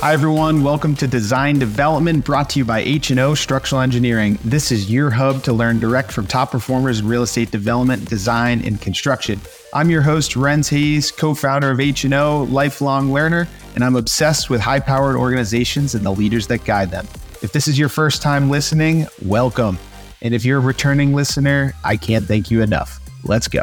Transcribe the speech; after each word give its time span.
Hi 0.00 0.12
everyone, 0.12 0.62
welcome 0.62 0.94
to 0.94 1.08
Design 1.08 1.58
Development 1.58 2.24
brought 2.24 2.48
to 2.50 2.60
you 2.60 2.64
by 2.64 2.78
H&O 2.78 3.34
Structural 3.34 3.80
Engineering. 3.80 4.38
This 4.44 4.70
is 4.70 4.88
your 4.88 5.10
hub 5.10 5.42
to 5.42 5.52
learn 5.52 5.80
direct 5.80 6.12
from 6.12 6.28
top 6.28 6.52
performers 6.52 7.00
in 7.00 7.08
real 7.08 7.24
estate 7.24 7.50
development, 7.50 8.08
design, 8.08 8.64
and 8.64 8.80
construction. 8.80 9.40
I'm 9.74 9.90
your 9.90 10.02
host 10.02 10.34
Renz 10.34 10.70
Hayes, 10.70 11.10
co-founder 11.10 11.72
of 11.72 11.80
H&O, 11.80 12.46
lifelong 12.48 13.12
learner, 13.12 13.48
and 13.74 13.82
I'm 13.82 13.96
obsessed 13.96 14.48
with 14.48 14.60
high-powered 14.60 15.16
organizations 15.16 15.96
and 15.96 16.06
the 16.06 16.12
leaders 16.12 16.46
that 16.46 16.64
guide 16.64 16.92
them. 16.92 17.08
If 17.42 17.50
this 17.50 17.66
is 17.66 17.76
your 17.76 17.88
first 17.88 18.22
time 18.22 18.50
listening, 18.50 19.08
welcome. 19.24 19.80
And 20.22 20.32
if 20.32 20.44
you're 20.44 20.58
a 20.58 20.60
returning 20.60 21.12
listener, 21.12 21.74
I 21.82 21.96
can't 21.96 22.24
thank 22.24 22.52
you 22.52 22.62
enough. 22.62 23.00
Let's 23.24 23.48
go. 23.48 23.62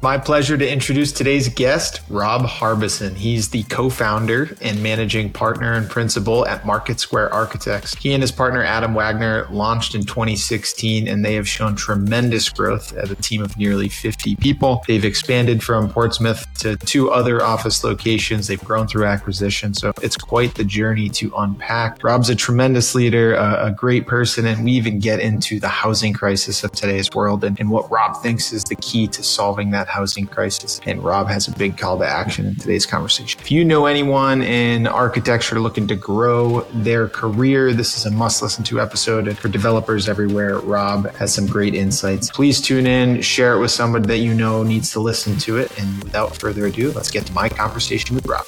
My 0.00 0.16
pleasure 0.16 0.56
to 0.56 0.72
introduce 0.72 1.10
today's 1.10 1.48
guest, 1.48 2.02
Rob 2.08 2.42
Harbeson. 2.42 3.16
He's 3.16 3.48
the 3.48 3.64
co 3.64 3.90
founder 3.90 4.56
and 4.60 4.80
managing 4.80 5.32
partner 5.32 5.72
and 5.72 5.90
principal 5.90 6.46
at 6.46 6.64
Market 6.64 7.00
Square 7.00 7.34
Architects. 7.34 7.96
He 7.96 8.12
and 8.12 8.22
his 8.22 8.30
partner, 8.30 8.62
Adam 8.62 8.94
Wagner, 8.94 9.48
launched 9.50 9.96
in 9.96 10.04
2016 10.04 11.08
and 11.08 11.24
they 11.24 11.34
have 11.34 11.48
shown 11.48 11.74
tremendous 11.74 12.48
growth 12.48 12.96
as 12.96 13.10
a 13.10 13.16
team 13.16 13.42
of 13.42 13.56
nearly 13.56 13.88
50 13.88 14.36
people. 14.36 14.84
They've 14.86 15.04
expanded 15.04 15.64
from 15.64 15.90
Portsmouth 15.90 16.46
to 16.60 16.76
two 16.76 17.10
other 17.10 17.42
office 17.42 17.82
locations. 17.82 18.46
They've 18.46 18.62
grown 18.62 18.86
through 18.86 19.06
acquisition. 19.06 19.74
So 19.74 19.92
it's 20.00 20.16
quite 20.16 20.54
the 20.54 20.64
journey 20.64 21.08
to 21.08 21.32
unpack. 21.36 22.04
Rob's 22.04 22.30
a 22.30 22.36
tremendous 22.36 22.94
leader, 22.94 23.34
a, 23.34 23.66
a 23.66 23.70
great 23.72 24.06
person, 24.06 24.46
and 24.46 24.64
we 24.64 24.70
even 24.72 25.00
get 25.00 25.18
into 25.18 25.58
the 25.58 25.66
housing 25.66 26.12
crisis 26.12 26.62
of 26.62 26.70
today's 26.70 27.10
world 27.12 27.42
and, 27.42 27.58
and 27.58 27.68
what 27.68 27.90
Rob 27.90 28.22
thinks 28.22 28.52
is 28.52 28.62
the 28.62 28.76
key 28.76 29.08
to 29.08 29.24
solving 29.24 29.72
that 29.72 29.87
housing 29.88 30.26
crisis. 30.26 30.80
And 30.86 31.02
Rob 31.02 31.28
has 31.28 31.48
a 31.48 31.52
big 31.52 31.76
call 31.76 31.98
to 31.98 32.06
action 32.06 32.46
in 32.46 32.54
today's 32.56 32.86
conversation. 32.86 33.40
If 33.40 33.50
you 33.50 33.64
know 33.64 33.86
anyone 33.86 34.42
in 34.42 34.86
architecture 34.86 35.60
looking 35.60 35.86
to 35.88 35.96
grow 35.96 36.62
their 36.72 37.08
career, 37.08 37.72
this 37.72 37.96
is 37.96 38.06
a 38.06 38.10
must 38.10 38.42
listen 38.42 38.64
to 38.64 38.80
episode. 38.80 39.28
And 39.28 39.38
for 39.38 39.48
developers 39.48 40.08
everywhere, 40.08 40.58
Rob 40.60 41.10
has 41.14 41.34
some 41.34 41.46
great 41.46 41.74
insights. 41.74 42.30
Please 42.30 42.60
tune 42.60 42.86
in, 42.86 43.22
share 43.22 43.54
it 43.54 43.60
with 43.60 43.70
somebody 43.70 44.06
that 44.06 44.18
you 44.18 44.34
know 44.34 44.62
needs 44.62 44.92
to 44.92 45.00
listen 45.00 45.38
to 45.38 45.58
it. 45.58 45.76
And 45.78 46.02
without 46.02 46.36
further 46.36 46.66
ado, 46.66 46.92
let's 46.92 47.10
get 47.10 47.26
to 47.26 47.32
my 47.32 47.48
conversation 47.48 48.14
with 48.14 48.26
Rob. 48.26 48.44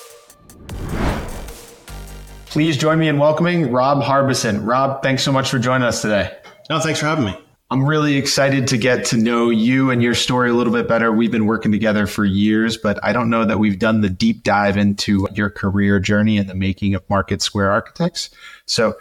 Please 2.47 2.77
join 2.77 2.99
me 2.99 3.07
in 3.07 3.17
welcoming 3.17 3.71
Rob 3.71 4.03
Harbeson. 4.03 4.67
Rob, 4.67 5.05
thanks 5.05 5.23
so 5.23 5.31
much 5.31 5.51
for 5.51 5.61
joining 5.61 5.87
us 5.87 6.03
today. 6.03 6.37
No, 6.69 6.81
thanks 6.81 6.99
for 6.99 7.07
having 7.07 7.25
me. 7.25 7.50
I'm 7.73 7.85
really 7.85 8.17
excited 8.17 8.67
to 8.69 8.77
get 8.77 9.05
to 9.07 9.17
know 9.17 9.49
you 9.49 9.91
and 9.91 10.03
your 10.03 10.15
story 10.15 10.51
a 10.51 10.55
little 10.55 10.73
bit 10.73 10.89
better. 10.89 11.13
We've 11.13 11.31
been 11.31 11.47
working 11.47 11.71
together 11.71 12.09
for 12.09 12.25
years, 12.25 12.77
but 12.77 12.99
I 13.05 13.13
don't 13.13 13.31
know 13.31 13.45
that 13.45 13.61
we've 13.61 13.79
done 13.79 14.01
the 14.01 14.11
deep 14.11 14.43
dive 14.43 14.77
into 14.77 15.29
your 15.35 15.51
career 15.51 16.01
journey 16.01 16.37
and 16.37 16.49
the 16.49 16.57
making 16.57 16.97
of 16.97 17.09
Market 17.09 17.43
Square 17.43 17.71
Architects. 17.71 18.31
So 18.67 18.97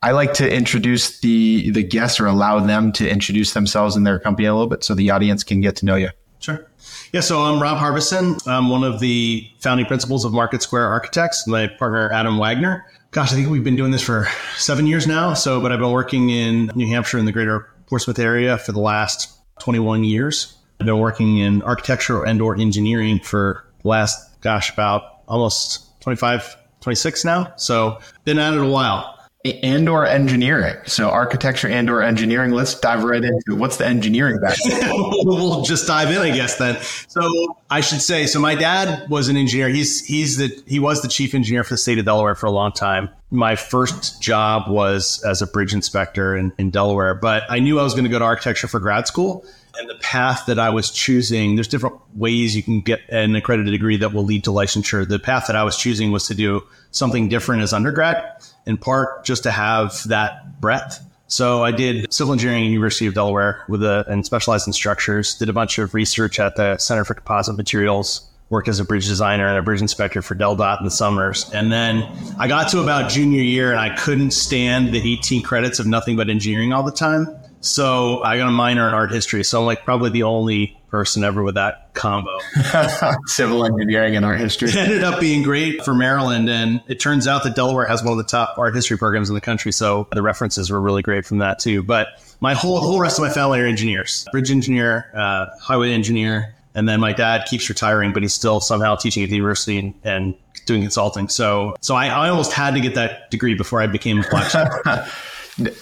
I 0.00 0.12
like 0.12 0.32
to 0.34 0.48
introduce 0.48 1.18
the 1.20 1.72
the 1.72 1.82
guests 1.82 2.20
or 2.20 2.26
allow 2.26 2.60
them 2.60 2.92
to 2.92 3.08
introduce 3.08 3.52
themselves 3.52 3.96
and 3.96 4.06
their 4.06 4.20
company 4.20 4.46
a 4.46 4.52
little 4.52 4.68
bit 4.68 4.84
so 4.84 4.94
the 4.94 5.10
audience 5.10 5.42
can 5.42 5.60
get 5.60 5.74
to 5.76 5.84
know 5.84 5.96
you. 5.96 6.10
Sure. 6.38 6.64
Yeah, 7.12 7.20
so 7.20 7.42
I'm 7.42 7.60
Rob 7.60 7.78
Harbeson. 7.78 8.46
I'm 8.46 8.68
one 8.68 8.84
of 8.84 9.00
the 9.00 9.50
founding 9.58 9.86
principals 9.86 10.24
of 10.24 10.32
Market 10.32 10.62
Square 10.62 10.86
Architects. 10.86 11.48
My 11.48 11.66
partner 11.66 12.12
Adam 12.12 12.38
Wagner. 12.38 12.86
Gosh, 13.10 13.32
I 13.32 13.34
think 13.34 13.48
we've 13.48 13.64
been 13.64 13.76
doing 13.76 13.90
this 13.90 14.02
for 14.02 14.28
seven 14.56 14.86
years 14.86 15.06
now. 15.06 15.34
So, 15.34 15.60
but 15.60 15.72
I've 15.72 15.78
been 15.80 15.92
working 15.92 16.30
in 16.30 16.70
New 16.76 16.86
Hampshire 16.88 17.18
in 17.18 17.24
the 17.24 17.32
greater 17.32 17.68
Portsmouth 17.86 18.18
area 18.18 18.58
for 18.58 18.72
the 18.72 18.80
last 18.80 19.38
21 19.60 20.04
years. 20.04 20.56
I've 20.80 20.86
been 20.86 20.98
working 20.98 21.38
in 21.38 21.62
architecture 21.62 22.24
and 22.24 22.40
or 22.42 22.56
engineering 22.56 23.20
for 23.20 23.64
last, 23.84 24.40
gosh, 24.40 24.72
about 24.72 25.20
almost 25.28 26.00
25, 26.00 26.56
26 26.80 27.24
now. 27.24 27.52
So 27.56 27.98
been 28.24 28.38
at 28.38 28.54
it 28.54 28.60
a 28.60 28.66
while 28.66 29.13
and 29.44 29.90
or 29.90 30.06
engineering. 30.06 30.76
So 30.86 31.10
architecture 31.10 31.68
and 31.68 31.90
or 31.90 32.00
engineering. 32.00 32.52
Let's 32.52 32.80
dive 32.80 33.04
right 33.04 33.22
into 33.22 33.54
what's 33.54 33.76
the 33.76 33.86
engineering 33.86 34.40
background. 34.40 34.90
we'll 35.24 35.62
just 35.62 35.86
dive 35.86 36.10
in, 36.10 36.18
I 36.18 36.34
guess. 36.34 36.56
Then, 36.56 36.80
so 37.08 37.58
I 37.68 37.82
should 37.82 38.00
say, 38.00 38.26
so 38.26 38.40
my 38.40 38.54
dad 38.54 39.08
was 39.10 39.28
an 39.28 39.36
engineer. 39.36 39.68
He's 39.68 40.04
he's 40.04 40.38
the 40.38 40.62
he 40.66 40.78
was 40.78 41.02
the 41.02 41.08
chief 41.08 41.34
engineer 41.34 41.62
for 41.62 41.74
the 41.74 41.78
state 41.78 41.98
of 41.98 42.06
Delaware 42.06 42.34
for 42.34 42.46
a 42.46 42.50
long 42.50 42.72
time. 42.72 43.10
My 43.30 43.56
first 43.56 44.22
job 44.22 44.70
was 44.70 45.22
as 45.24 45.42
a 45.42 45.46
bridge 45.46 45.74
inspector 45.74 46.36
in, 46.36 46.52
in 46.56 46.70
Delaware, 46.70 47.14
but 47.14 47.42
I 47.50 47.58
knew 47.58 47.78
I 47.80 47.82
was 47.82 47.92
going 47.92 48.04
to 48.04 48.10
go 48.10 48.18
to 48.18 48.24
architecture 48.24 48.68
for 48.68 48.80
grad 48.80 49.06
school. 49.06 49.44
And 49.76 49.90
the 49.90 49.96
path 49.96 50.46
that 50.46 50.60
I 50.60 50.70
was 50.70 50.88
choosing, 50.88 51.56
there's 51.56 51.66
different 51.66 51.96
ways 52.14 52.54
you 52.54 52.62
can 52.62 52.80
get 52.80 53.00
an 53.08 53.34
accredited 53.34 53.72
degree 53.72 53.96
that 53.96 54.12
will 54.12 54.22
lead 54.22 54.44
to 54.44 54.50
licensure. 54.50 55.06
The 55.06 55.18
path 55.18 55.48
that 55.48 55.56
I 55.56 55.64
was 55.64 55.76
choosing 55.76 56.12
was 56.12 56.28
to 56.28 56.34
do 56.34 56.62
something 56.92 57.28
different 57.28 57.62
as 57.62 57.72
undergrad 57.72 58.24
in 58.66 58.76
part 58.76 59.24
just 59.24 59.42
to 59.44 59.50
have 59.50 60.02
that 60.06 60.60
breadth. 60.60 61.00
So 61.26 61.64
I 61.64 61.70
did 61.70 62.12
civil 62.12 62.32
engineering 62.32 62.64
at 62.64 62.70
University 62.70 63.06
of 63.06 63.14
Delaware 63.14 63.64
with 63.68 63.82
a, 63.82 64.04
and 64.08 64.24
specialized 64.24 64.66
in 64.66 64.72
structures, 64.72 65.34
did 65.34 65.48
a 65.48 65.52
bunch 65.52 65.78
of 65.78 65.94
research 65.94 66.38
at 66.38 66.56
the 66.56 66.76
Center 66.78 67.04
for 67.04 67.14
Composite 67.14 67.56
Materials, 67.56 68.28
worked 68.50 68.68
as 68.68 68.78
a 68.78 68.84
bridge 68.84 69.08
designer 69.08 69.48
and 69.48 69.58
a 69.58 69.62
bridge 69.62 69.80
inspector 69.80 70.22
for 70.22 70.34
DelDOT 70.34 70.78
in 70.78 70.84
the 70.84 70.90
summers. 70.90 71.50
And 71.52 71.72
then 71.72 72.06
I 72.38 72.46
got 72.46 72.68
to 72.70 72.82
about 72.82 73.10
junior 73.10 73.42
year 73.42 73.70
and 73.70 73.80
I 73.80 73.96
couldn't 73.96 74.32
stand 74.32 74.92
the 74.92 75.12
18 75.14 75.42
credits 75.42 75.78
of 75.78 75.86
nothing 75.86 76.16
but 76.16 76.28
engineering 76.28 76.72
all 76.72 76.82
the 76.82 76.92
time. 76.92 77.34
So 77.64 78.22
I 78.22 78.36
got 78.36 78.48
a 78.48 78.52
minor 78.52 78.86
in 78.86 78.94
art 78.94 79.10
history. 79.10 79.42
So 79.42 79.60
I'm 79.60 79.66
like 79.66 79.84
probably 79.84 80.10
the 80.10 80.24
only 80.24 80.78
person 80.90 81.24
ever 81.24 81.42
with 81.42 81.54
that 81.54 81.94
combo. 81.94 82.38
Civil 83.26 83.64
engineering 83.64 84.16
and 84.16 84.24
art 84.24 84.38
history. 84.38 84.68
It 84.68 84.76
ended 84.76 85.02
up 85.02 85.18
being 85.18 85.42
great 85.42 85.82
for 85.82 85.94
Maryland. 85.94 86.50
And 86.50 86.82
it 86.88 87.00
turns 87.00 87.26
out 87.26 87.42
that 87.44 87.56
Delaware 87.56 87.86
has 87.86 88.02
one 88.04 88.12
of 88.12 88.18
the 88.18 88.30
top 88.30 88.58
art 88.58 88.74
history 88.74 88.98
programs 88.98 89.30
in 89.30 89.34
the 89.34 89.40
country. 89.40 89.72
So 89.72 90.06
the 90.12 90.20
references 90.20 90.70
were 90.70 90.80
really 90.80 91.00
great 91.00 91.24
from 91.24 91.38
that 91.38 91.58
too. 91.58 91.82
But 91.82 92.08
my 92.40 92.52
whole, 92.52 92.78
whole 92.80 93.00
rest 93.00 93.18
of 93.18 93.24
my 93.24 93.30
family 93.30 93.60
are 93.60 93.66
engineers, 93.66 94.26
bridge 94.30 94.50
engineer, 94.50 95.10
uh, 95.14 95.46
highway 95.58 95.92
engineer. 95.92 96.54
And 96.74 96.86
then 96.86 97.00
my 97.00 97.12
dad 97.14 97.46
keeps 97.46 97.68
retiring, 97.68 98.12
but 98.12 98.22
he's 98.22 98.34
still 98.34 98.60
somehow 98.60 98.96
teaching 98.96 99.22
at 99.22 99.30
the 99.30 99.36
university 99.36 99.78
and, 99.78 99.94
and 100.04 100.34
doing 100.66 100.82
consulting. 100.82 101.28
So, 101.28 101.76
so 101.80 101.94
I, 101.94 102.08
I 102.08 102.28
almost 102.28 102.52
had 102.52 102.74
to 102.74 102.80
get 102.80 102.96
that 102.96 103.30
degree 103.30 103.54
before 103.54 103.80
I 103.80 103.86
became 103.86 104.18
a 104.18 104.22
flash. 104.22 104.54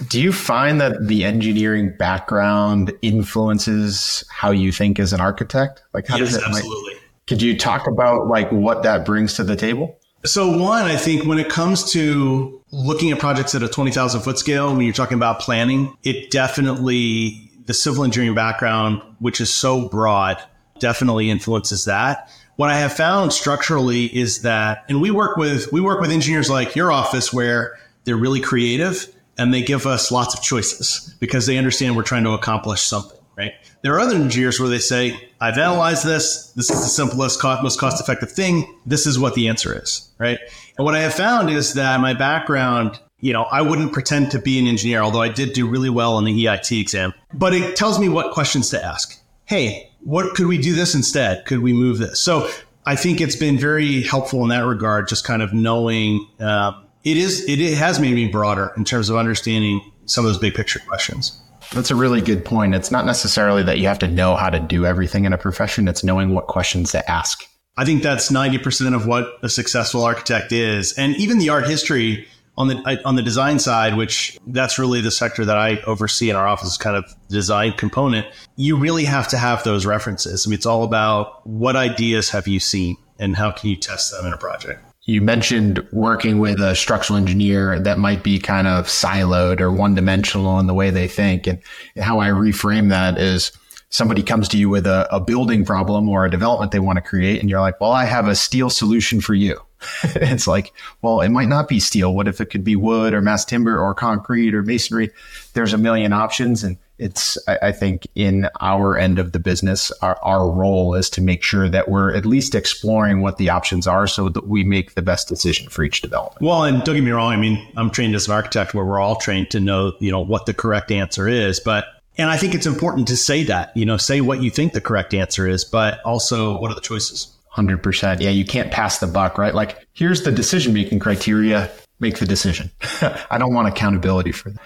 Do 0.08 0.20
you 0.20 0.32
find 0.32 0.80
that 0.80 1.06
the 1.06 1.24
engineering 1.24 1.94
background 1.98 2.92
influences 3.00 4.24
how 4.30 4.50
you 4.50 4.70
think 4.70 4.98
as 4.98 5.12
an 5.12 5.20
architect? 5.20 5.82
Like, 5.94 6.06
how 6.06 6.16
yes, 6.16 6.34
does 6.34 6.36
it? 6.36 6.44
Absolutely. 6.46 6.94
Like, 6.94 7.02
could 7.26 7.40
you 7.40 7.56
talk 7.56 7.86
about 7.86 8.28
like 8.28 8.50
what 8.50 8.82
that 8.82 9.06
brings 9.06 9.34
to 9.34 9.44
the 9.44 9.56
table? 9.56 9.98
So 10.24 10.56
one, 10.56 10.84
I 10.84 10.96
think 10.96 11.24
when 11.24 11.38
it 11.38 11.48
comes 11.48 11.90
to 11.92 12.62
looking 12.70 13.10
at 13.10 13.18
projects 13.18 13.54
at 13.54 13.62
a 13.62 13.68
20,000 13.68 14.20
foot 14.20 14.38
scale, 14.38 14.68
when 14.74 14.82
you're 14.82 14.92
talking 14.92 15.16
about 15.16 15.40
planning, 15.40 15.96
it 16.04 16.30
definitely, 16.30 17.50
the 17.66 17.74
civil 17.74 18.04
engineering 18.04 18.34
background, 18.34 19.02
which 19.18 19.40
is 19.40 19.52
so 19.52 19.88
broad, 19.88 20.40
definitely 20.78 21.28
influences 21.30 21.86
that. 21.86 22.30
What 22.56 22.70
I 22.70 22.78
have 22.78 22.92
found 22.92 23.32
structurally 23.32 24.06
is 24.16 24.42
that, 24.42 24.84
and 24.88 25.00
we 25.00 25.10
work 25.10 25.36
with, 25.36 25.72
we 25.72 25.80
work 25.80 26.00
with 26.00 26.10
engineers 26.10 26.48
like 26.50 26.76
your 26.76 26.92
office 26.92 27.32
where 27.32 27.78
they're 28.04 28.16
really 28.16 28.40
creative 28.40 29.12
and 29.38 29.52
they 29.52 29.62
give 29.62 29.86
us 29.86 30.10
lots 30.10 30.34
of 30.34 30.42
choices 30.42 31.14
because 31.20 31.46
they 31.46 31.56
understand 31.56 31.96
we're 31.96 32.02
trying 32.02 32.24
to 32.24 32.30
accomplish 32.30 32.82
something, 32.82 33.18
right? 33.36 33.52
There 33.82 33.94
are 33.94 34.00
other 34.00 34.16
engineers 34.16 34.60
where 34.60 34.68
they 34.68 34.78
say, 34.78 35.18
I've 35.40 35.58
analyzed 35.58 36.04
this. 36.04 36.52
This 36.52 36.70
is 36.70 36.80
the 36.80 36.86
simplest, 36.88 37.42
most 37.42 37.80
cost 37.80 38.00
effective 38.00 38.30
thing. 38.30 38.78
This 38.86 39.06
is 39.06 39.18
what 39.18 39.34
the 39.34 39.48
answer 39.48 39.80
is, 39.80 40.08
right? 40.18 40.38
And 40.78 40.84
what 40.84 40.94
I 40.94 41.00
have 41.00 41.14
found 41.14 41.50
is 41.50 41.74
that 41.74 42.00
my 42.00 42.14
background, 42.14 43.00
you 43.20 43.32
know, 43.32 43.44
I 43.44 43.62
wouldn't 43.62 43.92
pretend 43.92 44.30
to 44.32 44.38
be 44.38 44.58
an 44.58 44.66
engineer, 44.66 45.00
although 45.00 45.22
I 45.22 45.28
did 45.28 45.52
do 45.52 45.68
really 45.68 45.90
well 45.90 46.14
on 46.14 46.24
the 46.24 46.44
EIT 46.44 46.80
exam, 46.80 47.12
but 47.32 47.54
it 47.54 47.76
tells 47.76 47.98
me 47.98 48.08
what 48.08 48.32
questions 48.32 48.70
to 48.70 48.84
ask. 48.84 49.18
Hey, 49.46 49.90
what 50.00 50.34
could 50.34 50.46
we 50.46 50.58
do 50.58 50.74
this 50.74 50.94
instead? 50.94 51.44
Could 51.46 51.60
we 51.60 51.72
move 51.72 51.98
this? 51.98 52.20
So 52.20 52.48
I 52.84 52.96
think 52.96 53.20
it's 53.20 53.36
been 53.36 53.58
very 53.58 54.02
helpful 54.02 54.42
in 54.42 54.48
that 54.48 54.64
regard, 54.64 55.08
just 55.08 55.24
kind 55.24 55.42
of 55.42 55.52
knowing, 55.52 56.26
um, 56.40 56.81
it 57.04 57.16
is 57.16 57.44
it, 57.48 57.60
it 57.60 57.76
has 57.76 57.98
made 58.00 58.14
me 58.14 58.28
broader 58.28 58.72
in 58.76 58.84
terms 58.84 59.10
of 59.10 59.16
understanding 59.16 59.80
some 60.06 60.24
of 60.24 60.32
those 60.32 60.40
big 60.40 60.54
picture 60.54 60.80
questions. 60.80 61.38
That's 61.72 61.90
a 61.90 61.96
really 61.96 62.20
good 62.20 62.44
point. 62.44 62.74
It's 62.74 62.90
not 62.90 63.06
necessarily 63.06 63.62
that 63.62 63.78
you 63.78 63.86
have 63.86 63.98
to 64.00 64.08
know 64.08 64.36
how 64.36 64.50
to 64.50 64.60
do 64.60 64.84
everything 64.84 65.24
in 65.24 65.32
a 65.32 65.38
profession, 65.38 65.88
it's 65.88 66.04
knowing 66.04 66.34
what 66.34 66.46
questions 66.46 66.92
to 66.92 67.10
ask. 67.10 67.44
I 67.76 67.86
think 67.86 68.02
that's 68.02 68.30
90% 68.30 68.94
of 68.94 69.06
what 69.06 69.32
a 69.42 69.48
successful 69.48 70.04
architect 70.04 70.52
is. 70.52 70.92
And 70.98 71.16
even 71.16 71.38
the 71.38 71.48
art 71.48 71.66
history 71.66 72.28
on 72.58 72.68
the 72.68 73.00
on 73.06 73.16
the 73.16 73.22
design 73.22 73.58
side, 73.58 73.96
which 73.96 74.38
that's 74.46 74.78
really 74.78 75.00
the 75.00 75.10
sector 75.10 75.46
that 75.46 75.56
I 75.56 75.80
oversee 75.86 76.28
in 76.28 76.36
our 76.36 76.46
office, 76.46 76.72
is 76.72 76.76
kind 76.76 76.96
of 76.96 77.04
design 77.30 77.72
component, 77.72 78.26
you 78.56 78.76
really 78.76 79.04
have 79.04 79.28
to 79.28 79.38
have 79.38 79.64
those 79.64 79.86
references. 79.86 80.46
I 80.46 80.50
mean, 80.50 80.56
it's 80.56 80.66
all 80.66 80.84
about 80.84 81.46
what 81.46 81.76
ideas 81.76 82.28
have 82.30 82.46
you 82.46 82.60
seen 82.60 82.98
and 83.18 83.34
how 83.34 83.52
can 83.52 83.70
you 83.70 83.76
test 83.76 84.10
them 84.10 84.26
in 84.26 84.34
a 84.34 84.36
project 84.38 84.84
you 85.04 85.20
mentioned 85.20 85.86
working 85.90 86.38
with 86.38 86.60
a 86.60 86.76
structural 86.76 87.16
engineer 87.16 87.80
that 87.80 87.98
might 87.98 88.22
be 88.22 88.38
kind 88.38 88.68
of 88.68 88.86
siloed 88.86 89.60
or 89.60 89.72
one 89.72 89.94
dimensional 89.94 90.60
in 90.60 90.66
the 90.66 90.74
way 90.74 90.90
they 90.90 91.08
think. 91.08 91.46
And 91.46 91.60
how 91.98 92.20
I 92.20 92.28
reframe 92.28 92.90
that 92.90 93.18
is 93.18 93.50
somebody 93.88 94.22
comes 94.22 94.48
to 94.48 94.58
you 94.58 94.68
with 94.68 94.86
a, 94.86 95.06
a, 95.14 95.20
building 95.20 95.64
problem 95.64 96.08
or 96.08 96.24
a 96.24 96.30
development 96.30 96.72
they 96.72 96.78
want 96.78 96.96
to 96.96 97.02
create, 97.02 97.40
and 97.40 97.50
you're 97.50 97.60
like, 97.60 97.80
well, 97.80 97.92
I 97.92 98.04
have 98.04 98.26
a 98.26 98.34
steel 98.34 98.70
solution 98.70 99.20
for 99.20 99.34
you. 99.34 99.60
it's 100.04 100.46
like, 100.46 100.72
well, 101.02 101.20
it 101.20 101.28
might 101.30 101.48
not 101.48 101.68
be 101.68 101.80
steel. 101.80 102.14
What 102.14 102.28
if 102.28 102.40
it 102.40 102.46
could 102.46 102.64
be 102.64 102.76
wood 102.76 103.12
or 103.12 103.20
mass 103.20 103.44
timber 103.44 103.78
or 103.78 103.94
concrete 103.94 104.54
or 104.54 104.62
masonry? 104.62 105.10
There's 105.54 105.74
a 105.74 105.78
million 105.78 106.12
options. 106.12 106.62
And 106.62 106.78
it's, 107.02 107.36
I, 107.48 107.58
I 107.62 107.72
think, 107.72 108.06
in 108.14 108.48
our 108.60 108.96
end 108.96 109.18
of 109.18 109.32
the 109.32 109.38
business, 109.38 109.90
our, 110.02 110.18
our 110.22 110.50
role 110.50 110.94
is 110.94 111.10
to 111.10 111.20
make 111.20 111.42
sure 111.42 111.68
that 111.68 111.88
we're 111.88 112.14
at 112.14 112.24
least 112.24 112.54
exploring 112.54 113.20
what 113.20 113.36
the 113.36 113.50
options 113.50 113.86
are 113.86 114.06
so 114.06 114.28
that 114.28 114.46
we 114.46 114.64
make 114.64 114.94
the 114.94 115.02
best 115.02 115.28
decision 115.28 115.68
for 115.68 115.82
each 115.82 116.00
development. 116.00 116.40
Well, 116.40 116.64
and 116.64 116.82
don't 116.84 116.94
get 116.94 117.04
me 117.04 117.10
wrong. 117.10 117.32
I 117.32 117.36
mean, 117.36 117.66
I'm 117.76 117.90
trained 117.90 118.14
as 118.14 118.26
an 118.28 118.34
architect 118.34 118.74
where 118.74 118.84
we're 118.84 119.00
all 119.00 119.16
trained 119.16 119.50
to 119.50 119.60
know, 119.60 119.92
you 119.98 120.10
know, 120.10 120.20
what 120.20 120.46
the 120.46 120.54
correct 120.54 120.90
answer 120.90 121.28
is. 121.28 121.60
But 121.60 121.86
and 122.18 122.30
I 122.30 122.36
think 122.36 122.54
it's 122.54 122.66
important 122.66 123.08
to 123.08 123.16
say 123.16 123.44
that, 123.44 123.74
you 123.76 123.86
know, 123.86 123.96
say 123.96 124.20
what 124.20 124.42
you 124.42 124.50
think 124.50 124.74
the 124.74 124.80
correct 124.80 125.14
answer 125.14 125.48
is, 125.48 125.64
but 125.64 126.00
also 126.02 126.58
what 126.58 126.70
are 126.70 126.74
the 126.74 126.80
choices? 126.80 127.34
100%. 127.56 128.20
Yeah, 128.20 128.30
you 128.30 128.44
can't 128.44 128.70
pass 128.70 128.98
the 128.98 129.06
buck, 129.06 129.38
right? 129.38 129.54
Like, 129.54 129.86
here's 129.92 130.22
the 130.22 130.32
decision 130.32 130.72
making 130.72 130.98
criteria, 130.98 131.70
make 132.00 132.18
the 132.18 132.26
decision. 132.26 132.70
I 133.30 133.38
don't 133.38 133.54
want 133.54 133.68
accountability 133.68 134.32
for 134.32 134.50
that. 134.50 134.60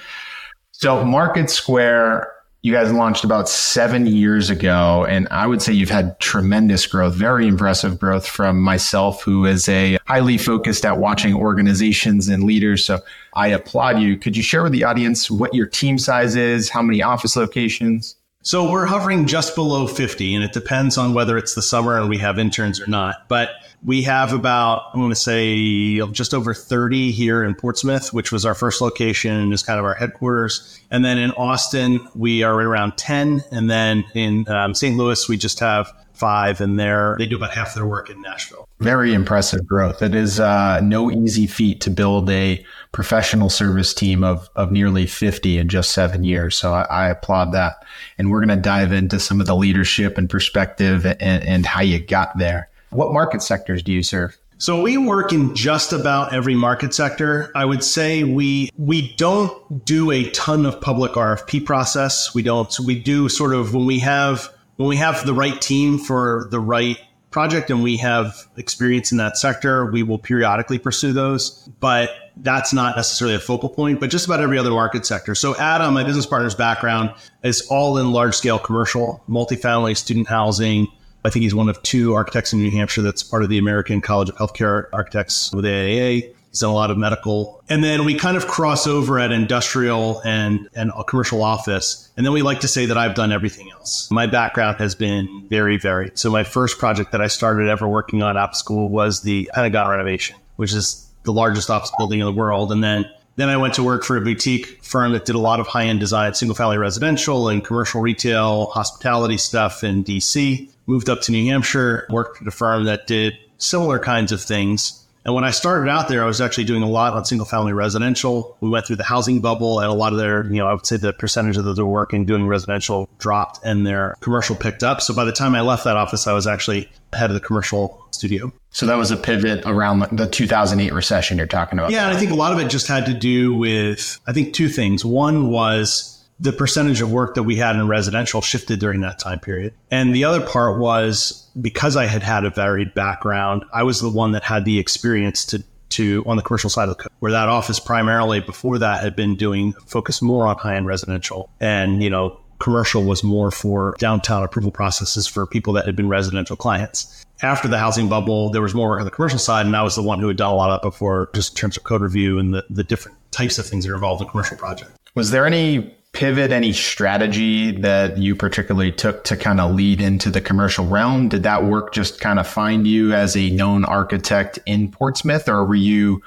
So, 0.79 1.03
Market 1.07 1.49
Square, 1.49 2.31
you 2.61 2.71
guys 2.71 2.93
launched 2.93 3.25
about 3.25 3.49
seven 3.49 4.07
years 4.07 4.51
ago, 4.51 5.07
and 5.09 5.27
I 5.31 5.47
would 5.47 5.63
say 5.63 5.73
you've 5.73 5.89
had 5.89 6.21
tremendous 6.21 6.87
growth, 6.87 7.15
very 7.15 7.49
impressive 7.49 7.99
growth 7.99 8.27
from 8.27 8.61
myself, 8.61 9.23
who 9.23 9.47
is 9.47 9.71
a 9.71 9.97
highly 10.05 10.37
focused 10.37 10.85
at 10.85 10.99
watching 10.99 11.35
organizations 11.35 12.29
and 12.29 12.45
leaders. 12.45 12.85
So, 12.85 12.99
I 13.33 13.49
applaud 13.49 14.01
you. 14.01 14.19
Could 14.19 14.37
you 14.37 14.43
share 14.43 14.63
with 14.63 14.73
the 14.73 14.85
audience 14.85 15.31
what 15.31 15.55
your 15.55 15.65
team 15.65 15.97
size 15.97 16.37
is, 16.37 16.69
how 16.69 16.83
many 16.83 17.03
office 17.03 17.37
locations? 17.37 18.16
So 18.47 18.71
we're 18.71 18.87
hovering 18.87 19.27
just 19.27 19.57
below 19.57 19.89
50, 19.89 20.37
and 20.37 20.45
it 20.45 20.53
depends 20.53 20.97
on 20.97 21.15
whether 21.15 21.37
it's 21.37 21.57
the 21.57 21.63
summer 21.63 21.99
and 21.99 22.09
we 22.09 22.19
have 22.19 22.39
interns 22.39 22.81
or 22.81 22.87
not. 22.87 23.27
But 23.27 23.51
we 23.85 24.05
have 24.05 24.33
about, 24.33 24.91
I'm 24.95 25.01
going 25.01 25.11
to 25.11 25.17
say, 25.17 25.99
just 26.13 26.33
over 26.33 26.55
30 26.55 27.11
here 27.11 27.43
in 27.43 27.57
Portsmouth, 27.57 28.13
which 28.13 28.31
was 28.31 28.47
our 28.47 28.55
first 28.55 28.81
location 28.81 29.33
and 29.35 29.53
is 29.53 29.65
kind 29.65 29.81
of 29.81 29.85
our 29.85 29.95
headquarters. 29.95 30.81
And 30.93 31.05
then 31.05 31.19
in 31.19 31.33
Austin, 31.33 32.07
we 32.15 32.45
are 32.45 32.55
around 32.55 32.97
10. 32.97 33.43
And 33.51 33.69
then 33.69 34.05
in 34.15 34.49
um, 34.49 34.77
St. 34.77 34.97
Louis, 34.97 35.29
we 35.29 35.37
just 35.37 35.59
have 35.59 35.93
five, 36.17 36.61
and 36.61 36.79
there 36.79 37.17
they 37.19 37.27
do 37.27 37.37
about 37.37 37.53
half 37.53 37.75
their 37.75 37.87
work 37.87 38.11
in 38.11 38.21
Nashville. 38.23 38.69
Very 38.81 39.15
impressive 39.15 39.67
growth. 39.67 40.03
It 40.03 40.15
is 40.15 40.41
uh, 40.41 40.81
no 40.81 41.11
easy 41.11 41.47
feat 41.47 41.81
to 41.83 41.91
build 41.91 42.29
a 42.31 42.65
professional 42.93 43.51
service 43.51 43.93
team 43.95 44.25
of, 44.25 44.49
of 44.57 44.71
nearly 44.73 45.07
50 45.07 45.59
in 45.59 45.69
just 45.69 45.91
seven 45.91 46.25
years. 46.25 46.57
So 46.57 46.73
I, 46.73 46.83
I 46.83 47.09
applaud 47.09 47.53
that. 47.53 47.85
And 48.19 48.31
we're 48.31 48.45
going 48.45 48.57
to 48.57 48.63
dive 48.63 48.93
into 48.93 49.21
some 49.21 49.41
of 49.41 49.47
the 49.47 49.57
leadership 49.57 50.19
and 50.19 50.29
perspective 50.29 51.05
and, 51.07 51.21
and 51.21 51.67
how 51.67 51.83
you 51.83 51.99
got 51.99 52.37
there. 52.39 52.69
What 52.91 53.13
market 53.13 53.43
sectors 53.43 53.83
do 53.83 53.93
you 53.93 54.03
serve? 54.03 54.37
So 54.59 54.81
we 54.81 54.97
work 54.97 55.33
in 55.33 55.55
just 55.55 55.93
about 55.93 56.33
every 56.33 56.55
market 56.55 56.95
sector. 56.95 57.51
I 57.55 57.67
would 57.67 57.85
say 57.85 58.25
we 58.25 58.71
we 58.79 59.15
don't 59.17 59.85
do 59.85 60.11
a 60.11 60.31
ton 60.31 60.65
of 60.65 60.81
public 60.81 61.13
RFP 61.13 61.67
process. 61.67 62.35
We 62.35 62.43
don't. 62.43 62.75
We 62.81 62.99
do 62.99 63.29
sort 63.29 63.55
of 63.55 63.75
when 63.75 63.85
we 63.85 63.99
have 63.99 64.49
when 64.77 64.89
we 64.89 64.97
have 64.97 65.25
the 65.27 65.35
right 65.35 65.61
team 65.61 65.99
for 65.99 66.49
the 66.51 66.61
right 66.61 66.99
project 67.31 67.71
and 67.71 67.83
we 67.83 67.97
have 67.99 68.35
experience 68.57 69.13
in 69.13 69.19
that 69.19 69.37
sector, 69.37 69.91
we 69.91 70.03
will 70.03 70.19
periodically 70.19 70.79
pursue 70.79 71.13
those. 71.13 71.69
But 71.81 72.11
that's 72.37 72.73
not 72.73 72.97
necessarily 72.97 73.35
a 73.35 73.41
focal 73.41 73.69
point, 73.69 74.01
but 74.01 74.11
just 74.11 74.27
about 74.27 74.41
every 74.41 74.59
other 74.59 74.71
market 74.71 75.05
sector. 75.05 75.35
So 75.35 75.57
Adam, 75.57 75.95
my 75.95 76.05
business 76.05 76.27
partner's 76.27 76.55
background 76.55 77.11
is 77.43 77.67
all 77.69 77.99
in 77.99 78.13
large 78.13 78.35
scale 78.35 78.59
commercial, 78.59 79.23
multifamily, 79.29 79.97
student 79.97 80.29
housing. 80.29 80.89
I 81.25 81.31
think 81.31 81.43
he's 81.43 81.55
one 81.55 81.69
of 81.69 81.83
two 81.83 82.15
architects 82.15 82.53
in 82.53 82.61
New 82.61 82.71
Hampshire 82.71 83.03
that's 83.03 83.23
part 83.23 83.43
of 83.43 83.49
the 83.49 83.59
American 83.59 84.01
College 84.01 84.31
of 84.31 84.37
Healthcare 84.37 84.87
Architects 84.93 85.53
with 85.53 85.65
AAA. 85.65 86.36
He's 86.57 86.63
done 86.63 86.71
a 86.71 86.75
lot 86.75 86.91
of 86.91 86.97
medical. 86.97 87.63
And 87.69 87.85
then 87.85 88.07
we 88.07 88.15
kind 88.15 88.35
of 88.35 88.47
cross 88.47 88.87
over 88.87 89.19
at 89.19 89.31
industrial 89.31 90.23
and, 90.23 90.71
and 90.75 90.91
a 90.97 91.05
commercial 91.05 91.45
office. 91.45 92.11
And 92.17 92.25
then 92.25 92.33
we 92.33 92.41
like 92.41 92.61
to 92.61 92.69
say 92.69 92.87
that 92.87 92.97
I've 92.97 93.15
done 93.15 93.31
everything 93.31 93.71
else. 93.73 94.11
My 94.11 94.27
background 94.27 94.79
has 94.79 94.95
been 94.95 95.49
very 95.51 95.77
varied. 95.77 96.17
So 96.19 96.31
my 96.31 96.45
first 96.45 96.79
project 96.79 97.13
that 97.13 97.21
I 97.21 97.27
started 97.27 97.69
ever 97.69 97.87
working 97.87 98.23
on 98.23 98.39
at 98.39 98.57
school 98.57 98.89
was 98.89 99.21
the 99.21 99.51
Pentagon 99.53 99.91
renovation, 99.91 100.37
which 100.57 100.73
is 100.73 101.07
the 101.25 101.33
largest 101.35 101.69
office 101.69 101.93
building 101.99 102.21
in 102.21 102.25
the 102.25 102.33
world. 102.33 102.73
And 102.73 102.83
then 102.83 103.05
then 103.35 103.51
I 103.51 103.59
went 103.59 103.75
to 103.75 103.83
work 103.83 104.03
for 104.03 104.17
a 104.17 104.23
boutique 104.23 104.83
firm 104.83 105.13
that 105.13 105.27
did 105.27 105.35
a 105.35 105.39
lot 105.39 105.61
of 105.61 105.67
high 105.67 105.85
end 105.85 106.01
design, 106.01 106.33
single 106.33 106.55
family 106.55 106.79
residential 106.79 107.51
and 107.51 107.63
commercial 107.63 108.01
retail, 108.01 108.69
hospitality 108.69 109.37
stuff 109.37 109.85
in 109.85 110.05
DC. 110.05 110.71
Moved 110.87 111.11
up 111.11 111.21
to 111.23 111.33
New 111.33 111.51
Hampshire, 111.51 112.07
worked 112.09 112.41
at 112.41 112.49
a 112.49 112.51
firm 112.51 112.85
that 112.85 113.07
did 113.07 113.35
similar 113.59 113.99
kinds 113.99 114.33
of 114.33 114.41
things 114.41 115.06
and 115.27 115.35
when 115.35 115.43
I 115.43 115.51
started 115.51 115.91
out 115.91 116.07
there, 116.07 116.23
I 116.23 116.27
was 116.27 116.41
actually 116.41 116.65
doing 116.65 116.85
a 116.85 116.89
lot 116.89 117.15
on 117.15 117.25
single 117.25 117.47
family 117.47 117.73
residential. 117.73 118.57
We 118.61 118.69
went 118.69 118.87
through 118.87 118.97
the 118.97 119.05
housing 119.05 119.41
bubble 119.41 119.81
and 119.81 119.91
a 119.91 119.93
lot 119.93 120.13
of 120.13 120.21
their, 120.21 120.47
you 120.47 120.59
know, 120.59 120.69
I 120.69 120.73
would 120.73 120.87
say 120.87 120.99
the 120.99 121.13
percentage 121.13 121.57
of 121.57 121.65
those 121.65 121.79
who 121.79 121.85
were 121.85 121.91
working 121.91 122.25
doing 122.25 122.47
residential 122.47 123.09
dropped 123.19 123.59
and 123.65 123.85
their 123.85 124.15
commercial 124.21 124.55
picked 124.55 124.85
up. 124.85 125.03
So 125.03 125.13
by 125.13 125.25
the 125.25 125.33
time 125.33 125.57
I 125.57 125.63
left 125.63 125.83
that 125.83 125.97
office, 125.97 126.29
I 126.29 126.33
was 126.33 126.47
actually 126.47 126.89
head 127.13 127.31
of 127.31 127.35
the 127.35 127.41
commercial 127.41 128.07
studio. 128.13 128.53
So 128.71 128.87
that 128.87 128.95
was 128.95 129.11
a 129.11 129.17
pivot 129.17 129.65
around 129.67 129.99
the 130.17 130.29
2008 130.29 130.93
recession 130.93 131.39
you're 131.39 131.49
talking 131.49 131.81
about. 131.81 131.91
Yeah. 131.91 132.07
And 132.07 132.17
I 132.17 132.21
think 132.21 132.31
a 132.31 132.37
lot 132.37 132.53
of 132.53 132.61
it 132.61 132.71
just 132.71 132.87
had 132.87 133.07
to 133.07 133.15
do 133.15 133.53
with, 133.53 134.21
I 134.29 134.33
think, 134.33 134.55
two 134.55 134.69
things. 134.69 135.05
One 135.05 135.51
was, 135.51 136.16
the 136.39 136.53
percentage 136.53 137.01
of 137.01 137.11
work 137.11 137.35
that 137.35 137.45
we 137.45 137.57
had 137.57 137.77
in 137.77 137.89
residential 137.89 138.41
shifted 138.43 138.79
during 138.79 139.01
that 139.01 139.19
time 139.19 139.41
period. 139.41 139.73
And 139.91 140.15
the 140.15 140.25
other 140.25 140.45
part 140.45 140.79
was 140.79 141.49
because 141.61 141.97
I 141.97 142.07
had 142.07 142.23
had 142.23 142.45
a 142.45 142.51
varied 142.51 142.95
background, 142.95 143.65
I 143.73 143.83
was 143.85 144.01
the 144.01 144.11
one 144.11 144.33
that 144.33 144.43
had 144.43 144.65
the 144.65 144.79
experience 144.79 145.45
to 145.47 145.65
to 145.89 146.25
on 146.27 146.37
the 146.37 146.43
commercial 146.43 146.69
side 146.69 146.89
of 146.89 146.97
the 146.97 147.03
code, 147.05 147.13
where 147.21 147.33
that 147.33 147.49
office 147.49 147.79
primarily 147.79 148.41
before 148.41 148.79
that 148.79 149.03
had 149.03 149.15
been 149.15 149.37
doing 149.37 149.73
focus 149.87 150.21
more 150.21 150.47
on 150.47 150.57
high 150.57 150.77
end 150.77 150.87
residential 150.87 151.49
and 151.61 152.03
you 152.03 152.11
know 152.11 152.41
commercial 152.59 153.05
was 153.05 153.23
more 153.23 153.51
for 153.51 153.95
downtown 153.99 154.43
approval 154.43 154.73
processes 154.73 155.27
for 155.27 155.47
people 155.47 155.73
that 155.75 155.87
had 155.87 155.95
been 155.95 156.09
residential 156.09 156.57
clients 156.57 157.25
after 157.43 157.69
the 157.69 157.79
housing 157.79 158.09
bubble 158.09 158.51
there 158.51 158.63
was 158.63 158.75
more 158.75 158.89
work 158.89 158.99
on 158.99 159.05
the 159.05 159.11
commercial 159.11 159.39
side 159.39 159.67
and 159.67 159.77
i 159.77 159.83
was 159.83 159.95
the 159.95 160.03
one 160.03 160.19
who 160.19 160.27
had 160.27 160.37
done 160.37 160.51
a 160.51 160.55
lot 160.55 160.71
of 160.71 160.81
that 160.81 160.87
before 160.87 161.31
just 161.35 161.53
in 161.53 161.57
terms 161.57 161.77
of 161.77 161.85
code 161.85 162.01
review 162.01 162.39
and 162.39 162.55
the, 162.55 162.65
the 162.71 162.83
different 162.83 163.17
types 163.31 163.59
of 163.59 163.67
things 163.67 163.85
that 163.85 163.93
are 163.93 163.95
involved 163.95 164.23
in 164.23 164.29
commercial 164.29 164.57
projects. 164.57 164.91
was 165.15 165.31
there 165.31 165.47
any 165.47 165.95
pivot, 166.17 166.51
any 166.51 166.73
strategy 166.73 167.73
that 167.73 168.17
you 168.17 168.35
particularly 168.35 168.91
took 168.91 169.23
to 169.25 169.37
kind 169.37 169.61
of 169.61 169.75
lead 169.75 170.01
into 170.01 170.31
the 170.31 170.41
commercial 170.41 170.87
realm? 170.87 171.29
Did 171.29 171.43
that 171.43 171.65
work 171.65 171.93
just 171.93 172.23
kind 172.23 172.39
of 172.39 172.47
find 172.47 172.87
you 172.87 173.13
as 173.13 173.37
a 173.37 173.51
known 173.51 173.85
architect 173.85 174.59
in 174.65 174.91
Portsmouth, 174.91 175.47
or 175.47 175.63
were 175.67 175.75
you 175.75 176.23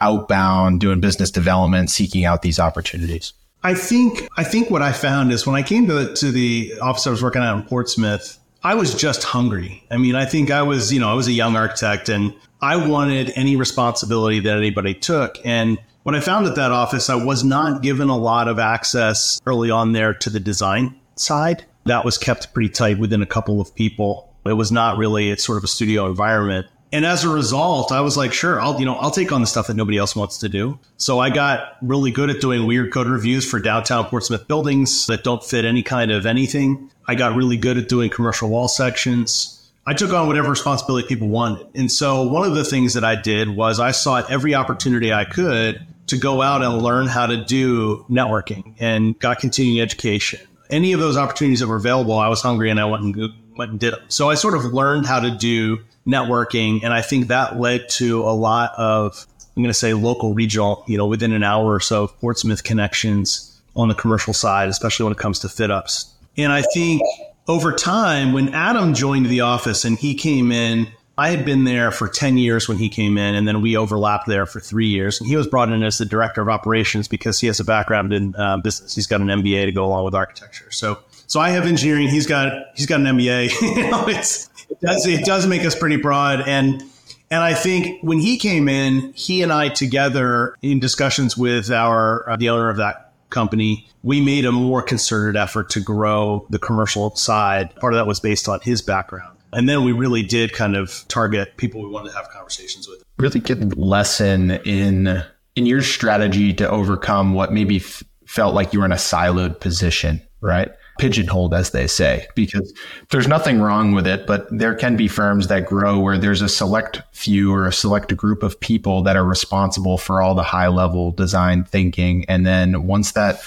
outbound 0.00 0.80
doing 0.80 1.00
business 1.00 1.30
development, 1.30 1.90
seeking 1.90 2.24
out 2.24 2.40
these 2.40 2.58
opportunities? 2.58 3.34
I 3.62 3.74
think 3.74 4.26
I 4.38 4.44
think 4.44 4.70
what 4.70 4.80
I 4.80 4.92
found 4.92 5.30
is 5.30 5.46
when 5.46 5.56
I 5.56 5.62
came 5.62 5.86
to 5.88 6.14
to 6.14 6.32
the 6.32 6.72
office 6.80 7.06
I 7.06 7.10
was 7.10 7.22
working 7.22 7.42
at 7.42 7.54
in 7.54 7.64
Portsmouth, 7.64 8.38
I 8.62 8.74
was 8.74 8.94
just 8.94 9.24
hungry. 9.24 9.84
I 9.90 9.98
mean, 9.98 10.14
I 10.14 10.24
think 10.24 10.50
I 10.50 10.62
was, 10.62 10.90
you 10.90 11.00
know, 11.00 11.10
I 11.10 11.14
was 11.14 11.28
a 11.28 11.32
young 11.32 11.54
architect 11.54 12.08
and 12.08 12.34
I 12.62 12.76
wanted 12.76 13.30
any 13.36 13.56
responsibility 13.56 14.40
that 14.40 14.56
anybody 14.56 14.94
took. 14.94 15.38
And 15.44 15.78
when 16.04 16.14
I 16.14 16.20
found 16.20 16.46
at 16.46 16.54
that 16.56 16.70
office, 16.70 17.08
I 17.08 17.14
was 17.14 17.42
not 17.42 17.82
given 17.82 18.10
a 18.10 18.16
lot 18.16 18.46
of 18.46 18.58
access 18.58 19.40
early 19.46 19.70
on 19.70 19.92
there 19.92 20.12
to 20.12 20.30
the 20.30 20.38
design 20.38 20.94
side. 21.16 21.64
That 21.86 22.04
was 22.04 22.18
kept 22.18 22.52
pretty 22.52 22.68
tight 22.68 22.98
within 22.98 23.22
a 23.22 23.26
couple 23.26 23.60
of 23.60 23.74
people. 23.74 24.30
It 24.44 24.52
was 24.52 24.70
not 24.70 24.98
really 24.98 25.30
it's 25.30 25.44
sort 25.44 25.58
of 25.58 25.64
a 25.64 25.66
studio 25.66 26.06
environment. 26.06 26.66
And 26.92 27.06
as 27.06 27.24
a 27.24 27.30
result, 27.30 27.90
I 27.90 28.02
was 28.02 28.18
like, 28.18 28.34
sure, 28.34 28.60
I'll, 28.60 28.78
you 28.78 28.84
know, 28.84 28.94
I'll 28.96 29.10
take 29.10 29.32
on 29.32 29.40
the 29.40 29.46
stuff 29.46 29.66
that 29.66 29.74
nobody 29.74 29.96
else 29.96 30.14
wants 30.14 30.38
to 30.38 30.48
do. 30.48 30.78
So 30.98 31.18
I 31.18 31.30
got 31.30 31.78
really 31.80 32.10
good 32.10 32.30
at 32.30 32.40
doing 32.40 32.66
weird 32.66 32.92
code 32.92 33.08
reviews 33.08 33.50
for 33.50 33.58
downtown 33.58 34.04
Portsmouth 34.04 34.46
buildings 34.46 35.06
that 35.06 35.24
don't 35.24 35.42
fit 35.42 35.64
any 35.64 35.82
kind 35.82 36.12
of 36.12 36.26
anything. 36.26 36.90
I 37.08 37.14
got 37.14 37.34
really 37.34 37.56
good 37.56 37.78
at 37.78 37.88
doing 37.88 38.10
commercial 38.10 38.50
wall 38.50 38.68
sections. 38.68 39.72
I 39.86 39.94
took 39.94 40.12
on 40.12 40.28
whatever 40.28 40.50
responsibility 40.50 41.08
people 41.08 41.28
wanted. 41.28 41.66
And 41.74 41.90
so 41.90 42.28
one 42.28 42.46
of 42.46 42.54
the 42.54 42.64
things 42.64 42.94
that 42.94 43.04
I 43.04 43.16
did 43.16 43.48
was 43.48 43.80
I 43.80 43.90
sought 43.90 44.30
every 44.30 44.54
opportunity 44.54 45.12
I 45.12 45.24
could 45.24 45.84
to 46.06 46.16
go 46.16 46.42
out 46.42 46.62
and 46.62 46.82
learn 46.82 47.06
how 47.06 47.26
to 47.26 47.44
do 47.44 48.04
networking 48.10 48.74
and 48.78 49.18
got 49.18 49.38
continuing 49.38 49.80
education. 49.80 50.40
Any 50.70 50.92
of 50.92 51.00
those 51.00 51.16
opportunities 51.16 51.60
that 51.60 51.66
were 51.66 51.76
available, 51.76 52.18
I 52.18 52.28
was 52.28 52.42
hungry 52.42 52.70
and 52.70 52.80
I 52.80 52.84
went 52.84 53.02
and 53.02 53.32
went 53.56 53.70
and 53.70 53.80
did 53.80 53.94
them. 53.94 54.00
So 54.08 54.30
I 54.30 54.34
sort 54.34 54.54
of 54.54 54.64
learned 54.64 55.06
how 55.06 55.20
to 55.20 55.30
do 55.30 55.78
networking, 56.06 56.82
and 56.82 56.92
I 56.92 57.02
think 57.02 57.28
that 57.28 57.58
led 57.58 57.88
to 57.90 58.22
a 58.22 58.34
lot 58.34 58.72
of 58.76 59.26
I'm 59.56 59.62
going 59.62 59.70
to 59.70 59.78
say 59.78 59.94
local, 59.94 60.34
regional, 60.34 60.84
you 60.88 60.98
know, 60.98 61.06
within 61.06 61.32
an 61.32 61.44
hour 61.44 61.72
or 61.72 61.80
so 61.80 62.04
of 62.04 62.18
Portsmouth 62.18 62.64
connections 62.64 63.60
on 63.76 63.88
the 63.88 63.94
commercial 63.94 64.34
side, 64.34 64.68
especially 64.68 65.04
when 65.04 65.12
it 65.12 65.18
comes 65.18 65.38
to 65.40 65.48
fit 65.48 65.70
ups. 65.70 66.12
And 66.36 66.52
I 66.52 66.62
think 66.62 67.02
over 67.46 67.72
time, 67.72 68.32
when 68.32 68.52
Adam 68.52 68.94
joined 68.94 69.26
the 69.26 69.42
office 69.42 69.84
and 69.84 69.96
he 69.96 70.14
came 70.14 70.50
in 70.50 70.88
I 71.16 71.30
had 71.30 71.44
been 71.44 71.64
there 71.64 71.92
for 71.92 72.08
10 72.08 72.38
years 72.38 72.68
when 72.68 72.78
he 72.78 72.88
came 72.88 73.16
in, 73.16 73.36
and 73.36 73.46
then 73.46 73.60
we 73.60 73.76
overlapped 73.76 74.26
there 74.26 74.46
for 74.46 74.58
three 74.58 74.88
years. 74.88 75.20
And 75.20 75.28
he 75.28 75.36
was 75.36 75.46
brought 75.46 75.70
in 75.70 75.82
as 75.84 75.98
the 75.98 76.04
director 76.04 76.42
of 76.42 76.48
operations 76.48 77.06
because 77.06 77.38
he 77.38 77.46
has 77.46 77.60
a 77.60 77.64
background 77.64 78.12
in 78.12 78.34
uh, 78.34 78.56
business. 78.56 78.94
He's 78.94 79.06
got 79.06 79.20
an 79.20 79.28
MBA 79.28 79.66
to 79.66 79.72
go 79.72 79.84
along 79.84 80.04
with 80.04 80.14
architecture. 80.14 80.70
So, 80.72 80.98
so 81.26 81.38
I 81.38 81.50
have 81.50 81.66
engineering. 81.66 82.08
He's 82.08 82.26
got 82.26 82.52
he's 82.74 82.86
got 82.86 83.00
an 83.00 83.06
MBA. 83.06 83.60
you 83.76 83.90
know, 83.90 84.08
it's 84.08 84.50
it 84.68 84.80
does 84.80 85.06
it 85.06 85.24
does 85.24 85.46
make 85.46 85.62
us 85.64 85.76
pretty 85.76 85.96
broad, 85.96 86.40
and 86.40 86.82
And 87.30 87.42
I 87.42 87.54
think 87.54 88.02
when 88.02 88.18
he 88.18 88.36
came 88.36 88.68
in, 88.68 89.12
he 89.14 89.42
and 89.42 89.52
I 89.52 89.68
together 89.68 90.56
in 90.62 90.80
discussions 90.80 91.36
with 91.36 91.70
our 91.70 92.28
uh, 92.28 92.36
the 92.36 92.48
owner 92.50 92.68
of 92.68 92.76
that 92.78 93.12
company, 93.30 93.88
we 94.02 94.20
made 94.20 94.44
a 94.44 94.52
more 94.52 94.82
concerted 94.82 95.36
effort 95.36 95.70
to 95.70 95.80
grow 95.80 96.46
the 96.50 96.58
commercial 96.58 97.14
side. 97.16 97.74
Part 97.76 97.92
of 97.92 97.98
that 97.98 98.06
was 98.06 98.20
based 98.20 98.48
on 98.48 98.60
his 98.60 98.82
background. 98.82 99.33
And 99.54 99.68
then 99.68 99.84
we 99.84 99.92
really 99.92 100.22
did 100.22 100.52
kind 100.52 100.76
of 100.76 101.04
target 101.08 101.56
people 101.56 101.82
we 101.82 101.88
wanted 101.88 102.10
to 102.10 102.16
have 102.16 102.28
conversations 102.30 102.88
with. 102.88 103.02
Really 103.18 103.40
good 103.40 103.76
lesson 103.76 104.50
in 104.50 105.22
in 105.56 105.66
your 105.66 105.82
strategy 105.82 106.52
to 106.52 106.68
overcome 106.68 107.34
what 107.34 107.52
maybe 107.52 107.76
f- 107.76 108.02
felt 108.26 108.54
like 108.54 108.72
you 108.72 108.80
were 108.80 108.86
in 108.86 108.92
a 108.92 108.96
siloed 108.96 109.60
position, 109.60 110.20
right? 110.40 110.70
Pigeonholed, 110.98 111.54
as 111.54 111.70
they 111.70 111.86
say, 111.86 112.26
because 112.34 112.72
there's 113.10 113.28
nothing 113.28 113.60
wrong 113.60 113.92
with 113.92 114.06
it, 114.06 114.26
but 114.26 114.46
there 114.50 114.74
can 114.74 114.96
be 114.96 115.08
firms 115.08 115.48
that 115.48 115.66
grow 115.66 115.98
where 115.98 116.18
there's 116.18 116.42
a 116.42 116.48
select 116.48 117.02
few 117.12 117.52
or 117.52 117.66
a 117.66 117.72
select 117.72 118.16
group 118.16 118.42
of 118.42 118.58
people 118.58 119.02
that 119.02 119.16
are 119.16 119.24
responsible 119.24 119.98
for 119.98 120.20
all 120.20 120.34
the 120.34 120.42
high 120.42 120.68
level 120.68 121.12
design 121.12 121.64
thinking. 121.64 122.24
And 122.26 122.44
then 122.44 122.86
once 122.86 123.12
that 123.12 123.40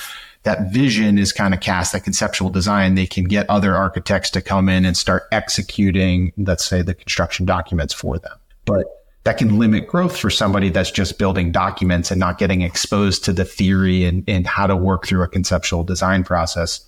that 0.43 0.71
vision 0.71 1.17
is 1.17 1.33
kind 1.33 1.53
of 1.53 1.59
cast, 1.59 1.93
that 1.93 2.03
conceptual 2.03 2.49
design, 2.49 2.95
they 2.95 3.05
can 3.05 3.25
get 3.25 3.49
other 3.49 3.75
architects 3.75 4.29
to 4.31 4.41
come 4.41 4.69
in 4.69 4.85
and 4.85 4.95
start 4.95 5.23
executing, 5.31 6.31
let's 6.37 6.65
say, 6.65 6.81
the 6.81 6.93
construction 6.93 7.45
documents 7.45 7.93
for 7.93 8.17
them. 8.17 8.37
But 8.65 8.85
that 9.23 9.37
can 9.37 9.59
limit 9.59 9.87
growth 9.87 10.17
for 10.17 10.29
somebody 10.29 10.69
that's 10.69 10.89
just 10.89 11.19
building 11.19 11.51
documents 11.51 12.11
and 12.11 12.19
not 12.19 12.37
getting 12.37 12.61
exposed 12.61 13.25
to 13.25 13.33
the 13.33 13.43
theory 13.43 14.05
and, 14.05 14.23
and 14.27 14.47
how 14.47 14.67
to 14.67 14.75
work 14.75 15.05
through 15.05 15.21
a 15.21 15.27
conceptual 15.27 15.83
design 15.83 16.23
process. 16.23 16.79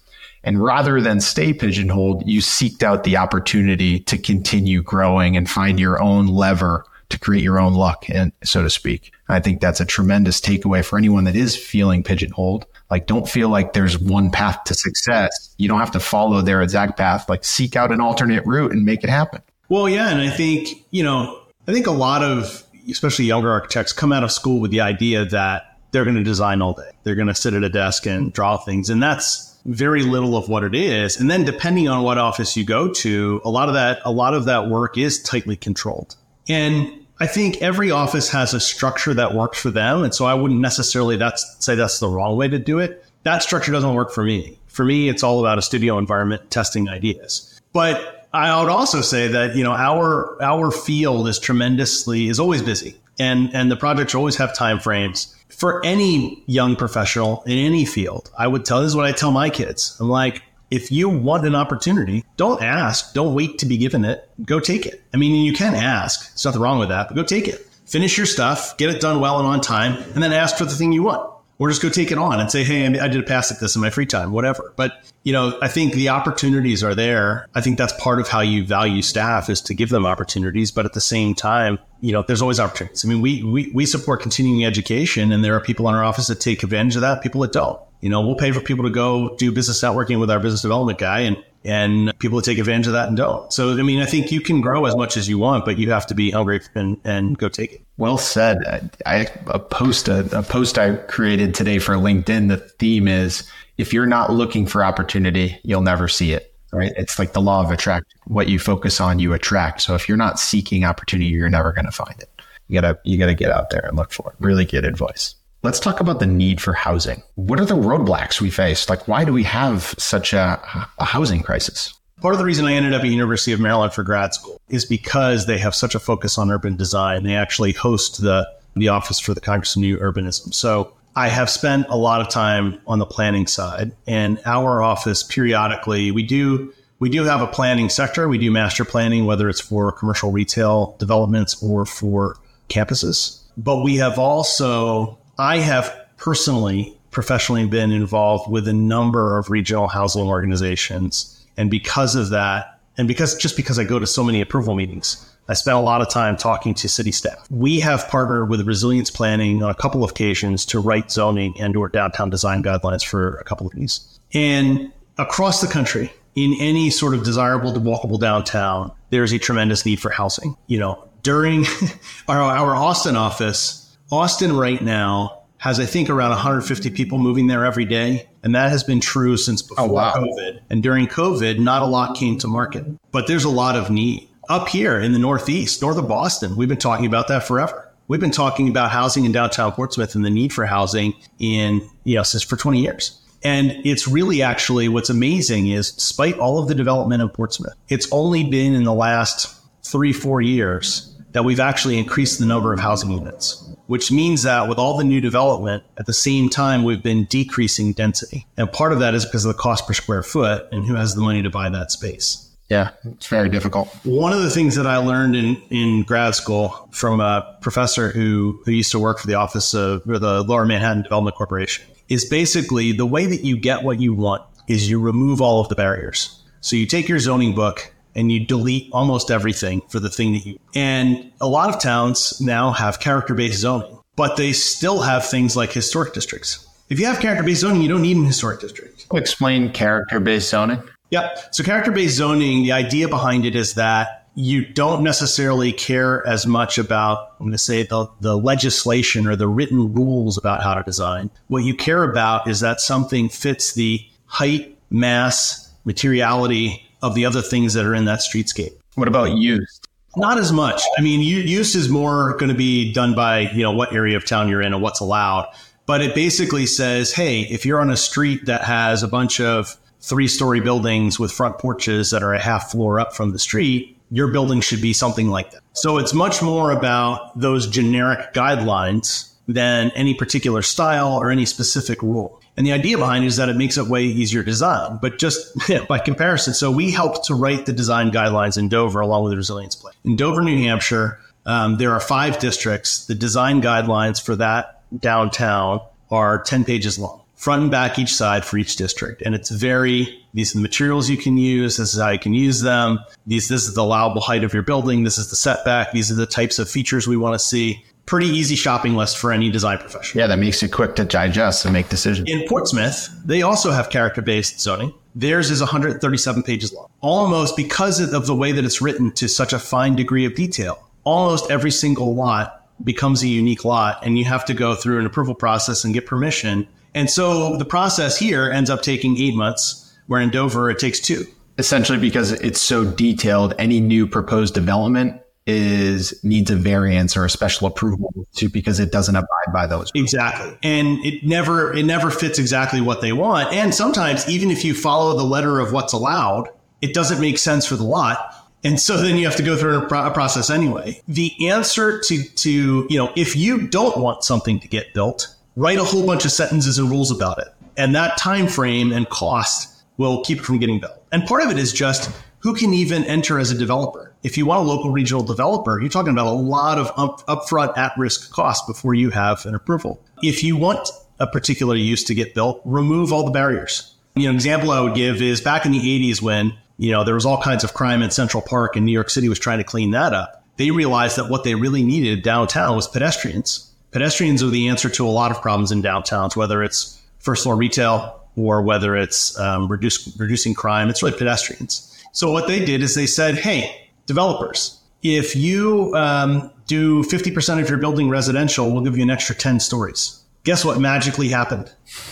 And 0.44 0.64
rather 0.64 1.02
than 1.02 1.20
stay 1.20 1.52
pigeonholed, 1.52 2.26
you 2.26 2.40
seeked 2.40 2.82
out 2.82 3.04
the 3.04 3.18
opportunity 3.18 4.00
to 4.02 4.18
continue 4.18 4.82
growing 4.82 5.36
and 5.36 5.50
find 5.50 5.80
your 5.80 6.02
own 6.02 6.28
lever 6.28 6.86
to 7.10 7.20
create 7.20 7.44
your 7.44 7.60
own 7.60 7.74
luck, 7.74 8.06
and 8.10 8.32
so 8.44 8.62
to 8.62 8.70
speak. 8.70 9.12
I 9.28 9.40
think 9.40 9.62
that's 9.62 9.80
a 9.80 9.86
tremendous 9.86 10.40
takeaway 10.40 10.86
for 10.86 10.98
anyone 10.98 11.24
that 11.26 11.36
is 11.36 11.56
feeling 11.56 12.04
pigeonholed. 12.04 12.66
Like, 12.90 13.08
don't 13.08 13.28
feel 13.28 13.50
like 13.50 13.74
there's 13.74 13.98
one 13.98 14.32
path 14.32 14.64
to 14.66 14.74
success. 14.74 15.54
You 15.58 15.68
don't 15.68 15.80
have 15.80 15.92
to 15.92 16.00
follow 16.00 16.42
their 16.42 16.62
exact 16.62 16.98
path. 16.98 17.30
Like, 17.30 17.44
seek 17.44 17.76
out 17.76 17.92
an 17.92 18.02
alternate 18.02 18.46
route 18.46 18.72
and 18.72 18.86
make 18.86 19.04
it 19.04 19.10
happen. 19.10 19.42
Well, 19.70 19.88
yeah. 19.88 20.10
And 20.10 20.22
I 20.22 20.30
think, 20.30 20.70
you 20.90 21.04
know, 21.04 21.42
I 21.68 21.74
think 21.74 21.88
a 21.88 21.92
lot 21.92 22.24
of, 22.24 22.64
especially 22.90 23.26
younger 23.26 23.52
architects, 23.52 23.94
come 23.94 24.12
out 24.12 24.24
of 24.24 24.32
school 24.32 24.60
with 24.60 24.72
the 24.72 24.82
idea 24.82 25.26
that 25.26 25.78
they're 25.92 26.06
going 26.06 26.16
to 26.16 26.24
design 26.24 26.62
all 26.62 26.74
day. 26.74 26.92
They're 27.04 27.16
going 27.16 27.28
to 27.28 27.36
sit 27.36 27.54
at 27.54 27.64
a 27.64 27.70
desk 27.70 28.06
and 28.06 28.34
draw 28.34 28.58
things. 28.58 28.90
And 28.90 29.02
that's 29.02 29.58
very 29.66 30.02
little 30.02 30.36
of 30.38 30.50
what 30.50 30.64
it 30.64 30.74
is. 30.74 31.20
And 31.20 31.30
then 31.30 31.44
depending 31.44 31.88
on 31.88 32.04
what 32.04 32.18
office 32.18 32.58
you 32.58 32.64
go 32.64 32.92
to, 32.94 33.42
a 33.44 33.50
lot 33.50 33.68
of 33.68 33.76
that, 33.76 34.00
a 34.06 34.12
lot 34.12 34.34
of 34.34 34.46
that 34.46 34.68
work 34.68 34.98
is 34.98 35.22
tightly 35.22 35.56
controlled. 35.56 36.16
And 36.50 37.06
I 37.20 37.28
think 37.28 37.62
every 37.62 37.92
office 37.92 38.30
has 38.30 38.54
a 38.54 38.60
structure 38.60 39.14
that 39.14 39.34
works 39.34 39.60
for 39.60 39.72
them. 39.72 40.04
And 40.04 40.14
so 40.14 40.26
I 40.26 40.34
wouldn't 40.34 40.60
necessarily 40.60 41.16
that's 41.18 41.56
say 41.60 41.76
that's 41.76 42.00
the 42.00 42.08
wrong 42.08 42.36
way 42.36 42.48
to 42.48 42.60
do 42.60 42.80
it. 42.80 43.06
That 43.24 43.44
structure 43.44 43.72
doesn't 43.72 43.94
work 43.94 44.12
for 44.12 44.24
me. 44.24 44.58
For 44.68 44.86
me, 44.86 45.10
it's 45.10 45.24
all 45.24 45.40
about 45.40 45.58
a 45.58 45.62
studio 45.62 45.98
environment 45.98 46.50
testing 46.50 46.90
ideas. 46.90 47.60
But 47.74 48.28
I 48.34 48.62
would 48.62 48.72
also 48.72 49.02
say 49.02 49.28
that 49.28 49.56
you 49.56 49.64
know 49.64 49.74
our 49.74 50.42
our 50.42 50.72
field 50.72 51.28
is 51.28 51.40
tremendously 51.40 52.28
is 52.28 52.40
always 52.40 52.62
busy, 52.62 52.96
and 53.20 53.54
and 53.54 53.70
the 53.70 53.76
projects 53.76 54.16
always 54.16 54.38
have 54.38 54.56
time 54.56 54.80
frames 54.80 55.36
for 55.50 55.86
any 55.86 56.42
young 56.46 56.76
professional 56.76 57.44
in 57.44 57.58
any 57.58 57.84
field. 57.86 58.32
I 58.38 58.48
would 58.48 58.64
tell 58.66 58.82
this 58.82 58.90
is 58.90 58.96
what 58.96 59.06
I 59.06 59.12
tell 59.12 59.32
my 59.32 59.50
kids. 59.50 59.98
I'm 60.00 60.10
like, 60.10 60.42
if 60.72 60.92
you 60.92 61.10
want 61.10 61.46
an 61.46 61.56
opportunity, 61.56 62.26
don't 62.38 62.62
ask, 62.62 63.14
don't 63.14 63.34
wait 63.34 63.60
to 63.60 63.66
be 63.66 63.78
given 63.78 64.06
it, 64.06 64.30
go 64.46 64.60
take 64.60 64.86
it. 64.86 65.02
I 65.14 65.18
mean, 65.18 65.46
you 65.46 65.54
can 65.54 65.76
ask, 65.76 66.32
there's 66.32 66.46
nothing 66.46 66.62
wrong 66.62 66.80
with 66.80 66.90
that, 66.90 67.08
but 67.08 67.16
go 67.16 67.24
take 67.24 67.48
it. 67.48 67.66
Finish 67.86 68.18
your 68.18 68.28
stuff, 68.28 68.78
get 68.78 68.94
it 68.94 69.02
done 69.02 69.20
well 69.20 69.40
and 69.40 69.48
on 69.48 69.62
time, 69.62 70.02
and 70.14 70.22
then 70.22 70.32
ask 70.32 70.58
for 70.58 70.66
the 70.66 70.76
thing 70.76 70.92
you 70.92 71.04
want 71.04 71.39
or 71.60 71.70
just 71.70 71.82
go 71.82 71.90
take 71.90 72.12
it 72.12 72.18
on 72.18 72.40
and 72.40 72.50
say, 72.50 72.64
Hey, 72.64 72.86
I 72.86 73.08
did 73.08 73.20
a 73.20 73.24
pass 73.24 73.52
at 73.52 73.60
this 73.60 73.76
in 73.76 73.82
my 73.82 73.90
free 73.90 74.06
time, 74.06 74.32
whatever. 74.32 74.74
But, 74.78 74.94
you 75.24 75.34
know, 75.34 75.60
I 75.62 75.68
think 75.68 75.94
the 75.94 76.10
opportunities 76.10 76.84
are 76.84 76.96
there. 76.96 77.46
I 77.54 77.62
think 77.62 77.78
that's 77.78 77.94
part 78.02 78.20
of 78.20 78.30
how 78.30 78.40
you 78.40 78.66
value 78.66 79.02
staff 79.02 79.50
is 79.50 79.62
to 79.64 79.74
give 79.74 79.90
them 79.90 80.06
opportunities. 80.06 80.72
But 80.72 80.86
at 80.86 80.94
the 80.94 81.02
same 81.02 81.36
time, 81.36 81.78
you 82.00 82.14
know, 82.14 82.24
there's 82.24 82.42
always 82.42 82.60
opportunities. 82.60 83.04
I 83.04 83.10
mean, 83.10 83.22
we, 83.22 83.44
we, 83.44 83.72
we 83.74 83.86
support 83.86 84.22
continuing 84.22 84.64
education 84.64 85.32
and 85.32 85.44
there 85.44 85.56
are 85.56 85.60
people 85.60 85.88
in 85.90 85.96
our 85.96 86.04
office 86.04 86.28
that 86.28 86.40
take 86.40 86.64
advantage 86.64 86.96
of 86.96 87.02
that, 87.02 87.22
people 87.22 87.42
that 87.42 87.52
don't. 87.52 87.80
You 88.02 88.10
know, 88.10 88.22
we'll 88.22 88.36
pay 88.36 88.54
for 88.54 88.62
people 88.62 88.86
to 88.86 88.90
go 88.90 89.36
do 89.36 89.52
business 89.52 89.82
networking 89.82 90.22
with 90.22 90.32
our 90.32 90.40
business 90.40 90.62
development 90.62 90.98
guy 90.98 91.20
and 91.22 91.44
and 91.64 92.18
people 92.20 92.42
take 92.42 92.58
advantage 92.58 92.88
of 92.88 92.94
that 92.94 93.10
and 93.10 93.18
don't. 93.18 93.52
So, 93.52 93.78
I 93.78 93.82
mean, 93.82 94.02
I 94.02 94.06
think 94.06 94.32
you 94.32 94.42
can 94.42 94.62
grow 94.62 94.86
as 94.86 94.96
much 94.96 95.18
as 95.18 95.28
you 95.28 95.38
want, 95.38 95.66
but 95.66 95.78
you 95.78 95.92
have 95.92 96.08
to 96.08 96.16
be 96.16 96.32
hungry 96.32 96.62
and, 96.76 97.00
and 97.04 97.38
go 97.38 97.50
take 97.50 97.74
it. 97.74 97.82
Well 97.98 98.18
said. 98.18 98.92
I, 99.06 99.28
a 99.48 99.60
post 99.60 100.08
a, 100.08 100.38
a 100.38 100.44
post 100.44 100.78
I 100.78 100.96
created 100.96 101.54
today 101.54 101.80
for 101.80 101.96
LinkedIn. 101.96 102.48
The 102.48 102.58
theme 102.58 103.08
is 103.08 103.50
if 103.78 103.94
you're 103.94 104.06
not 104.06 104.32
looking 104.32 104.66
for 104.66 104.84
opportunity, 104.84 105.60
you'll 105.64 105.82
never 105.82 106.08
see 106.08 106.32
it. 106.32 106.54
Right? 106.72 106.94
It's 106.96 107.18
like 107.18 107.34
the 107.34 107.42
law 107.42 107.64
of 107.64 107.72
attract. 107.72 108.14
What 108.28 108.48
you 108.48 108.60
focus 108.60 109.02
on, 109.02 109.20
you 109.20 109.34
attract. 109.34 109.82
So 109.82 109.96
if 109.96 110.08
you're 110.08 110.18
not 110.18 110.40
seeking 110.40 110.86
opportunity, 110.86 111.30
you're 111.30 111.50
never 111.50 111.74
going 111.74 111.86
to 111.86 111.92
find 111.92 112.16
it. 112.20 112.30
You 112.68 112.80
gotta 112.80 113.00
you 113.04 113.18
gotta 113.18 113.34
get 113.34 113.50
out 113.50 113.72
there 113.72 113.86
and 113.88 113.98
look 113.98 114.12
for 114.12 114.32
it. 114.32 114.36
Really 114.40 114.64
good 114.64 114.86
advice. 114.86 115.34
Let's 115.62 115.82
talk 115.82 116.00
about 116.00 116.22
the 116.22 116.26
need 116.26 116.62
for 116.62 116.72
housing. 116.72 117.22
What 117.36 117.60
are 117.60 117.66
the 117.66 117.76
roadblocks 117.76 118.40
we 118.40 118.50
face? 118.50 118.90
Like, 118.90 119.10
why 119.10 119.26
do 119.26 119.34
we 119.34 119.44
have 119.44 119.94
such 119.98 120.32
a, 120.32 120.62
a 120.98 121.04
housing 121.04 121.44
crisis? 121.44 121.94
Part 122.22 122.34
of 122.34 122.40
the 122.40 122.46
reason 122.46 122.66
I 122.66 122.74
ended 122.74 122.94
up 122.94 123.02
at 123.02 123.10
University 123.10 123.52
of 123.52 123.60
Maryland 123.60 123.92
for 123.92 124.04
grad 124.04 124.34
school 124.34 124.62
is 124.70 124.86
because 124.86 125.48
they 125.48 125.58
have 125.58 125.76
such 125.76 125.96
a 125.96 126.00
focus 126.00 126.38
on 126.38 126.50
urban 126.50 126.78
design. 126.78 127.24
They 127.24 127.36
actually 127.36 127.74
host 127.74 128.22
the 128.22 128.50
the 128.76 128.88
Office 128.88 129.20
for 129.20 129.34
the 129.34 129.42
Congress 129.42 129.76
of 129.76 129.82
New 129.82 129.98
Urbanism. 129.98 130.54
So 130.54 130.94
I 131.16 131.28
have 131.28 131.50
spent 131.50 131.88
a 131.90 131.98
lot 131.98 132.22
of 132.22 132.30
time 132.30 132.80
on 132.88 133.00
the 133.00 133.06
planning 133.06 133.46
side, 133.46 133.92
and 134.08 134.40
our 134.46 134.82
office 134.82 135.24
periodically 135.24 136.12
we 136.12 136.24
do 136.24 136.74
we 137.00 137.10
do 137.10 137.24
have 137.24 137.42
a 137.42 137.48
planning 137.48 137.90
sector. 137.90 138.30
We 138.30 138.38
do 138.38 138.50
master 138.50 138.86
planning, 138.86 139.26
whether 139.26 139.50
it's 139.50 139.60
for 139.60 139.92
commercial 139.92 140.32
retail 140.32 140.96
developments 141.00 141.62
or 141.62 141.86
for 141.86 142.38
campuses. 142.70 143.42
But 143.58 143.84
we 143.84 143.98
have 143.98 144.18
also 144.18 145.19
I 145.40 145.60
have 145.60 145.98
personally, 146.18 146.98
professionally 147.12 147.66
been 147.66 147.92
involved 147.92 148.52
with 148.52 148.68
a 148.68 148.74
number 148.74 149.40
of 149.40 149.50
regional 149.50 149.88
housing 149.88 150.28
organizations. 150.28 151.46
And 151.56 151.72
because 151.72 152.16
of 152.16 152.30
that, 152.32 152.78
and 152.98 153.08
because 153.08 153.36
just 153.36 153.56
because 153.56 153.80
I 153.80 153.86
go 153.86 154.00
to 154.00 154.06
so 154.06 154.22
many 154.22 154.42
approval 154.42 154.76
meetings, 154.76 155.26
I 155.48 155.54
spent 155.54 155.78
a 155.78 155.80
lot 155.80 156.02
of 156.02 156.10
time 156.10 156.36
talking 156.36 156.74
to 156.76 156.90
city 156.90 157.14
staff. 157.14 157.50
We 157.50 157.80
have 157.80 158.06
partnered 158.10 158.50
with 158.50 158.68
resilience 158.68 159.10
planning 159.10 159.64
on 159.64 159.70
a 159.70 159.76
couple 159.76 160.04
of 160.04 160.12
occasions 160.12 160.66
to 160.68 160.80
write 160.80 161.10
zoning 161.10 161.56
and 161.58 161.74
or 161.78 161.88
downtown 161.88 162.30
design 162.30 162.62
guidelines 162.62 163.06
for 163.06 163.38
a 163.38 163.46
couple 163.46 163.66
of 163.66 163.74
these. 163.74 164.20
And 164.34 164.92
across 165.18 165.62
the 165.62 165.68
country, 165.68 166.12
in 166.36 166.54
any 166.60 166.90
sort 166.90 167.14
of 167.14 167.24
desirable 167.24 167.72
walkable 167.74 168.20
downtown, 168.20 168.92
there's 169.10 169.32
a 169.32 169.40
tremendous 169.40 169.86
need 169.86 170.02
for 170.02 170.10
housing. 170.10 170.58
You 170.68 170.80
know, 170.80 171.08
during 171.24 171.66
our, 172.28 172.42
our 172.42 172.76
Austin 172.76 173.16
office, 173.16 173.79
Austin 174.12 174.56
right 174.56 174.82
now 174.82 175.44
has, 175.58 175.80
I 175.80 175.86
think, 175.86 176.10
around 176.10 176.32
150 176.32 176.90
people 176.92 177.18
moving 177.18 177.48
there 177.48 177.66
every 177.66 177.86
day. 177.86 178.28
And 178.44 178.56
that 178.56 178.70
has 178.70 178.84
been 178.84 179.02
true 179.02 179.38
since 179.38 179.64
oh, 179.64 179.68
before 179.68 179.86
oh, 179.86 179.94
wow. 179.94 180.14
COVID. 180.14 180.62
And 180.70 180.82
during 180.82 181.08
COVID, 181.08 181.60
not 181.60 181.82
a 181.82 181.86
lot 181.86 182.16
came 182.16 182.38
to 182.40 182.48
market, 182.48 182.86
but 183.12 183.28
there's 183.28 183.44
a 183.44 183.50
lot 183.50 183.76
of 183.76 183.90
need. 183.90 184.28
Up 184.48 184.68
here 184.68 185.00
in 185.00 185.12
the 185.12 185.20
Northeast, 185.20 185.82
north 185.82 185.98
of 185.98 186.08
Boston, 186.08 186.56
we've 186.56 186.70
been 186.70 186.78
talking 186.78 187.06
about 187.06 187.28
that 187.28 187.44
forever. 187.44 187.88
We've 188.08 188.20
been 188.20 188.32
talking 188.32 188.68
about 188.68 188.90
housing 188.90 189.26
in 189.26 189.32
downtown 189.32 189.72
Portsmouth 189.74 190.16
and 190.16 190.26
the 190.26 190.32
need 190.32 190.52
for 190.52 190.66
housing 190.66 191.14
in, 191.38 191.88
you 192.04 192.16
know, 192.16 192.24
since 192.24 192.42
for 192.42 192.56
20 192.56 192.82
years. 192.82 193.22
And 193.44 193.86
it's 193.86 194.08
really 194.08 194.42
actually 194.42 194.90
what's 194.90 195.12
amazing 195.12 195.68
is 195.68 195.92
despite 195.92 196.40
all 196.40 196.58
of 196.58 196.68
the 196.68 196.74
development 196.74 197.22
of 197.22 197.32
Portsmouth, 197.32 197.76
it's 197.90 198.08
only 198.12 198.44
been 198.44 198.74
in 198.74 198.86
the 198.86 198.94
last 198.94 199.56
three, 199.84 200.14
four 200.14 200.42
years 200.42 201.09
that 201.32 201.44
we've 201.44 201.60
actually 201.60 201.98
increased 201.98 202.40
the 202.40 202.46
number 202.46 202.74
of 202.74 202.80
housing 202.80 203.12
units 203.12 203.70
which 203.90 204.12
means 204.12 204.44
that 204.44 204.70
with 204.70 204.78
all 204.78 204.98
the 204.98 205.04
new 205.04 205.20
development, 205.20 205.84
at 205.98 206.06
the 206.06 206.14
same 206.14 206.48
time, 206.48 206.84
we've 206.84 207.02
been 207.02 207.26
decreasing 207.26 207.92
density. 207.92 208.46
And 208.56 208.72
part 208.72 208.94
of 208.94 209.00
that 209.00 209.16
is 209.16 209.26
because 209.26 209.46
of 209.46 209.56
the 209.56 209.60
cost 209.60 209.88
per 209.88 209.94
square 209.94 210.22
foot 210.22 210.68
and 210.72 210.86
who 210.86 210.94
has 210.94 211.16
the 211.16 211.22
money 211.22 211.42
to 211.42 211.50
buy 211.50 211.70
that 211.70 211.90
space. 211.90 212.48
Yeah, 212.70 212.92
it's 213.04 213.26
very 213.26 213.50
difficult. 213.50 213.88
One 214.04 214.32
of 214.32 214.44
the 214.44 214.52
things 214.52 214.76
that 214.76 214.86
I 214.86 214.98
learned 214.98 215.36
in, 215.36 215.60
in 215.72 216.04
grad 216.04 216.36
school 216.36 216.88
from 216.92 217.20
a 217.20 217.58
professor 217.62 218.12
who, 218.12 218.62
who 218.64 218.74
used 218.74 218.92
to 218.92 219.00
work 219.00 219.18
for 219.18 219.26
the 219.26 219.34
office 219.34 219.74
of 219.74 220.04
the 220.06 220.44
Lower 220.44 220.66
Manhattan 220.68 221.02
Development 221.02 221.36
Corporation 221.36 221.84
is 222.10 222.26
basically 222.26 222.92
the 222.92 223.08
way 223.08 223.26
that 223.26 223.44
you 223.44 223.58
get 223.58 223.82
what 223.82 224.00
you 224.00 224.14
want 224.14 224.44
is 224.68 224.88
you 224.88 225.00
remove 225.00 225.42
all 225.42 225.62
of 225.62 225.70
the 225.70 225.76
barriers. 225.76 226.44
So 226.62 226.76
you 226.76 226.86
take 226.86 227.10
your 227.10 227.18
zoning 227.18 227.56
book 227.56 227.92
and 228.20 228.32
you 228.32 228.46
delete 228.46 228.92
almost 228.92 229.32
everything 229.32 229.82
for 229.90 230.00
the 230.00 230.10
thing 230.10 230.34
that 230.34 230.46
you. 230.46 230.60
And 230.76 231.32
a 231.40 231.48
lot 231.48 231.74
of 231.74 231.82
towns 231.82 232.40
now 232.42 232.72
have 232.72 233.00
character 233.00 233.34
based 233.34 233.60
zoning, 233.60 233.98
but 234.16 234.36
they 234.36 234.52
still 234.52 235.02
have 235.02 235.26
things 235.26 235.56
like 235.56 235.72
historic 235.72 236.14
districts. 236.14 236.68
If 236.90 237.00
you 237.00 237.06
have 237.06 237.20
character 237.20 237.44
based 237.44 237.62
zoning, 237.62 237.82
you 237.82 237.88
don't 237.88 238.02
need 238.02 238.18
an 238.18 238.26
historic 238.26 238.60
district. 238.60 239.08
Explain 239.14 239.72
character 239.72 240.20
based 240.20 240.50
zoning. 240.50 240.84
Yeah. 241.12 241.34
So 241.52 241.64
character 241.64 241.92
based 241.92 242.18
zoning, 242.18 242.64
the 242.64 242.74
idea 242.74 243.08
behind 243.08 243.46
it 243.46 243.56
is 243.56 243.76
that 243.76 244.28
you 244.36 244.66
don't 244.66 245.04
necessarily 245.04 245.72
care 245.72 246.26
as 246.28 246.46
much 246.46 246.78
about, 246.78 247.36
I'm 247.40 247.48
going 247.48 247.52
to 247.52 247.58
say, 247.58 247.84
the, 247.84 248.08
the 248.22 248.38
legislation 248.38 249.28
or 249.28 249.36
the 249.36 249.48
written 249.48 249.94
rules 249.94 250.38
about 250.38 250.62
how 250.64 250.76
to 250.76 250.84
design. 250.84 251.30
What 251.48 251.64
you 251.64 251.76
care 251.76 252.04
about 252.04 252.48
is 252.48 252.60
that 252.60 252.80
something 252.80 253.30
fits 253.30 253.74
the 253.74 254.06
height, 254.26 254.78
mass, 254.90 255.72
materiality 255.84 256.89
of 257.02 257.16
the 257.16 257.26
other 257.26 257.42
things 257.42 257.74
that 257.74 257.86
are 257.86 257.96
in 257.96 258.06
that 258.06 258.20
streetscape. 258.20 258.74
What 258.96 259.08
about 259.08 259.38
use? 259.38 259.80
Not 260.16 260.38
as 260.38 260.52
much. 260.52 260.82
I 260.98 261.02
mean, 261.02 261.22
use 261.22 261.76
is 261.76 261.88
more 261.88 262.36
going 262.38 262.50
to 262.50 262.58
be 262.58 262.92
done 262.92 263.14
by, 263.16 263.42
you 263.52 263.62
know, 263.62 263.72
what 263.72 263.94
area 263.94 264.18
of 264.18 264.26
town 264.26 264.50
you're 264.50 264.62
in 264.62 264.74
and 264.74 264.82
what's 264.82 265.00
allowed. 265.00 265.52
But 265.86 266.02
it 266.02 266.16
basically 266.16 266.66
says, 266.66 267.14
hey, 267.14 267.42
if 267.42 267.66
you're 267.66 267.80
on 267.80 267.90
a 267.90 267.98
street 267.98 268.46
that 268.46 268.64
has 268.64 269.04
a 269.04 269.08
bunch 269.08 269.40
of 269.40 269.78
three 270.02 270.28
story 270.28 270.60
buildings 270.60 271.20
with 271.20 271.32
front 271.32 271.58
porches 271.58 272.12
that 272.12 272.24
are 272.24 272.34
a 272.34 272.40
half 272.40 272.72
floor 272.72 273.00
up 273.00 273.16
from 273.16 273.32
the 273.32 273.40
street, 273.40 273.98
your 274.12 274.28
building 274.28 274.62
should 274.62 274.82
be 274.82 274.94
something 274.94 275.30
like 275.30 275.52
that. 275.52 275.62
So 275.74 275.98
it's 275.98 276.14
much 276.14 276.42
more 276.42 276.72
about 276.72 277.40
those 277.40 277.68
generic 277.68 278.34
guidelines 278.34 279.32
than 279.48 279.92
any 279.92 280.14
particular 280.14 280.62
style 280.62 281.14
or 281.14 281.30
any 281.32 281.46
specific 281.46 282.02
rule. 282.02 282.39
And 282.60 282.68
the 282.68 282.74
idea 282.74 282.98
behind 282.98 283.24
it 283.24 283.28
is 283.28 283.38
that 283.38 283.48
it 283.48 283.56
makes 283.56 283.78
it 283.78 283.88
way 283.88 284.04
easier 284.04 284.44
to 284.44 284.46
design. 284.46 285.00
But 285.02 285.18
just 285.18 285.50
yeah, 285.70 285.86
by 285.86 285.98
comparison, 285.98 286.54
so 286.54 286.70
we 286.70 286.92
helped 286.92 287.24
to 287.28 287.34
write 287.34 287.66
the 287.66 287.72
design 287.72 288.12
guidelines 288.12 288.58
in 288.58 288.68
Dover 288.68 289.00
along 289.00 289.24
with 289.24 289.32
the 289.32 289.38
resilience 289.38 289.76
plan. 289.76 289.94
In 290.04 290.18
Dover, 290.18 290.42
New 290.42 290.62
Hampshire, 290.64 291.22
um, 291.46 291.78
there 291.78 291.94
are 291.94 292.02
five 292.02 292.38
districts. 292.40 293.06
The 293.06 293.16
design 293.16 293.62
guidelines 293.62 294.22
for 294.22 294.36
that 294.36 294.84
downtown 295.00 295.80
are 296.12 296.44
10 296.44 296.66
pages 296.66 297.00
long 297.00 297.22
front 297.40 297.62
and 297.62 297.72
back 297.72 297.98
each 297.98 298.14
side 298.14 298.44
for 298.44 298.58
each 298.58 298.76
district. 298.76 299.22
And 299.22 299.34
it's 299.34 299.50
very, 299.50 300.22
these 300.34 300.54
are 300.54 300.58
the 300.58 300.62
materials 300.62 301.10
you 301.10 301.16
can 301.16 301.38
use. 301.38 301.78
This 301.78 301.94
is 301.94 302.02
how 302.02 302.10
you 302.10 302.20
can 302.20 302.34
use 302.34 302.60
them. 302.60 303.00
These, 303.26 303.48
this 303.48 303.66
is 303.66 303.76
the 303.76 303.82
allowable 303.82 304.20
height 304.20 304.44
of 304.44 304.54
your 304.54 304.62
building. 304.62 305.06
This 305.06 305.18
is 305.18 305.30
the 305.30 305.38
setback. 305.38 305.94
These 305.94 306.12
are 306.12 306.16
the 306.16 306.26
types 306.26 306.60
of 306.60 306.70
features 306.70 307.08
we 307.08 307.16
want 307.16 307.36
to 307.36 307.40
see. 307.40 307.86
Pretty 308.10 308.28
easy 308.28 308.56
shopping 308.56 308.96
list 308.96 309.18
for 309.18 309.32
any 309.32 309.50
design 309.52 309.78
professional. 309.78 310.22
Yeah, 310.22 310.28
that 310.28 310.40
makes 310.40 310.64
it 310.64 310.72
quick 310.72 310.96
to 310.96 311.06
digest 311.06 311.64
and 311.64 311.74
make 311.74 311.90
decisions. 311.90 312.30
In 312.30 312.48
Portsmouth, 312.48 313.10
they 313.24 313.44
also 313.44 313.72
have 313.72 313.90
character 313.90 314.22
based 314.22 314.60
zoning. 314.60 314.94
Theirs 315.16 315.52
is 315.52 315.62
137 315.62 316.44
pages 316.44 316.74
long. 316.74 316.88
Almost 317.02 317.56
because 317.56 318.00
of 318.00 318.26
the 318.26 318.36
way 318.36 318.52
that 318.52 318.66
it's 318.66 318.82
written 318.82 319.12
to 319.14 319.28
such 319.28 319.54
a 319.54 319.60
fine 319.60 319.96
degree 319.96 320.26
of 320.26 320.36
detail, 320.36 320.84
almost 321.04 321.52
every 321.52 321.72
single 321.72 322.16
lot 322.16 322.68
becomes 322.84 323.22
a 323.24 323.28
unique 323.28 323.64
lot, 323.64 324.04
and 324.06 324.18
you 324.18 324.26
have 324.26 324.46
to 324.46 324.54
go 324.54 324.74
through 324.74 325.00
an 325.00 325.06
approval 325.06 325.36
process 325.36 325.84
and 325.84 325.94
get 325.94 326.06
permission 326.06 326.68
and 326.96 327.10
so 327.10 327.56
the 327.58 327.66
process 327.66 328.18
here 328.18 328.50
ends 328.50 328.70
up 328.70 328.82
taking 328.82 329.18
eight 329.18 329.36
months, 329.36 329.94
where 330.08 330.22
in 330.22 330.30
Dover 330.30 330.70
it 330.70 330.80
takes 330.80 331.00
two. 331.00 331.26
Essentially, 331.58 332.00
because 332.00 332.32
it's 332.32 332.62
so 332.62 332.86
detailed, 332.86 333.54
any 333.60 333.80
new 333.80 334.08
proposed 334.08 334.54
development 334.54 335.22
is 335.50 336.24
needs 336.24 336.52
a 336.52 336.56
variance 336.56 337.18
or 337.18 337.26
a 337.26 337.30
special 337.30 337.68
approval 337.68 338.14
to 338.36 338.48
because 338.50 338.80
it 338.80 338.92
doesn't 338.92 339.16
abide 339.16 339.52
by 339.52 339.66
those. 339.66 339.92
Exactly. 339.96 340.58
And 340.64 341.04
it 341.04 341.24
never 341.24 341.74
it 341.74 341.86
never 341.86 342.12
fits 342.12 342.38
exactly 342.38 342.82
what 342.82 343.02
they 343.02 343.12
want. 343.12 343.52
And 343.54 343.74
sometimes 343.74 344.30
even 344.30 344.52
if 344.52 344.64
you 344.64 344.74
follow 344.74 345.18
the 345.18 345.24
letter 345.24 345.60
of 345.60 345.74
what's 345.74 345.94
allowed, 345.94 346.50
it 346.82 346.94
doesn't 346.94 347.20
make 347.20 347.38
sense 347.38 347.66
for 347.66 347.76
the 347.76 347.84
lot. 347.84 348.36
And 348.64 348.80
so 348.80 348.98
then 348.98 349.16
you 349.16 349.26
have 349.26 349.38
to 349.38 349.44
go 349.44 349.56
through 349.56 349.84
a, 349.84 349.88
pro- 349.88 350.12
process 350.12 350.50
anyway. 350.50 351.02
The 351.08 351.50
answer 351.50 352.00
to 352.02 352.24
to, 352.24 352.88
you 352.90 352.98
know, 352.98 353.12
if 353.16 353.36
you 353.36 353.68
don't 353.68 353.98
want 353.98 354.24
something 354.24 354.60
to 354.60 354.68
get 354.68 354.94
built, 354.94 355.28
write 355.56 355.80
a 355.80 355.84
whole 355.84 356.06
bunch 356.06 356.26
of 356.26 356.32
sentences 356.32 356.78
and 356.78 356.90
rules 356.90 357.10
about 357.10 357.40
it. 357.40 357.48
And 357.78 357.96
that 357.96 358.18
time 358.18 358.48
frame 358.48 358.92
and 358.92 359.10
cost 359.10 359.84
will 359.98 360.24
keep 360.24 360.40
it 360.40 360.44
from 360.44 360.60
getting 360.60 360.80
built. 360.80 361.02
And 361.12 361.26
part 361.26 361.44
of 361.44 361.50
it 361.50 361.58
is 361.58 361.74
just 361.74 362.12
who 362.40 362.54
can 362.56 362.74
even 362.74 363.04
enter 363.06 363.40
as 363.40 363.52
a 363.52 363.58
developer. 363.58 364.09
If 364.24 364.38
you 364.38 364.46
want 364.46 364.62
a 364.62 364.64
local 364.64 364.92
regional 364.92 365.24
developer, 365.24 365.80
you're 365.80 365.90
talking 365.90 366.12
about 366.12 366.28
a 366.28 366.32
lot 366.32 366.78
of 366.78 366.92
up, 366.98 367.26
upfront 367.28 367.78
at 367.78 367.94
risk 367.98 368.32
costs 368.32 368.66
before 368.68 368.94
you 368.94 369.10
have 369.12 369.46
an 369.46 369.56
approval. 369.56 370.02
If 370.22 370.44
you 370.44 370.58
want 370.58 370.90
a 371.20 371.28
particular 371.28 371.76
use 371.76 372.04
to 372.06 372.16
get 372.16 372.34
built, 372.34 372.62
remove 372.66 373.14
all 373.14 373.24
the 373.24 373.32
barriers. 373.32 373.96
You 374.16 374.24
know, 374.24 374.30
an 374.32 374.36
example 374.36 374.72
I 374.72 374.82
would 374.82 374.96
give 374.96 375.22
is 375.22 375.40
back 375.40 375.66
in 375.66 375.72
the 375.72 375.80
80s 375.80 376.22
when, 376.22 376.54
you 376.78 376.92
know, 376.92 377.04
there 377.04 377.16
was 377.16 377.26
all 377.26 377.42
kinds 377.42 377.64
of 377.64 377.74
crime 377.74 378.02
in 378.02 378.12
Central 378.12 378.42
Park 378.42 378.76
and 378.76 378.86
New 378.86 378.92
York 378.92 379.10
City 379.10 379.30
was 379.30 379.40
trying 379.40 379.60
to 379.60 379.64
clean 379.64 379.92
that 379.92 380.14
up. 380.14 380.44
They 380.58 380.72
realized 380.72 381.18
that 381.18 381.30
what 381.30 381.46
they 381.46 381.56
really 381.56 381.84
needed 381.84 382.22
downtown 382.22 382.76
was 382.76 382.88
pedestrians 382.88 383.70
pedestrians 383.92 384.44
are 384.44 384.50
the 384.50 384.68
answer 384.68 384.90
to 384.90 385.06
a 385.06 385.10
lot 385.10 385.32
of 385.32 385.42
problems 385.42 385.72
in 385.72 385.82
downtowns, 385.82 386.36
whether 386.36 386.64
it's 386.64 387.02
first 387.20 387.44
floor 387.44 387.56
retail 387.56 388.22
or 388.36 388.62
whether 388.62 388.96
it's 388.96 389.38
um, 389.40 389.68
reduce, 389.68 390.16
reducing 390.18 390.54
crime. 390.54 390.90
It's 390.90 391.04
really 391.04 391.18
pedestrians. 391.18 391.86
So 392.12 392.32
what 392.32 392.48
they 392.48 392.64
did 392.64 392.82
is 392.82 392.96
they 392.96 393.06
said, 393.06 393.36
hey, 393.36 393.89
developers, 394.10 394.82
if 395.02 395.38
you 395.38 395.96
um, 395.96 396.52
do 396.68 397.04
50% 397.04 397.62
of 397.62 397.70
your 397.70 397.78
building 397.78 398.10
residential, 398.10 398.70
we'll 398.70 398.84
give 398.84 398.98
you 398.98 399.04
an 399.04 399.10
extra 399.10 399.34
10 399.34 399.62
stories. 399.62 400.22
Guess 400.44 400.66
what 400.66 400.82
magically 400.82 401.30
happened? 401.30 401.72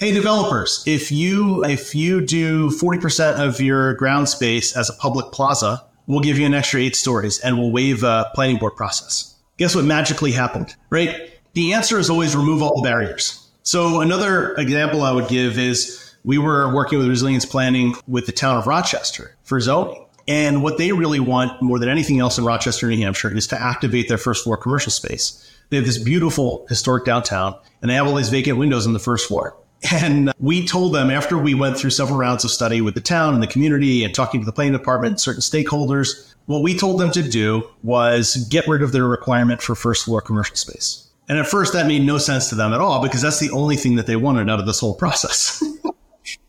hey 0.00 0.12
developers, 0.12 0.82
if 0.86 1.12
you 1.12 1.64
if 1.64 1.94
you 1.94 2.24
do 2.24 2.70
40% 2.70 3.46
of 3.46 3.60
your 3.60 3.92
ground 3.94 4.28
space 4.30 4.74
as 4.74 4.88
a 4.88 4.94
public 4.94 5.32
plaza, 5.32 5.84
we'll 6.06 6.20
give 6.20 6.38
you 6.38 6.46
an 6.46 6.54
extra 6.54 6.80
8 6.80 6.96
stories 6.96 7.38
and 7.40 7.58
we'll 7.58 7.72
waive 7.72 8.02
a 8.02 8.30
planning 8.34 8.56
board 8.56 8.76
process 8.76 9.34
guess 9.58 9.74
what 9.74 9.84
magically 9.84 10.32
happened, 10.32 10.74
right? 10.88 11.30
The 11.52 11.74
answer 11.74 11.98
is 11.98 12.08
always 12.08 12.34
remove 12.34 12.62
all 12.62 12.80
the 12.80 12.88
barriers. 12.88 13.46
So 13.62 14.00
another 14.00 14.54
example 14.54 15.02
I 15.02 15.12
would 15.12 15.28
give 15.28 15.58
is 15.58 16.14
we 16.24 16.38
were 16.38 16.72
working 16.74 16.98
with 16.98 17.08
resilience 17.08 17.44
planning 17.44 17.94
with 18.06 18.26
the 18.26 18.32
town 18.32 18.56
of 18.56 18.66
Rochester 18.66 19.36
for 19.42 19.60
zoning. 19.60 20.06
And 20.28 20.62
what 20.62 20.76
they 20.76 20.92
really 20.92 21.20
want 21.20 21.60
more 21.62 21.78
than 21.78 21.88
anything 21.88 22.20
else 22.20 22.36
in 22.36 22.44
Rochester, 22.44 22.86
New 22.86 22.98
Hampshire 22.98 23.34
is 23.34 23.46
to 23.48 23.60
activate 23.60 24.08
their 24.08 24.18
first 24.18 24.44
floor 24.44 24.58
commercial 24.58 24.92
space. 24.92 25.50
They 25.70 25.76
have 25.76 25.86
this 25.86 25.98
beautiful 25.98 26.66
historic 26.68 27.06
downtown 27.06 27.58
and 27.80 27.90
they 27.90 27.94
have 27.94 28.06
all 28.06 28.14
these 28.14 28.28
vacant 28.28 28.58
windows 28.58 28.86
on 28.86 28.92
the 28.92 28.98
first 28.98 29.26
floor. 29.26 29.56
And 29.92 30.32
we 30.40 30.66
told 30.66 30.92
them 30.92 31.08
after 31.08 31.38
we 31.38 31.54
went 31.54 31.78
through 31.78 31.90
several 31.90 32.18
rounds 32.18 32.44
of 32.44 32.50
study 32.50 32.80
with 32.80 32.94
the 32.94 33.00
town 33.00 33.32
and 33.34 33.40
the 33.40 33.46
community 33.46 34.02
and 34.02 34.12
talking 34.12 34.40
to 34.40 34.44
the 34.44 34.50
planning 34.50 34.72
department 34.72 35.12
and 35.12 35.20
certain 35.20 35.40
stakeholders, 35.40 36.34
what 36.46 36.64
we 36.64 36.76
told 36.76 36.98
them 36.98 37.12
to 37.12 37.22
do 37.22 37.62
was 37.84 38.44
get 38.50 38.66
rid 38.66 38.82
of 38.82 38.90
their 38.90 39.06
requirement 39.06 39.62
for 39.62 39.76
first 39.76 40.04
floor 40.04 40.20
commercial 40.20 40.56
space. 40.56 41.06
And 41.28 41.38
at 41.38 41.46
first, 41.46 41.74
that 41.74 41.86
made 41.86 42.02
no 42.02 42.18
sense 42.18 42.48
to 42.48 42.56
them 42.56 42.72
at 42.72 42.80
all 42.80 43.00
because 43.02 43.22
that's 43.22 43.38
the 43.38 43.50
only 43.50 43.76
thing 43.76 43.94
that 43.94 44.06
they 44.06 44.16
wanted 44.16 44.50
out 44.50 44.58
of 44.58 44.66
this 44.66 44.80
whole 44.80 44.96
process. 44.96 45.62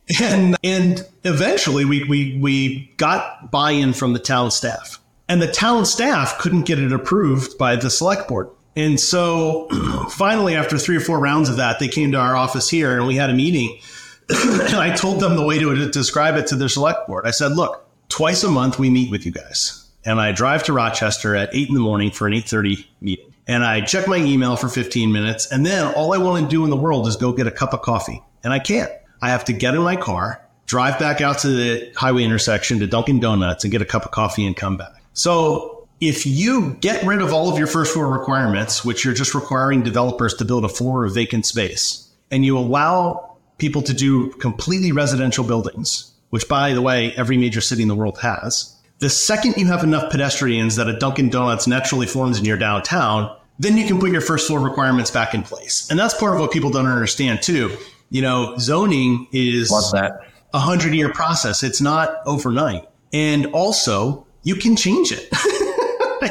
and 0.21 0.55
and 0.63 1.07
eventually, 1.23 1.85
we, 1.85 2.03
we 2.05 2.37
we 2.39 2.93
got 2.97 3.51
buy-in 3.51 3.93
from 3.93 4.13
the 4.13 4.19
town 4.19 4.51
staff, 4.51 4.99
and 5.27 5.41
the 5.41 5.51
town 5.51 5.85
staff 5.85 6.39
couldn't 6.39 6.63
get 6.63 6.79
it 6.79 6.91
approved 6.91 7.57
by 7.57 7.75
the 7.75 7.89
select 7.89 8.27
board. 8.27 8.49
And 8.75 8.99
so, 8.99 9.67
finally, 10.09 10.55
after 10.55 10.77
three 10.77 10.95
or 10.95 11.01
four 11.01 11.19
rounds 11.19 11.49
of 11.49 11.57
that, 11.57 11.79
they 11.79 11.87
came 11.87 12.11
to 12.13 12.17
our 12.17 12.35
office 12.35 12.69
here, 12.69 12.97
and 12.97 13.07
we 13.07 13.15
had 13.15 13.29
a 13.29 13.33
meeting. 13.33 13.79
and 14.29 14.75
I 14.75 14.95
told 14.95 15.19
them 15.19 15.35
the 15.35 15.45
way 15.45 15.59
to 15.59 15.89
describe 15.89 16.35
it 16.35 16.47
to 16.47 16.55
their 16.55 16.69
select 16.69 17.07
board. 17.07 17.25
I 17.27 17.31
said, 17.31 17.53
"Look, 17.53 17.85
twice 18.09 18.43
a 18.43 18.49
month 18.49 18.79
we 18.79 18.89
meet 18.89 19.11
with 19.11 19.25
you 19.25 19.31
guys." 19.31 19.85
and 20.05 20.19
I 20.19 20.31
drive 20.31 20.63
to 20.63 20.73
Rochester 20.73 21.35
at 21.35 21.53
eight 21.53 21.67
in 21.67 21.73
the 21.73 21.81
morning 21.81 22.09
for 22.11 22.25
an 22.25 22.33
eight 22.33 22.45
thirty 22.45 22.87
meeting. 23.01 23.33
And 23.47 23.63
I 23.65 23.81
check 23.81 24.07
my 24.07 24.17
email 24.17 24.55
for 24.55 24.69
15 24.69 25.11
minutes. 25.11 25.51
And 25.51 25.65
then 25.65 25.91
all 25.95 26.13
I 26.13 26.19
want 26.19 26.43
to 26.43 26.49
do 26.49 26.63
in 26.65 26.69
the 26.69 26.77
world 26.77 27.07
is 27.07 27.15
go 27.15 27.33
get 27.33 27.47
a 27.47 27.51
cup 27.51 27.73
of 27.73 27.81
coffee. 27.81 28.21
And 28.43 28.53
I 28.53 28.59
can't. 28.59 28.91
I 29.21 29.29
have 29.29 29.45
to 29.45 29.53
get 29.53 29.75
in 29.75 29.81
my 29.81 29.95
car, 29.95 30.41
drive 30.65 30.99
back 30.99 31.21
out 31.21 31.39
to 31.39 31.47
the 31.47 31.91
highway 31.95 32.23
intersection 32.23 32.79
to 32.79 32.87
Dunkin' 32.87 33.19
Donuts 33.19 33.63
and 33.63 33.71
get 33.71 33.81
a 33.81 33.85
cup 33.85 34.05
of 34.05 34.11
coffee 34.11 34.45
and 34.45 34.55
come 34.55 34.77
back. 34.77 35.03
So 35.13 35.87
if 35.99 36.25
you 36.25 36.75
get 36.75 37.03
rid 37.05 37.21
of 37.21 37.33
all 37.33 37.51
of 37.51 37.57
your 37.57 37.67
first 37.67 37.93
floor 37.93 38.07
requirements, 38.07 38.85
which 38.85 39.03
you're 39.03 39.13
just 39.13 39.35
requiring 39.35 39.83
developers 39.83 40.33
to 40.35 40.45
build 40.45 40.63
a 40.63 40.69
floor 40.69 41.05
of 41.05 41.13
vacant 41.13 41.45
space, 41.45 42.09
and 42.31 42.45
you 42.45 42.57
allow 42.57 43.37
people 43.57 43.81
to 43.81 43.93
do 43.93 44.29
completely 44.33 44.91
residential 44.91 45.43
buildings, 45.43 46.13
which 46.29 46.47
by 46.47 46.73
the 46.73 46.81
way, 46.81 47.11
every 47.17 47.37
major 47.37 47.61
city 47.61 47.81
in 47.81 47.87
the 47.87 47.95
world 47.95 48.17
has, 48.19 48.75
the 48.99 49.09
second 49.09 49.55
you 49.57 49.65
have 49.67 49.83
enough 49.83 50.11
pedestrians 50.11 50.75
that 50.75 50.87
a 50.87 50.97
Dunkin' 50.97 51.29
Donuts 51.29 51.67
naturally 51.67 52.05
forms 52.05 52.37
in 52.37 52.45
your 52.45 52.57
downtown, 52.57 53.35
then 53.57 53.77
you 53.77 53.85
can 53.85 53.99
put 53.99 54.11
your 54.11 54.21
first 54.21 54.47
floor 54.47 54.59
requirements 54.59 55.11
back 55.11 55.33
in 55.33 55.43
place. 55.43 55.89
And 55.89 55.99
that's 55.99 56.13
part 56.13 56.35
of 56.35 56.39
what 56.39 56.51
people 56.51 56.69
don't 56.69 56.85
understand 56.85 57.41
too. 57.41 57.77
You 58.09 58.21
know, 58.21 58.57
zoning 58.57 59.27
is 59.31 59.71
a 60.53 60.59
hundred 60.59 60.93
year 60.93 61.11
process. 61.11 61.63
It's 61.63 61.81
not 61.81 62.17
overnight. 62.25 62.87
And 63.13 63.47
also 63.47 64.25
you 64.43 64.55
can 64.55 64.75
change 64.75 65.11
it. 65.11 65.29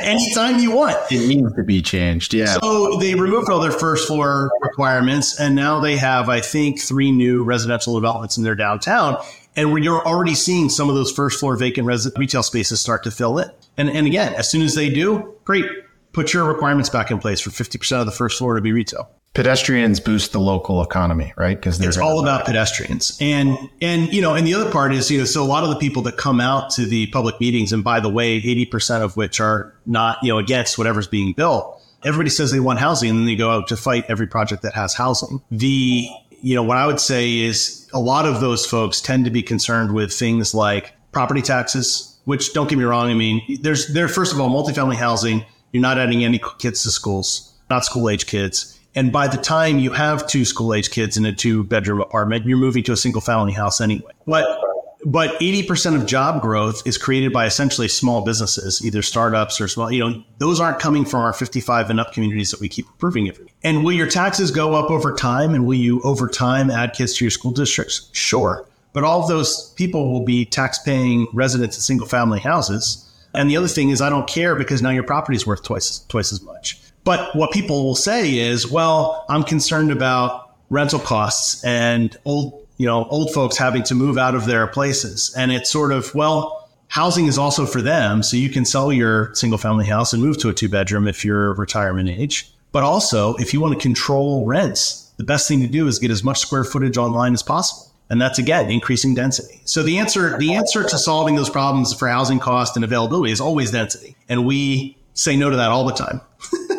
anytime 0.01 0.59
you 0.59 0.73
want. 0.73 0.97
It 1.11 1.27
needs 1.29 1.55
to 1.55 1.63
be 1.63 1.83
changed. 1.83 2.35
Yeah. 2.35 2.57
So 2.61 2.97
they 2.99 3.15
removed 3.15 3.51
all 3.51 3.61
their 3.61 3.73
first 3.73 4.07
floor 4.07 4.51
requirements 4.61 5.39
and 5.39 5.55
now 5.55 5.81
they 5.81 5.97
have, 5.97 6.29
I 6.29 6.41
think, 6.41 6.81
three 6.81 7.13
new 7.13 7.43
residential 7.43 7.95
developments 7.95 8.37
in 8.37 8.45
their 8.45 8.55
downtown. 8.55 9.23
And 9.57 9.73
when 9.73 9.83
you're 9.83 10.07
already 10.07 10.35
seeing 10.35 10.69
some 10.69 10.89
of 10.89 10.95
those 10.95 11.11
first 11.11 11.41
floor 11.41 11.57
vacant 11.57 11.87
res- 11.87 12.11
retail 12.17 12.43
spaces 12.43 12.81
start 12.81 13.03
to 13.05 13.11
fill 13.11 13.39
in. 13.39 13.51
And, 13.77 13.89
and 13.91 14.07
again, 14.07 14.35
as 14.35 14.51
soon 14.51 14.63
as 14.63 14.75
they 14.75 14.89
do, 14.91 15.35
great, 15.45 15.65
put 16.13 16.33
your 16.33 16.45
requirements 16.45 16.89
back 16.89 17.11
in 17.11 17.19
place 17.19 17.41
for 17.41 17.51
50% 17.51 18.01
of 18.01 18.07
the 18.07 18.13
first 18.13 18.39
floor 18.39 18.55
to 18.55 18.61
be 18.61 18.73
retail. 18.73 19.11
Pedestrians 19.35 20.01
boost 20.01 20.33
the 20.33 20.41
local 20.41 20.83
economy, 20.83 21.33
right? 21.37 21.57
Because 21.57 21.81
it's 21.81 21.97
all 21.97 22.21
about 22.21 22.45
pedestrians. 22.45 23.17
And 23.21 23.57
and 23.81 24.13
you 24.13 24.21
know, 24.21 24.35
and 24.35 24.47
the 24.47 24.55
other 24.55 24.71
part 24.71 24.93
is, 24.93 25.11
you 25.11 25.19
know, 25.19 25.25
so 25.25 25.43
a 25.43 25.47
lot 25.47 25.65
of 25.65 25.71
the 25.71 25.77
people 25.77 26.03
that 26.03 26.17
come 26.17 26.41
out 26.41 26.71
to 26.71 26.87
the 26.87 27.07
public 27.09 27.41
meetings, 27.41 27.73
and 27.73 27.85
by 27.85 28.01
the 28.01 28.09
way, 28.09 28.41
80% 28.41 29.03
of 29.03 29.17
which 29.17 29.41
are 29.41 29.75
not, 29.87 30.19
you 30.23 30.29
know, 30.31 30.39
against 30.39 30.79
whatever's 30.79 31.07
being 31.07 31.33
built, 31.33 31.81
everybody 32.05 32.31
says 32.31 32.51
they 32.51 32.61
want 32.61 32.79
housing, 32.79 33.11
and 33.11 33.19
then 33.21 33.27
they 33.27 33.37
go 33.37 33.51
out 33.51 33.69
to 33.69 33.77
fight 33.77 34.05
every 34.09 34.27
project 34.27 34.63
that 34.63 34.75
has 34.75 34.95
housing. 34.95 35.41
The 35.51 36.09
you 36.41 36.55
know, 36.55 36.63
what 36.63 36.77
I 36.77 36.87
would 36.87 37.01
say 37.01 37.39
is 37.39 37.89
a 37.93 38.01
lot 38.01 38.27
of 38.27 38.41
those 38.41 38.65
folks 38.65 39.01
tend 39.01 39.25
to 39.25 39.31
be 39.31 39.43
concerned 39.43 39.93
with 39.93 40.13
things 40.13 40.55
like 40.55 40.95
property 41.13 41.43
taxes, 41.43 42.17
which 42.25 42.53
don't 42.53 42.69
get 42.69 42.79
me 42.79 42.85
wrong. 42.85 43.11
I 43.11 43.15
mean, 43.15 43.59
there's 43.63 43.89
there, 43.89 44.09
first 44.09 44.33
of 44.33 44.41
all, 44.41 44.51
multifamily 44.51 44.97
housing, 44.97 45.45
you're 45.73 45.83
not 45.83 45.99
adding 45.99 46.25
any 46.25 46.41
kids 46.59 46.83
to 46.85 46.91
schools, 46.91 47.55
not 47.71 47.85
school 47.85 48.09
age 48.09 48.27
kids. 48.27 48.78
And 48.95 49.13
by 49.13 49.29
the 49.29 49.37
time 49.37 49.79
you 49.79 49.91
have 49.91 50.27
two 50.27 50.45
school 50.45 50.75
age 50.75 50.91
kids 50.91 51.17
in 51.17 51.25
a 51.25 51.33
two 51.33 51.65
bedroom 51.65 52.01
apartment, 52.01 52.47
you're 52.47 52.59
moving 52.59 52.83
to 52.85 52.93
a 52.93 52.97
single 52.97 53.21
family 53.21 53.53
house 53.53 53.81
anyway. 53.81 54.13
But 54.27 54.47
but 55.05 55.39
80% 55.41 55.95
of 55.95 56.07
job 56.07 56.43
growth 56.43 56.85
is 56.85 56.99
created 56.99 57.33
by 57.33 57.47
essentially 57.47 57.89
small 57.89 58.23
businesses, 58.23 58.85
either 58.85 59.01
startups 59.01 59.61
or 59.61 59.69
small, 59.69 59.93
you 59.93 60.01
know, 60.01 60.25
those 60.39 60.61
aren't 60.61 60.81
coming 60.81 61.05
from 61.05 61.21
our 61.21 61.33
55 61.33 61.91
and 61.91 62.01
up 62.01 62.13
communities 62.13 62.51
that 62.51 62.61
we 62.61 62.69
keep 62.69 62.87
improving 62.87 63.29
every. 63.29 63.47
And 63.63 63.85
will 63.85 63.93
your 63.93 64.09
taxes 64.09 64.51
go 64.51 64.75
up 64.75 64.91
over 64.91 65.15
time 65.15 65.55
and 65.55 65.67
will 65.67 65.79
you 65.79 66.01
over 66.03 66.27
time 66.27 66.71
add 66.71 66.95
kids 66.95 67.15
to 67.15 67.25
your 67.25 67.31
school 67.31 67.53
districts? 67.53 68.11
Sure. 68.13 68.67
But 68.93 69.05
all 69.05 69.23
of 69.23 69.29
those 69.29 69.73
people 69.75 70.11
will 70.11 70.25
be 70.25 70.45
tax 70.45 70.79
paying 70.81 71.29
residents 71.33 71.77
in 71.77 71.83
single 71.83 72.07
family 72.07 72.41
houses. 72.41 73.05
And 73.35 73.49
the 73.49 73.57
other 73.57 73.69
thing 73.69 73.91
is 73.91 74.01
I 74.01 74.11
don't 74.11 74.29
care 74.29 74.57
because 74.57 74.83
now 74.83 74.91
your 74.91 75.05
property 75.05 75.37
is 75.37 75.47
worth 75.47 75.63
twice 75.63 76.01
twice 76.09 76.33
as 76.33 76.43
much. 76.43 76.81
But 77.09 77.35
what 77.35 77.53
people 77.53 77.85
will 77.85 77.95
say 77.95 78.37
is, 78.37 78.71
well, 78.71 79.25
I'm 79.31 79.43
concerned 79.43 79.91
about 79.91 80.51
rental 80.69 80.99
costs 80.99 81.65
and 81.65 82.15
old, 82.27 82.67
you 82.77 82.85
know, 82.85 83.07
old 83.07 83.33
folks 83.33 83.57
having 83.57 83.83
to 83.85 83.95
move 83.95 84.19
out 84.19 84.35
of 84.35 84.45
their 84.45 84.67
places. 84.67 85.35
And 85.35 85.51
it's 85.51 85.71
sort 85.71 85.91
of, 85.91 86.15
well, 86.15 86.69
housing 86.89 87.25
is 87.25 87.39
also 87.39 87.65
for 87.65 87.81
them. 87.81 88.23
So 88.23 88.37
you 88.37 88.51
can 88.51 88.67
sell 88.67 88.93
your 88.93 89.35
single 89.35 89.57
family 89.57 89.87
house 89.87 90.13
and 90.13 90.23
move 90.23 90.37
to 90.41 90.51
a 90.51 90.53
two 90.53 90.69
bedroom 90.69 91.09
if 91.09 91.25
you're 91.25 91.55
retirement 91.55 92.11
age. 92.11 92.53
But 92.73 92.83
also, 92.83 93.37
if 93.37 93.55
you 93.55 93.61
want 93.63 93.73
to 93.73 93.81
control 93.81 94.45
rents, 94.45 95.11
the 95.17 95.25
best 95.25 95.49
thing 95.49 95.63
to 95.63 95.67
do 95.67 95.87
is 95.87 95.99
get 95.99 96.11
as 96.11 96.23
much 96.23 96.41
square 96.41 96.63
footage 96.63 96.99
online 96.99 97.33
as 97.33 97.43
possible. 97.43 97.91
And 98.11 98.21
that's 98.21 98.39
again 98.39 98.71
increasing 98.71 99.15
density. 99.15 99.63
So 99.65 99.83
the 99.83 99.97
answer 99.97 100.37
the 100.37 100.53
answer 100.53 100.85
to 100.85 100.99
solving 100.99 101.37
those 101.37 101.49
problems 101.49 101.95
for 101.95 102.07
housing 102.07 102.39
cost 102.39 102.77
and 102.77 102.85
availability 102.85 103.33
is 103.33 103.41
always 103.41 103.71
density. 103.71 104.15
And 104.29 104.45
we 104.45 104.99
say 105.15 105.37
no 105.37 105.49
to 105.49 105.57
that 105.57 105.71
all 105.71 105.87
the 105.87 105.95
time. 105.95 106.21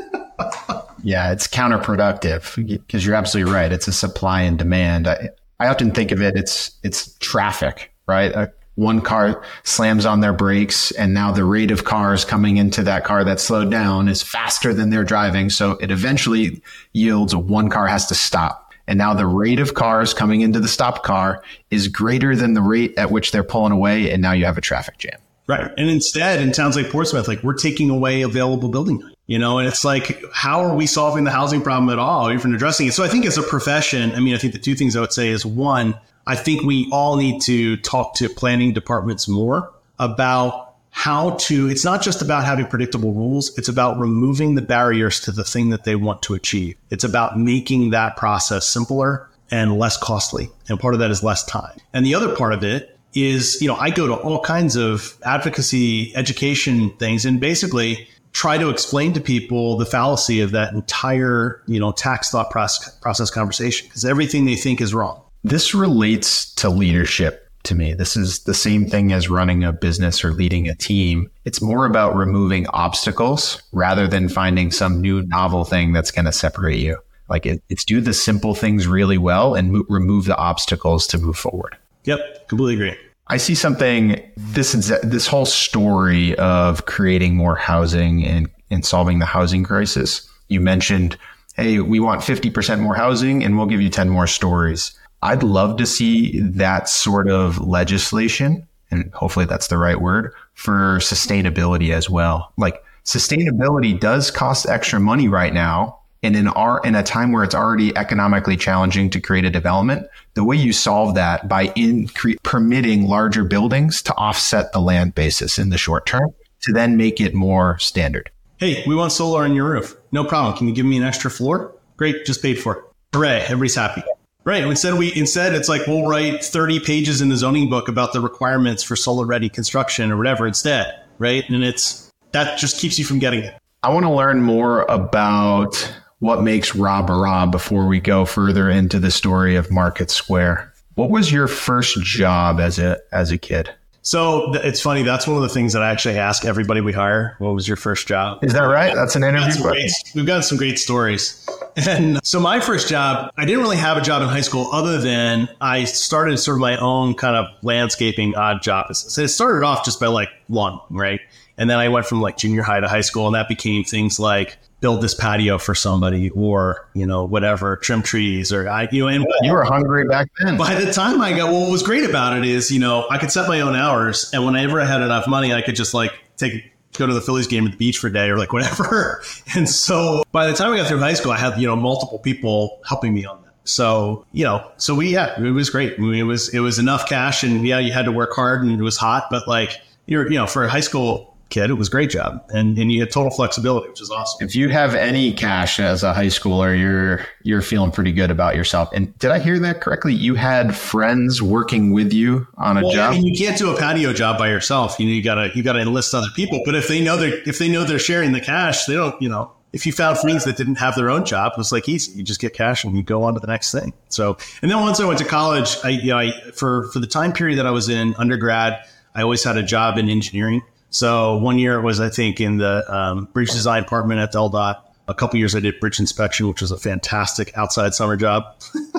yeah, 1.04 1.32
it's 1.32 1.47
counterproductive 1.47 2.65
because 2.67 3.06
you're 3.06 3.15
absolutely 3.15 3.52
right. 3.52 3.71
It's 3.71 3.88
a 3.88 3.93
supply 3.93 4.41
and 4.41 4.58
demand. 4.58 5.08
I, 5.08 5.30
I 5.60 5.67
often 5.67 5.91
think 5.91 6.12
of 6.12 6.21
it, 6.21 6.36
it's, 6.38 6.78
it's 6.84 7.13
traffic, 7.19 7.93
right? 8.08 8.34
Uh, 8.34 8.47
one 8.75 9.02
car 9.02 9.43
slams 9.63 10.06
on 10.06 10.21
their 10.21 10.32
brakes 10.32 10.91
and 10.91 11.13
now 11.13 11.34
the 11.34 11.43
rate 11.43 11.69
of 11.69 11.84
cars 11.84 12.23
coming 12.23 12.56
into 12.56 12.82
that 12.84 13.04
car 13.04 13.25
that 13.25 13.41
slowed 13.41 13.69
down 13.69 14.08
is 14.08 14.23
faster 14.23 14.73
than 14.73 14.89
they're 14.89 15.04
driving. 15.04 15.49
So 15.49 15.71
it 15.82 15.91
eventually 15.91 16.62
yields 16.93 17.36
one 17.36 17.69
car 17.69 17.88
has 17.88 18.08
to 18.08 18.15
stop. 18.15 18.73
And 18.88 18.97
now 18.97 19.13
the 19.13 19.28
rate 19.28 19.60
of 19.60 19.73
cars 19.73 20.13
coming 20.13 20.41
into 20.41 20.60
the 20.60 20.67
stop 20.67 21.04
car 21.04 21.43
is 21.69 21.89
greater 21.89 22.36
than 22.36 22.54
the 22.54 22.62
rate 22.62 22.97
at 22.97 23.12
which 23.12 23.32
they're 23.32 23.43
pulling 23.43 23.73
away. 23.73 24.12
And 24.12 24.21
now 24.21 24.32
you 24.32 24.45
have 24.45 24.58
a 24.58 24.62
traffic 24.62 24.97
jam. 24.97 25.19
Right. 25.45 25.71
And 25.78 25.89
instead, 25.89 26.41
in 26.41 26.52
towns 26.52 26.75
like 26.75 26.89
Portsmouth, 26.89 27.28
like 27.28 27.43
we're 27.43 27.54
taking 27.54 27.89
away 27.89 28.21
available 28.21 28.69
building 28.69 29.04
you 29.30 29.38
know, 29.38 29.60
and 29.60 29.68
it's 29.68 29.86
like, 29.86 30.24
how 30.34 30.62
are 30.62 30.74
we 30.74 30.88
solving 30.88 31.24
the 31.24 31.30
housing 31.30 31.62
problem 31.62 31.92
at 31.92 32.00
all, 32.00 32.32
even 32.32 32.56
addressing 32.56 32.88
it? 32.88 32.94
So 32.94 33.04
I 33.04 33.08
think 33.08 33.28
as 33.28 33.38
a 33.38 33.44
profession, 33.44 34.12
I 34.13 34.20
mean, 34.20 34.34
I 34.34 34.39
think 34.39 34.54
the 34.54 34.60
two 34.60 34.74
things 34.74 34.96
I 34.96 35.02
would 35.02 35.13
say 35.13 35.28
is 35.28 35.46
one, 35.46 35.96
I 36.26 36.36
think 36.36 36.63
we 36.63 36.89
all 36.92 37.15
need 37.15 37.39
to 37.44 37.78
talk 37.78 38.15
to 38.15 38.28
planning 38.28 38.74
departments 38.74 39.28
more 39.28 39.72
about 40.00 40.74
how 40.89 41.36
to, 41.42 41.70
it's 41.70 41.86
not 41.86 42.02
just 42.02 42.24
about 42.24 42.44
having 42.44 42.65
predictable 42.65 43.13
rules. 43.13 43.56
It's 43.56 43.70
about 43.70 44.00
removing 44.00 44.56
the 44.56 44.63
barriers 44.63 45.20
to 45.22 45.32
the 45.32 45.44
thing 45.44 45.70
that 45.70 45.84
they 45.84 45.96
want 45.96 46.24
to 46.24 46.34
achieve. 46.34 46.76
It's 46.89 47.04
about 47.04 47.38
making 47.38 47.92
that 47.92 48.18
process 48.18 48.68
simpler 48.68 49.30
and 49.52 49.78
less 49.78 49.96
costly. 49.96 50.50
And 50.70 50.80
part 50.80 50.96
of 50.96 51.00
that 51.02 51.12
is 51.12 51.22
less 51.22 51.44
time. 51.46 51.78
And 51.94 52.04
the 52.04 52.15
other 52.15 52.36
part 52.36 52.54
of 52.54 52.63
it 52.63 52.98
is, 53.13 53.62
you 53.62 53.68
know, 53.68 53.76
I 53.76 53.92
go 53.92 54.08
to 54.08 54.15
all 54.15 54.42
kinds 54.42 54.76
of 54.76 55.20
advocacy 55.24 56.15
education 56.15 56.89
things 56.98 57.26
and 57.26 57.39
basically 57.39 58.08
try 58.34 58.58
to 58.58 58.70
explain 58.70 59.13
to 59.13 59.22
people 59.22 59.78
the 59.78 59.86
fallacy 59.86 60.42
of 60.42 60.52
that 60.52 60.74
entire, 60.74 61.62
you 61.68 61.80
know, 61.80 61.92
tax 61.92 62.30
thought 62.30 62.52
process, 62.52 62.98
process 63.00 63.30
conversation 63.30 63.88
because 63.88 64.06
everything 64.06 64.46
they 64.46 64.56
think 64.56 64.82
is 64.82 64.94
wrong. 64.94 65.22
This 65.44 65.74
relates 65.74 66.54
to 66.56 66.70
leadership 66.70 67.50
to 67.63 67.76
me. 67.76 67.94
This 67.94 68.15
is 68.15 68.39
the 68.44 68.54
same 68.54 68.86
thing 68.86 69.12
as 69.12 69.30
running 69.30 69.63
a 69.63 69.74
business 69.74 70.24
or 70.24 70.32
leading 70.32 70.68
a 70.68 70.76
team. 70.76 71.30
It's 71.46 71.62
more 71.62 71.86
about 71.86 72.15
removing 72.15 72.68
obstacles 72.68 73.62
rather 73.72 74.08
than 74.08 74.30
finding 74.30 74.72
some 74.72 75.02
new 75.02 75.22
novel 75.24 75.65
thing 75.65 75.94
that's 75.94 76.12
going 76.12 76.26
to 76.26 76.32
separate 76.32 76.80
you. 76.80 76.98
Like 77.30 77.46
it, 77.46 77.62
it's 77.70 77.86
do 77.86 78.02
the 78.02 78.13
simple 78.13 78.56
things 78.56 78.88
really 78.88 79.18
well 79.18 79.56
and 79.56 79.72
mo- 79.72 79.86
remove 79.88 80.26
the 80.26 80.38
obstacles 80.38 81.06
to 81.08 81.18
move 81.18 81.38
forward. 81.38 81.78
Yep, 82.06 82.48
completely 82.48 82.74
agree. 82.76 83.09
I 83.30 83.38
see 83.38 83.54
something 83.54 84.20
this 84.36 84.74
this 85.04 85.28
whole 85.28 85.46
story 85.46 86.36
of 86.38 86.86
creating 86.86 87.36
more 87.36 87.56
housing 87.56 88.26
and, 88.26 88.50
and 88.72 88.84
solving 88.84 89.20
the 89.20 89.26
housing 89.26 89.63
crisis. 89.63 90.28
You 90.48 90.60
mentioned, 90.60 91.15
hey, 91.56 91.80
we 91.80 92.00
want 92.00 92.22
50% 92.22 92.80
more 92.80 92.96
housing 92.96 93.44
and 93.44 93.56
we'll 93.56 93.68
give 93.68 93.82
you 93.82 93.89
10 93.89 94.10
more 94.10 94.26
stories. 94.26 94.98
I'd 95.22 95.44
love 95.44 95.78
to 95.78 95.86
see 95.86 96.39
that 96.39 96.89
sort 96.89 97.30
of 97.30 97.60
legislation, 97.60 98.68
and 98.89 99.13
hopefully 99.13 99.46
that's 99.46 99.68
the 99.68 99.78
right 99.78 100.00
word, 100.02 100.34
for 100.54 100.98
sustainability 101.00 101.94
as 101.94 102.10
well. 102.10 102.52
Like 102.58 102.82
sustainability 103.06 104.00
does 104.00 104.32
cost 104.32 104.68
extra 104.68 105.00
money 105.00 105.28
right 105.28 105.54
now 105.54 105.99
and 106.24 106.36
in 106.36 106.48
our 106.50 106.82
in 106.84 106.96
a 106.96 107.04
time 107.04 107.32
where 107.32 107.44
it's 107.44 107.56
already 107.56 107.96
economically 107.98 108.58
challenging 108.58 109.10
to 109.12 109.22
create 109.22 109.46
a 109.46 109.50
development, 109.50 110.08
the 110.34 110.44
way 110.44 110.56
you 110.56 110.74
solve 110.74 111.16
that 111.16 111.48
by 111.48 111.68
in 111.76 112.08
cre- 112.08 112.32
permitting 112.44 113.08
larger 113.08 113.44
buildings 113.44 114.02
to 114.04 114.14
offset 114.16 114.72
the 114.74 114.80
land 114.80 115.16
basis 115.16 115.58
in 115.58 115.70
the 115.70 115.78
short 115.78 116.06
term 116.06 116.30
to 116.62 116.74
then 116.74 116.98
make 116.98 117.22
it 117.22 117.34
more 117.34 117.78
standard. 117.80 118.30
Hey, 118.58 118.84
we 118.86 118.96
want 118.96 119.14
solar 119.14 119.44
on 119.44 119.56
your 119.56 119.70
roof. 119.72 119.96
No 120.12 120.26
problem. 120.26 120.58
Can 120.58 120.68
you 120.68 120.74
give 120.74 120.86
me 120.86 120.98
an 120.98 121.04
extra 121.04 121.32
floor? 121.32 121.74
Great, 121.96 122.26
just 122.26 122.42
paid 122.42 122.56
for. 122.60 122.78
it 122.78 122.84
Hooray! 123.14 123.42
Everybody's 123.44 123.76
happy. 123.76 124.04
Right. 124.46 124.64
Instead, 124.64 124.96
we 124.96 125.16
instead 125.16 125.54
it's 125.54 125.70
like 125.70 125.86
we'll 125.86 126.08
write 126.08 126.44
30 126.44 126.80
pages 126.80 127.22
in 127.22 127.30
the 127.30 127.38
zoning 127.38 127.70
book 127.70 127.88
about 127.88 128.14
the 128.14 128.22
requirements 128.22 128.84
for 128.84 128.96
solar 128.96 129.26
ready 129.26 129.50
construction 129.50 130.12
or 130.12 130.18
whatever 130.18 130.48
instead. 130.48 130.94
Right. 131.18 131.48
And 131.50 131.64
it's 131.64 132.10
that 132.32 132.58
just 132.58 132.80
keeps 132.80 132.98
you 132.98 133.06
from 133.06 133.20
getting 133.20 133.42
it. 133.42 133.54
I 133.84 133.90
want 133.90 134.06
to 134.06 134.12
learn 134.12 134.42
more 134.42 134.84
about 134.84 135.94
what 136.20 136.44
makes 136.44 136.76
Rob 136.76 137.10
a 137.10 137.14
Rob 137.14 137.52
before 137.52 137.88
we 137.88 138.00
go 138.00 138.26
further 138.26 138.70
into 138.70 139.00
the 139.00 139.12
story 139.12 139.56
of 139.56 139.72
Market 139.72 140.12
Square. 140.12 140.74
What 140.96 141.10
was 141.10 141.32
your 141.32 141.48
first 141.48 142.02
job 142.02 142.60
as 142.60 142.78
a 142.78 143.00
as 143.12 143.32
a 143.32 143.38
kid? 143.38 143.74
So 144.02 144.54
it's 144.54 144.82
funny. 144.82 145.04
That's 145.04 145.28
one 145.28 145.36
of 145.36 145.44
the 145.44 145.50
things 145.50 145.74
that 145.74 145.82
I 145.82 145.92
actually 145.92 146.18
ask 146.18 146.46
everybody 146.46 146.82
we 146.82 146.94
hire. 146.94 147.36
What 147.40 147.54
was 147.54 147.68
your 147.68 147.78
first 147.78 148.08
job? 148.08 148.44
Is 148.44 148.54
that 148.54 148.64
right? 148.64 148.96
That's 148.96 149.16
an 149.16 149.24
interview. 149.24 149.62
Great, 149.62 149.92
we've 150.16 150.26
got 150.26 150.46
some 150.46 150.58
great 150.58 150.80
stories. 150.80 151.48
And 151.88 152.20
so 152.26 152.42
my 152.42 152.60
first 152.60 152.90
job, 152.90 153.32
I 153.38 153.46
didn't 153.46 153.62
really 153.62 153.78
have 153.78 153.96
a 153.96 154.02
job 154.02 154.22
in 154.22 154.28
high 154.28 154.42
school 154.42 154.68
other 154.74 155.00
than 155.00 155.48
I 155.62 155.86
started 155.86 156.38
sort 156.38 156.58
of 156.58 156.62
my 156.62 156.76
own 156.76 157.14
kind 157.14 157.38
of 157.38 157.46
landscaping 157.64 158.36
odd 158.36 158.62
job. 158.62 158.94
So 158.96 159.22
it 159.22 159.30
started 159.30 159.66
off 159.66 159.86
just 159.86 159.98
by 159.98 160.08
like 160.08 160.28
lawn, 160.50 160.82
right? 160.90 161.22
And 161.58 161.70
then 161.70 161.78
I 161.78 161.88
went 161.88 162.06
from 162.06 162.20
like 162.20 162.36
junior 162.36 162.64
high 162.64 162.82
to 162.82 162.88
high 162.90 163.00
school 163.00 163.28
and 163.28 163.36
that 163.36 163.48
became 163.48 163.86
things 163.86 164.20
like 164.20 164.58
build 164.82 165.02
this 165.02 165.13
patio 165.13 165.58
for 165.58 165.76
somebody 165.76 166.30
or 166.32 166.88
you 166.94 167.06
know 167.06 167.26
whatever 167.26 167.76
trim 167.78 168.02
trees 168.02 168.54
or 168.54 168.70
i 168.70 168.88
you 168.92 169.02
know 169.02 169.08
and 169.08 169.26
you 169.42 169.52
were 169.52 169.63
hungry 169.63 170.08
back 170.08 170.30
then. 170.39 170.58
by 170.58 170.74
the 170.76 170.92
time 170.92 171.22
i 171.22 171.32
got 171.32 171.52
well, 171.52 171.62
what 171.62 171.72
was 171.72 171.84
great 171.84 172.10
about 172.10 172.38
it 172.38 172.46
is 172.46 172.72
you 172.72 172.80
know 172.80 173.06
i 173.10 173.18
could 173.18 173.32
set 173.32 173.48
my 173.48 173.60
own 173.62 173.76
hours 173.76 174.30
and 174.34 174.46
whenever 174.46 174.80
i 174.80 174.86
had 174.86 175.02
enough 175.02 175.28
money 175.28 175.54
i 175.54 175.62
could 175.62 175.76
just 175.76 175.94
like 175.94 176.13
take 176.38 176.72
go 176.98 177.08
to 177.08 177.13
the 177.13 177.22
phillies 177.22 177.48
game 177.48 177.65
at 177.65 177.72
the 177.72 177.78
beach 177.78 177.98
for 177.98 178.08
a 178.08 178.13
day 178.13 178.30
or 178.30 178.38
like 178.38 178.54
whatever. 178.54 179.22
And 179.56 179.68
so 179.68 180.24
by 180.32 180.48
the 180.48 180.54
time 180.54 180.74
i 180.74 180.78
got 180.78 180.88
through 180.88 181.00
high 181.00 181.13
school 181.13 181.32
i 181.32 181.38
had 181.38 181.60
you 181.60 181.68
know 181.68 181.76
multiple 181.76 182.20
people 182.20 182.80
helping 182.88 183.13
me 183.13 183.26
on 183.26 183.42
that. 183.44 183.54
So 183.63 184.26
you 184.32 184.44
know 184.44 184.70
so 184.78 184.96
we 184.96 185.13
yeah 185.13 185.42
it 185.42 185.52
was 185.52 185.70
great. 185.70 185.94
I 185.98 186.02
mean, 186.02 186.15
it 186.15 186.24
was 186.24 186.54
it 186.54 186.60
was 186.60 186.78
enough 186.80 187.08
cash 187.08 187.44
and 187.44 187.65
yeah 187.65 187.80
you 187.80 187.92
had 187.92 188.06
to 188.06 188.12
work 188.12 188.34
hard 188.34 188.62
and 188.63 188.72
it 188.80 188.84
was 188.84 188.98
hot 188.98 189.28
but 189.32 189.48
like 189.48 189.80
you're 190.06 190.30
you 190.32 190.38
know 190.38 190.48
for 190.48 190.63
a 190.63 190.70
high 190.70 190.80
school 190.82 191.29
kid. 191.50 191.70
It 191.70 191.74
was 191.74 191.88
a 191.88 191.92
great 191.92 192.10
job, 192.10 192.44
and 192.50 192.78
and 192.78 192.92
you 192.92 193.02
had 193.02 193.12
total 193.12 193.32
flexibility, 193.32 193.90
which 193.90 194.02
is 194.02 194.10
awesome. 194.10 194.46
If 194.46 194.56
you 194.56 194.70
have 194.70 194.96
any 194.96 195.34
cash 195.34 195.80
as 195.80 196.04
a 196.04 196.14
high 196.14 196.28
schooler, 196.28 196.78
you're 196.80 197.26
you're 197.44 197.62
feeling 197.62 197.92
pretty 197.92 198.12
good 198.12 198.32
about 198.32 198.56
yourself. 198.56 198.90
And 198.94 199.18
did 199.20 199.32
I 199.32 199.40
hear 199.40 199.60
that 199.60 199.82
correctly? 199.82 200.14
You 200.14 200.36
had 200.36 200.76
friends 200.76 201.42
working 201.42 201.92
with 201.92 202.14
you 202.14 202.48
on 202.58 202.78
a 202.78 202.84
well, 202.84 202.92
job. 202.92 203.14
I 203.14 203.16
mean, 203.16 203.26
you 203.26 203.38
can't 203.38 203.58
do 203.58 203.74
a 203.74 203.78
patio 203.78 204.14
job 204.14 204.38
by 204.38 204.50
yourself. 204.50 205.00
You 205.00 205.08
know, 205.08 205.14
you 205.14 205.24
gotta 205.24 205.52
you 205.56 205.64
gotta 205.64 205.80
enlist 205.80 206.14
other 206.14 206.30
people. 206.36 206.62
But 206.66 206.76
if 206.76 206.88
they 206.88 207.02
know 207.02 207.18
they 207.18 207.30
if 207.46 207.60
they 207.60 207.70
know 207.70 207.84
they're 207.84 208.00
sharing 208.00 208.32
the 208.32 208.42
cash, 208.42 208.86
they 208.86 208.94
don't. 208.94 209.20
You 209.22 209.30
know, 209.30 209.52
if 209.72 209.86
you 209.86 209.92
found 209.92 210.18
friends 210.18 210.46
that 210.46 210.58
didn't 210.58 210.76
have 210.76 210.96
their 210.96 211.10
own 211.10 211.26
job, 211.26 211.54
it 211.54 211.58
was 211.58 211.72
like 211.72 211.88
easy. 211.88 212.14
You 212.14 212.24
just 212.24 212.42
get 212.42 212.54
cash 212.54 212.84
and 212.84 212.96
you 212.96 213.04
go 213.04 213.24
on 213.24 213.36
to 213.36 213.40
the 213.40 213.48
next 213.48 213.72
thing. 213.72 213.94
So, 214.10 214.38
and 214.62 214.72
then 214.72 214.80
once 214.80 215.00
I 215.00 215.06
went 215.06 215.20
to 215.20 215.26
college, 215.26 215.78
I, 215.84 215.90
you 215.90 216.10
know, 216.10 216.18
I, 216.18 216.32
for, 216.56 216.90
for 216.92 217.00
the 217.00 217.08
time 217.08 217.34
period 217.34 217.60
that 217.60 217.68
I 217.68 217.72
was 217.72 217.90
in 217.90 218.16
undergrad, 218.16 218.80
I 219.14 219.22
always 219.22 219.44
had 219.44 219.58
a 219.58 219.64
job 219.64 219.98
in 219.98 220.10
engineering. 220.10 220.64
So 220.89 221.38
one 221.38 221.60
year 221.60 221.78
it 221.80 221.84
was, 221.84 221.99
I 221.99 222.10
think, 222.10 222.39
in 222.41 222.58
the 222.58 222.84
um, 222.93 223.25
bridge 223.34 223.52
design 223.52 223.84
department 223.84 224.19
at 224.19 224.34
DelDOT. 224.34 224.82
A 225.08 225.13
couple 225.13 225.39
years 225.39 225.56
I 225.56 225.60
did 225.60 225.80
bridge 225.80 225.99
inspection, 225.99 226.47
which 226.47 226.62
was 226.62 226.71
a 226.71 226.78
fantastic 226.78 227.56
outside 227.58 227.93
summer 227.93 228.15
job. 228.15 228.43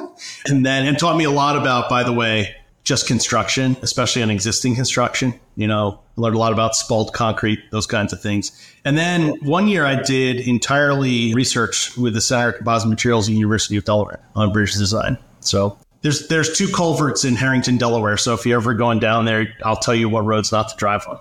and 0.47 0.67
then, 0.67 0.87
and 0.87 0.99
taught 0.99 1.17
me 1.17 1.25
a 1.25 1.31
lot 1.31 1.57
about, 1.57 1.89
by 1.89 2.03
the 2.03 2.13
way, 2.13 2.55
just 2.85 3.07
construction, 3.07 3.77
especially 3.83 4.23
on 4.23 4.31
existing 4.31 4.75
construction. 4.75 5.39
You 5.57 5.67
know, 5.67 6.01
learned 6.17 6.37
a 6.37 6.39
lot 6.39 6.53
about 6.53 6.75
spalled 6.75 7.13
concrete, 7.13 7.61
those 7.71 7.87
kinds 7.87 8.13
of 8.13 8.21
things. 8.21 8.51
And 8.85 8.97
then 8.97 9.39
one 9.45 9.69
year 9.69 9.85
I 9.85 10.01
did 10.03 10.41
entirely 10.41 11.35
research 11.35 11.97
with 11.97 12.15
the 12.15 12.49
of 12.49 12.55
Composite 12.57 12.89
Materials 12.89 13.29
at 13.29 13.35
University 13.35 13.77
of 13.77 13.85
Delaware 13.85 14.21
on 14.35 14.53
bridge 14.53 14.75
design. 14.75 15.19
So 15.41 15.79
there's 16.03 16.29
there's 16.29 16.57
two 16.57 16.69
culverts 16.69 17.25
in 17.25 17.37
Harrington, 17.37 17.77
Delaware. 17.77 18.17
So 18.17 18.35
if 18.35 18.47
you're 18.47 18.61
ever 18.61 18.75
going 18.75 19.01
down 19.01 19.25
there, 19.25 19.55
I'll 19.65 19.77
tell 19.77 19.95
you 19.95 20.09
what 20.09 20.25
roads 20.25 20.51
not 20.51 20.71
to 20.71 20.77
drive 20.77 21.07
on. 21.07 21.19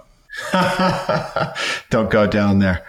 Don't 1.89 2.09
go 2.09 2.27
down 2.27 2.59
there. 2.59 2.85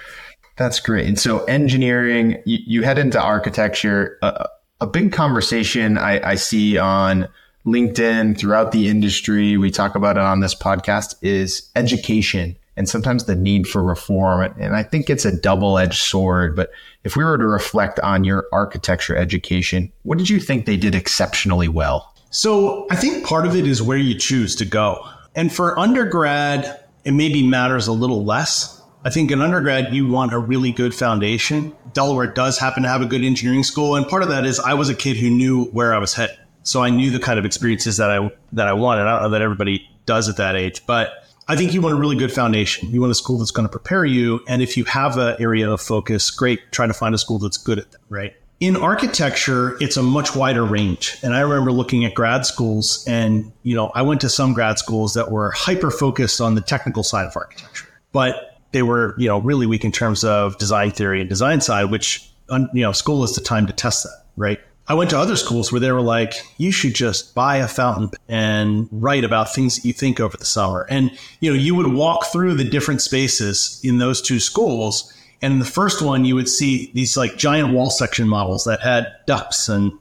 That's 0.56 0.80
great. 0.80 1.06
And 1.06 1.18
so 1.18 1.44
engineering, 1.44 2.42
you, 2.44 2.58
you 2.66 2.82
head 2.82 2.98
into 2.98 3.20
architecture. 3.20 4.18
Uh, 4.22 4.46
a 4.80 4.86
big 4.86 5.12
conversation 5.12 5.98
I, 5.98 6.30
I 6.30 6.34
see 6.34 6.78
on 6.78 7.28
LinkedIn, 7.66 8.38
throughout 8.38 8.72
the 8.72 8.88
industry, 8.88 9.56
we 9.56 9.70
talk 9.70 9.94
about 9.94 10.16
it 10.16 10.22
on 10.22 10.40
this 10.40 10.54
podcast, 10.54 11.14
is 11.22 11.70
education 11.76 12.56
and 12.76 12.88
sometimes 12.88 13.24
the 13.24 13.36
need 13.36 13.66
for 13.66 13.82
reform. 13.82 14.54
And 14.58 14.74
I 14.74 14.82
think 14.82 15.10
it's 15.10 15.26
a 15.26 15.36
double 15.36 15.76
edged 15.76 16.00
sword. 16.00 16.56
But 16.56 16.70
if 17.04 17.16
we 17.16 17.24
were 17.24 17.36
to 17.36 17.46
reflect 17.46 18.00
on 18.00 18.24
your 18.24 18.46
architecture 18.52 19.14
education, 19.14 19.92
what 20.02 20.16
did 20.16 20.30
you 20.30 20.40
think 20.40 20.64
they 20.64 20.78
did 20.78 20.94
exceptionally 20.94 21.68
well? 21.68 22.14
So 22.30 22.86
I 22.90 22.96
think 22.96 23.26
part 23.26 23.44
of 23.44 23.54
it 23.54 23.66
is 23.66 23.82
where 23.82 23.98
you 23.98 24.18
choose 24.18 24.56
to 24.56 24.64
go. 24.64 25.06
And 25.34 25.52
for 25.52 25.78
undergrad, 25.78 26.82
it 27.04 27.12
maybe 27.12 27.46
matters 27.46 27.86
a 27.86 27.92
little 27.92 28.24
less. 28.24 28.82
I 29.04 29.10
think 29.10 29.30
in 29.30 29.40
undergrad, 29.40 29.94
you 29.94 30.08
want 30.08 30.32
a 30.32 30.38
really 30.38 30.72
good 30.72 30.94
foundation. 30.94 31.74
Delaware 31.94 32.26
does 32.26 32.58
happen 32.58 32.82
to 32.82 32.88
have 32.88 33.00
a 33.00 33.06
good 33.06 33.24
engineering 33.24 33.64
school. 33.64 33.96
And 33.96 34.06
part 34.06 34.22
of 34.22 34.28
that 34.28 34.44
is 34.44 34.60
I 34.60 34.74
was 34.74 34.88
a 34.88 34.94
kid 34.94 35.16
who 35.16 35.30
knew 35.30 35.64
where 35.66 35.94
I 35.94 35.98
was 35.98 36.12
headed. 36.12 36.36
So 36.62 36.82
I 36.82 36.90
knew 36.90 37.10
the 37.10 37.18
kind 37.18 37.38
of 37.38 37.46
experiences 37.46 37.96
that 37.96 38.10
I 38.10 38.30
that 38.52 38.68
I 38.68 38.74
wanted. 38.74 39.02
I 39.02 39.12
don't 39.12 39.22
know 39.22 39.28
that 39.30 39.42
everybody 39.42 39.88
does 40.04 40.28
at 40.28 40.36
that 40.36 40.56
age, 40.56 40.84
but 40.86 41.24
I 41.48 41.56
think 41.56 41.72
you 41.72 41.80
want 41.80 41.94
a 41.94 41.98
really 41.98 42.16
good 42.16 42.32
foundation. 42.32 42.90
You 42.90 43.00
want 43.00 43.10
a 43.10 43.14
school 43.14 43.38
that's 43.38 43.50
going 43.50 43.66
to 43.66 43.70
prepare 43.70 44.04
you, 44.04 44.40
and 44.46 44.60
if 44.60 44.76
you 44.76 44.84
have 44.84 45.16
an 45.16 45.36
area 45.40 45.70
of 45.70 45.80
focus, 45.80 46.30
great. 46.30 46.60
Try 46.70 46.86
to 46.86 46.92
find 46.92 47.14
a 47.14 47.18
school 47.18 47.38
that's 47.38 47.56
good 47.56 47.78
at 47.78 47.90
that, 47.92 48.00
right? 48.10 48.34
In 48.60 48.76
architecture, 48.76 49.78
it's 49.80 49.96
a 49.96 50.02
much 50.02 50.36
wider 50.36 50.64
range. 50.64 51.16
And 51.22 51.34
I 51.34 51.40
remember 51.40 51.72
looking 51.72 52.04
at 52.04 52.12
grad 52.14 52.44
schools, 52.44 53.04
and 53.08 53.50
you 53.62 53.74
know, 53.74 53.90
I 53.94 54.02
went 54.02 54.20
to 54.20 54.28
some 54.28 54.52
grad 54.52 54.78
schools 54.78 55.14
that 55.14 55.30
were 55.30 55.50
hyper 55.52 55.90
focused 55.90 56.42
on 56.42 56.54
the 56.54 56.60
technical 56.60 57.02
side 57.02 57.26
of 57.26 57.34
architecture, 57.34 57.88
but 58.12 58.60
they 58.72 58.82
were, 58.82 59.14
you 59.18 59.28
know, 59.28 59.38
really 59.38 59.66
weak 59.66 59.82
in 59.82 59.92
terms 59.92 60.24
of 60.24 60.58
design 60.58 60.90
theory 60.90 61.20
and 61.20 61.28
design 61.28 61.62
side, 61.62 61.90
which 61.90 62.30
you 62.50 62.82
know, 62.82 62.92
school 62.92 63.24
is 63.24 63.34
the 63.34 63.40
time 63.40 63.66
to 63.66 63.72
test 63.72 64.04
that, 64.04 64.24
right? 64.36 64.60
I 64.88 64.94
went 64.94 65.10
to 65.10 65.18
other 65.18 65.36
schools 65.36 65.70
where 65.70 65.80
they 65.80 65.92
were 65.92 66.00
like, 66.00 66.34
you 66.58 66.72
should 66.72 66.94
just 66.94 67.32
buy 67.34 67.58
a 67.58 67.68
fountain 67.68 68.08
pen 68.08 68.18
and 68.28 68.88
write 68.90 69.22
about 69.22 69.54
things 69.54 69.76
that 69.76 69.84
you 69.84 69.92
think 69.92 70.18
over 70.18 70.36
the 70.36 70.44
summer. 70.44 70.86
And, 70.90 71.16
you 71.38 71.50
know, 71.50 71.56
you 71.56 71.76
would 71.76 71.92
walk 71.92 72.26
through 72.26 72.54
the 72.54 72.64
different 72.64 73.00
spaces 73.00 73.80
in 73.84 73.98
those 73.98 74.20
two 74.20 74.40
schools. 74.40 75.14
And 75.42 75.54
in 75.54 75.58
the 75.58 75.64
first 75.64 76.02
one, 76.02 76.24
you 76.24 76.34
would 76.34 76.48
see 76.48 76.90
these 76.94 77.16
like 77.16 77.36
giant 77.36 77.72
wall 77.72 77.90
section 77.90 78.28
models 78.28 78.64
that 78.64 78.80
had 78.80 79.06
ducts 79.26 79.68
and 79.68 79.92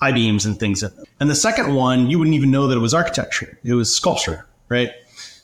I 0.00 0.12
beams 0.12 0.46
and 0.46 0.58
things 0.58 0.82
in 0.82 0.94
them. 0.94 1.04
And 1.20 1.28
the 1.28 1.34
second 1.34 1.74
one, 1.74 2.08
you 2.08 2.18
wouldn't 2.18 2.36
even 2.36 2.50
know 2.50 2.68
that 2.68 2.76
it 2.76 2.80
was 2.80 2.94
architecture. 2.94 3.58
It 3.64 3.74
was 3.74 3.94
sculpture, 3.94 4.46
right? 4.68 4.92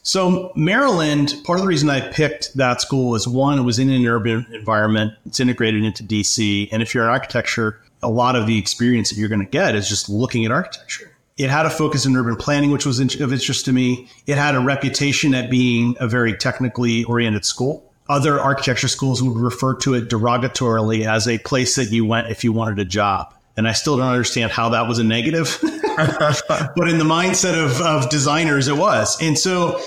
So 0.03 0.53
Maryland, 0.55 1.35
part 1.45 1.59
of 1.59 1.65
the 1.65 1.69
reason 1.69 1.91
I 1.91 2.01
picked 2.01 2.55
that 2.57 2.81
school 2.81 3.15
is 3.15 3.27
one, 3.27 3.59
it 3.59 3.63
was 3.63 3.79
in 3.79 3.91
an 3.91 4.07
urban 4.07 4.47
environment. 4.53 5.15
It's 5.27 5.41
integrated 5.41 5.83
into 5.83 6.05
DC. 6.05 6.69
And 6.73 6.83
if 6.83 6.95
you're 6.95 7.05
an 7.05 7.11
architecture 7.11 7.81
a 8.05 8.11
lot 8.11 8.37
of 8.37 8.47
the 8.47 8.59
experience 8.59 9.11
that 9.11 9.17
you're 9.17 9.29
going 9.29 9.41
to 9.41 9.51
get 9.51 9.75
is 9.75 9.89
just 9.89 10.09
looking 10.09 10.45
at 10.45 10.53
architecture. 10.53 11.11
It 11.37 11.51
had 11.51 11.67
a 11.67 11.71
focus 11.71 12.07
in 12.07 12.15
urban 12.15 12.37
planning, 12.37 12.71
which 12.71 12.87
was 12.87 13.01
of 13.01 13.33
interest 13.33 13.65
to 13.65 13.73
me. 13.73 14.09
It 14.27 14.39
had 14.39 14.55
a 14.55 14.61
reputation 14.61 15.35
at 15.35 15.51
being 15.51 15.97
a 15.99 16.07
very 16.07 16.37
technically 16.37 17.03
oriented 17.05 17.45
school. 17.45 17.91
Other 18.09 18.39
architecture 18.39 18.89
schools 18.89 19.23
would 19.23 19.37
refer 19.37 19.75
to 19.77 19.95
it 19.95 20.09
derogatorily 20.09 21.07
as 21.07 21.27
a 21.27 21.39
place 21.39 21.77
that 21.77 21.91
you 21.91 22.05
went 22.05 22.31
if 22.31 22.45
you 22.45 22.53
wanted 22.53 22.79
a 22.79 22.85
job. 22.85 23.33
And 23.57 23.69
I 23.69 23.73
still 23.73 23.97
don't 23.97 24.09
understand 24.09 24.51
how 24.51 24.71
that 24.71 24.89
was 24.89 24.99
a 24.99 25.05
negative. 25.05 25.59
but 25.63 26.89
in 26.89 26.99
the 26.99 27.05
mindset 27.05 27.55
of, 27.55 27.81
of 27.81 28.11
designers, 28.11 28.69
it 28.69 28.77
was. 28.77 29.21
And 29.23 29.39
so 29.39 29.81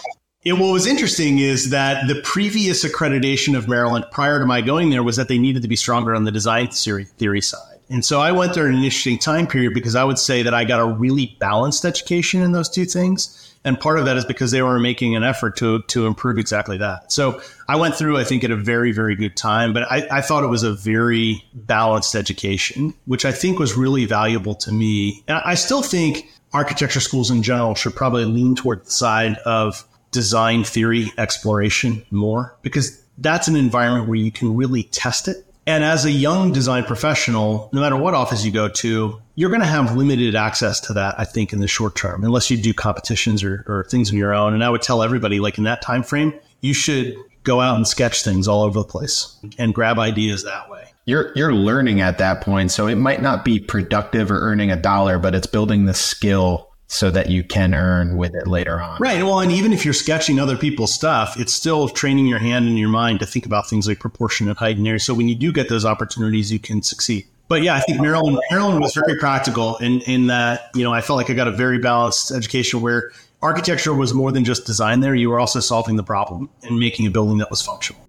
it, 0.44 0.54
what 0.54 0.72
was 0.72 0.88
interesting 0.88 1.40
is 1.40 1.72
that 1.72 2.08
the 2.08 2.22
previous 2.22 2.86
accreditation 2.86 3.58
of 3.58 3.68
Maryland 3.68 4.06
prior 4.12 4.40
to 4.40 4.46
my 4.46 4.62
going 4.62 4.90
there 4.90 5.04
was 5.04 5.18
that 5.18 5.28
they 5.28 5.38
needed 5.38 5.62
to 5.62 5.68
be 5.68 5.76
stronger 5.76 6.16
on 6.16 6.24
the 6.24 6.32
design 6.32 6.70
theory, 6.70 7.04
theory 7.04 7.42
side. 7.42 7.78
And 7.90 8.04
so 8.04 8.20
I 8.20 8.32
went 8.32 8.54
there 8.54 8.68
in 8.68 8.76
an 8.76 8.84
interesting 8.84 9.18
time 9.18 9.48
period 9.48 9.74
because 9.74 9.96
I 9.96 10.04
would 10.04 10.20
say 10.20 10.44
that 10.44 10.54
I 10.54 10.66
got 10.66 10.80
a 10.80 10.86
really 10.86 11.38
balanced 11.40 11.86
education 11.86 12.42
in 12.42 12.52
those 12.52 12.70
two 12.70 12.86
things. 12.86 13.47
And 13.68 13.78
part 13.78 14.00
of 14.00 14.06
that 14.06 14.16
is 14.16 14.24
because 14.24 14.52
they 14.52 14.62
were 14.62 14.80
making 14.80 15.18
an 15.18 15.24
effort 15.24 15.58
to, 15.58 15.82
to 15.90 16.08
improve 16.08 16.38
exactly 16.38 16.78
that. 16.78 17.12
So 17.12 17.42
I 17.68 17.76
went 17.76 17.96
through, 17.96 18.18
I 18.18 18.24
think, 18.24 18.46
at 18.46 18.52
a 18.52 18.56
very, 18.56 18.94
very 18.94 19.14
good 19.14 19.36
time, 19.36 19.74
but 19.74 19.84
I, 19.92 20.08
I 20.10 20.22
thought 20.22 20.46
it 20.46 20.48
was 20.48 20.64
a 20.64 20.74
very 20.74 21.44
balanced 21.54 22.16
education, 22.16 22.94
which 23.06 23.26
I 23.26 23.34
think 23.34 23.60
was 23.60 23.76
really 23.76 24.06
valuable 24.06 24.56
to 24.56 24.72
me. 24.72 25.22
And 25.28 25.42
I 25.44 25.56
still 25.56 25.82
think 25.82 26.30
architecture 26.54 27.02
schools 27.02 27.30
in 27.30 27.44
general 27.44 27.76
should 27.76 27.94
probably 27.94 28.24
lean 28.24 28.56
toward 28.56 28.86
the 28.86 28.92
side 28.92 29.36
of 29.40 29.86
design 30.12 30.64
theory 30.64 31.12
exploration 31.18 32.06
more 32.10 32.56
because 32.62 33.04
that's 33.18 33.50
an 33.50 33.58
environment 33.58 34.08
where 34.08 34.16
you 34.16 34.32
can 34.32 34.56
really 34.56 34.84
test 34.84 35.28
it 35.28 35.46
and 35.68 35.84
as 35.84 36.06
a 36.06 36.12
young 36.12 36.54
design 36.54 36.86
professional, 36.86 37.70
no 37.74 37.82
matter 37.82 37.98
what 37.98 38.14
office 38.14 38.46
you 38.46 38.52
go 38.52 38.70
to, 38.70 39.22
you're 39.36 39.50
going 39.50 39.62
to 39.62 39.68
have 39.68 39.98
limited 39.98 40.34
access 40.34 40.80
to 40.80 40.94
that, 40.94 41.20
I 41.20 41.26
think, 41.26 41.52
in 41.52 41.60
the 41.60 41.68
short 41.68 41.96
term, 41.96 42.24
unless 42.24 42.50
you 42.50 42.56
do 42.56 42.74
competitions 42.74 43.44
or, 43.44 43.66
or 43.68 43.84
things 43.84 44.08
of 44.08 44.16
your 44.16 44.34
own. 44.34 44.54
And 44.54 44.64
I 44.64 44.70
would 44.70 44.82
tell 44.82 45.04
everybody, 45.04 45.42
like 45.42 45.58
in 45.58 45.66
that 45.66 45.82
time 45.82 46.04
frame, 46.04 46.34
you 46.62 46.74
should 46.74 47.18
go 47.44 47.60
out 47.60 47.76
and 47.76 47.86
sketch 47.86 48.24
things 48.24 48.48
all 48.48 48.64
over 48.64 48.80
the 48.80 48.86
place 48.86 49.38
and 49.60 49.74
grab 49.76 50.00
ideas 50.00 50.46
that 50.46 50.70
way. 50.70 50.86
You're 51.06 51.32
you're 51.36 51.54
learning 51.54 52.02
at 52.02 52.18
that 52.18 52.42
point, 52.42 52.72
so 52.72 52.88
it 52.88 52.96
might 52.96 53.22
not 53.22 53.46
be 53.46 53.60
productive 53.60 54.32
or 54.32 54.40
earning 54.40 54.72
a 54.72 54.76
dollar, 54.76 55.20
but 55.20 55.36
it's 55.36 55.48
building 55.48 55.86
the 55.86 55.94
skill 55.94 56.74
so 56.88 57.12
that 57.12 57.30
you 57.30 57.44
can 57.44 57.74
earn 57.74 58.16
with 58.16 58.34
it 58.34 58.48
later 58.48 58.82
on. 58.82 58.98
Right. 59.00 59.22
Well, 59.22 59.42
and 59.42 59.52
even 59.52 59.74
if 59.74 59.84
you're 59.84 59.94
sketching 59.94 60.40
other 60.40 60.58
people's 60.58 60.94
stuff, 60.94 61.38
it's 61.38 61.54
still 61.54 61.90
training 61.90 62.28
your 62.28 62.40
hand 62.40 62.68
and 62.68 62.80
your 62.80 62.90
mind 62.90 63.20
to 63.20 63.26
think 63.26 63.46
about 63.46 63.70
things 63.70 63.88
like 63.88 64.00
proportionate 64.00 64.58
height 64.58 64.78
and 64.78 64.88
area. 64.88 65.00
So 65.00 65.14
when 65.14 65.28
you 65.28 65.36
do 65.36 65.52
get 65.52 65.68
those 65.68 65.86
opportunities, 65.86 66.52
you 66.52 66.60
can 66.60 66.82
succeed. 66.82 67.28
But 67.50 67.62
yeah, 67.62 67.76
I 67.76 67.80
think 67.82 68.02
Maryland 68.02 68.40
Maryland 68.52 68.82
was 68.82 68.94
very 68.94 69.18
practical 69.18 69.78
in 69.78 70.02
in 70.02 70.28
that 70.28 70.70
you 70.76 70.84
know 70.84 70.94
I 70.94 71.00
felt 71.00 71.16
like 71.18 71.30
I 71.30 71.34
got 71.34 71.48
a 71.48 71.52
very 71.52 71.80
balanced 71.80 72.32
education 72.32 72.82
where 72.82 73.12
architecture 73.42 73.94
was 73.94 74.14
more 74.14 74.32
than 74.32 74.44
just 74.44 74.66
design. 74.66 75.00
There, 75.00 75.16
you 75.16 75.30
were 75.30 75.40
also 75.40 75.62
solving 75.62 75.96
the 75.96 76.04
problem 76.04 76.50
and 76.64 76.78
making 76.78 77.08
a 77.08 77.10
building 77.10 77.38
that 77.38 77.50
was 77.50 77.62
functional. 77.62 78.06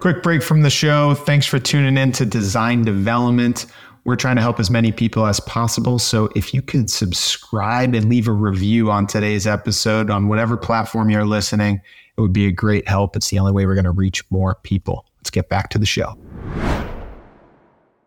Quick 0.00 0.22
break 0.22 0.42
from 0.42 0.62
the 0.62 0.70
show. 0.70 1.14
Thanks 1.14 1.46
for 1.46 1.58
tuning 1.58 1.96
in 1.96 2.12
to 2.12 2.26
Design 2.26 2.82
Development. 2.82 3.64
We're 4.04 4.16
trying 4.16 4.36
to 4.36 4.42
help 4.42 4.58
as 4.58 4.68
many 4.68 4.90
people 4.90 5.26
as 5.26 5.38
possible. 5.40 5.98
So 5.98 6.28
if 6.34 6.52
you 6.52 6.60
could 6.60 6.90
subscribe 6.90 7.94
and 7.94 8.08
leave 8.08 8.26
a 8.26 8.32
review 8.32 8.90
on 8.90 9.06
today's 9.06 9.46
episode 9.46 10.10
on 10.10 10.28
whatever 10.28 10.56
platform 10.56 11.08
you're 11.08 11.24
listening, 11.24 11.80
it 12.16 12.20
would 12.20 12.32
be 12.32 12.46
a 12.46 12.52
great 12.52 12.88
help. 12.88 13.14
It's 13.16 13.30
the 13.30 13.38
only 13.38 13.52
way 13.52 13.64
we're 13.64 13.74
going 13.74 13.84
to 13.84 13.92
reach 13.92 14.28
more 14.30 14.56
people. 14.56 15.06
Let's 15.18 15.30
get 15.30 15.48
back 15.48 15.70
to 15.70 15.78
the 15.78 15.86
show 15.86 16.18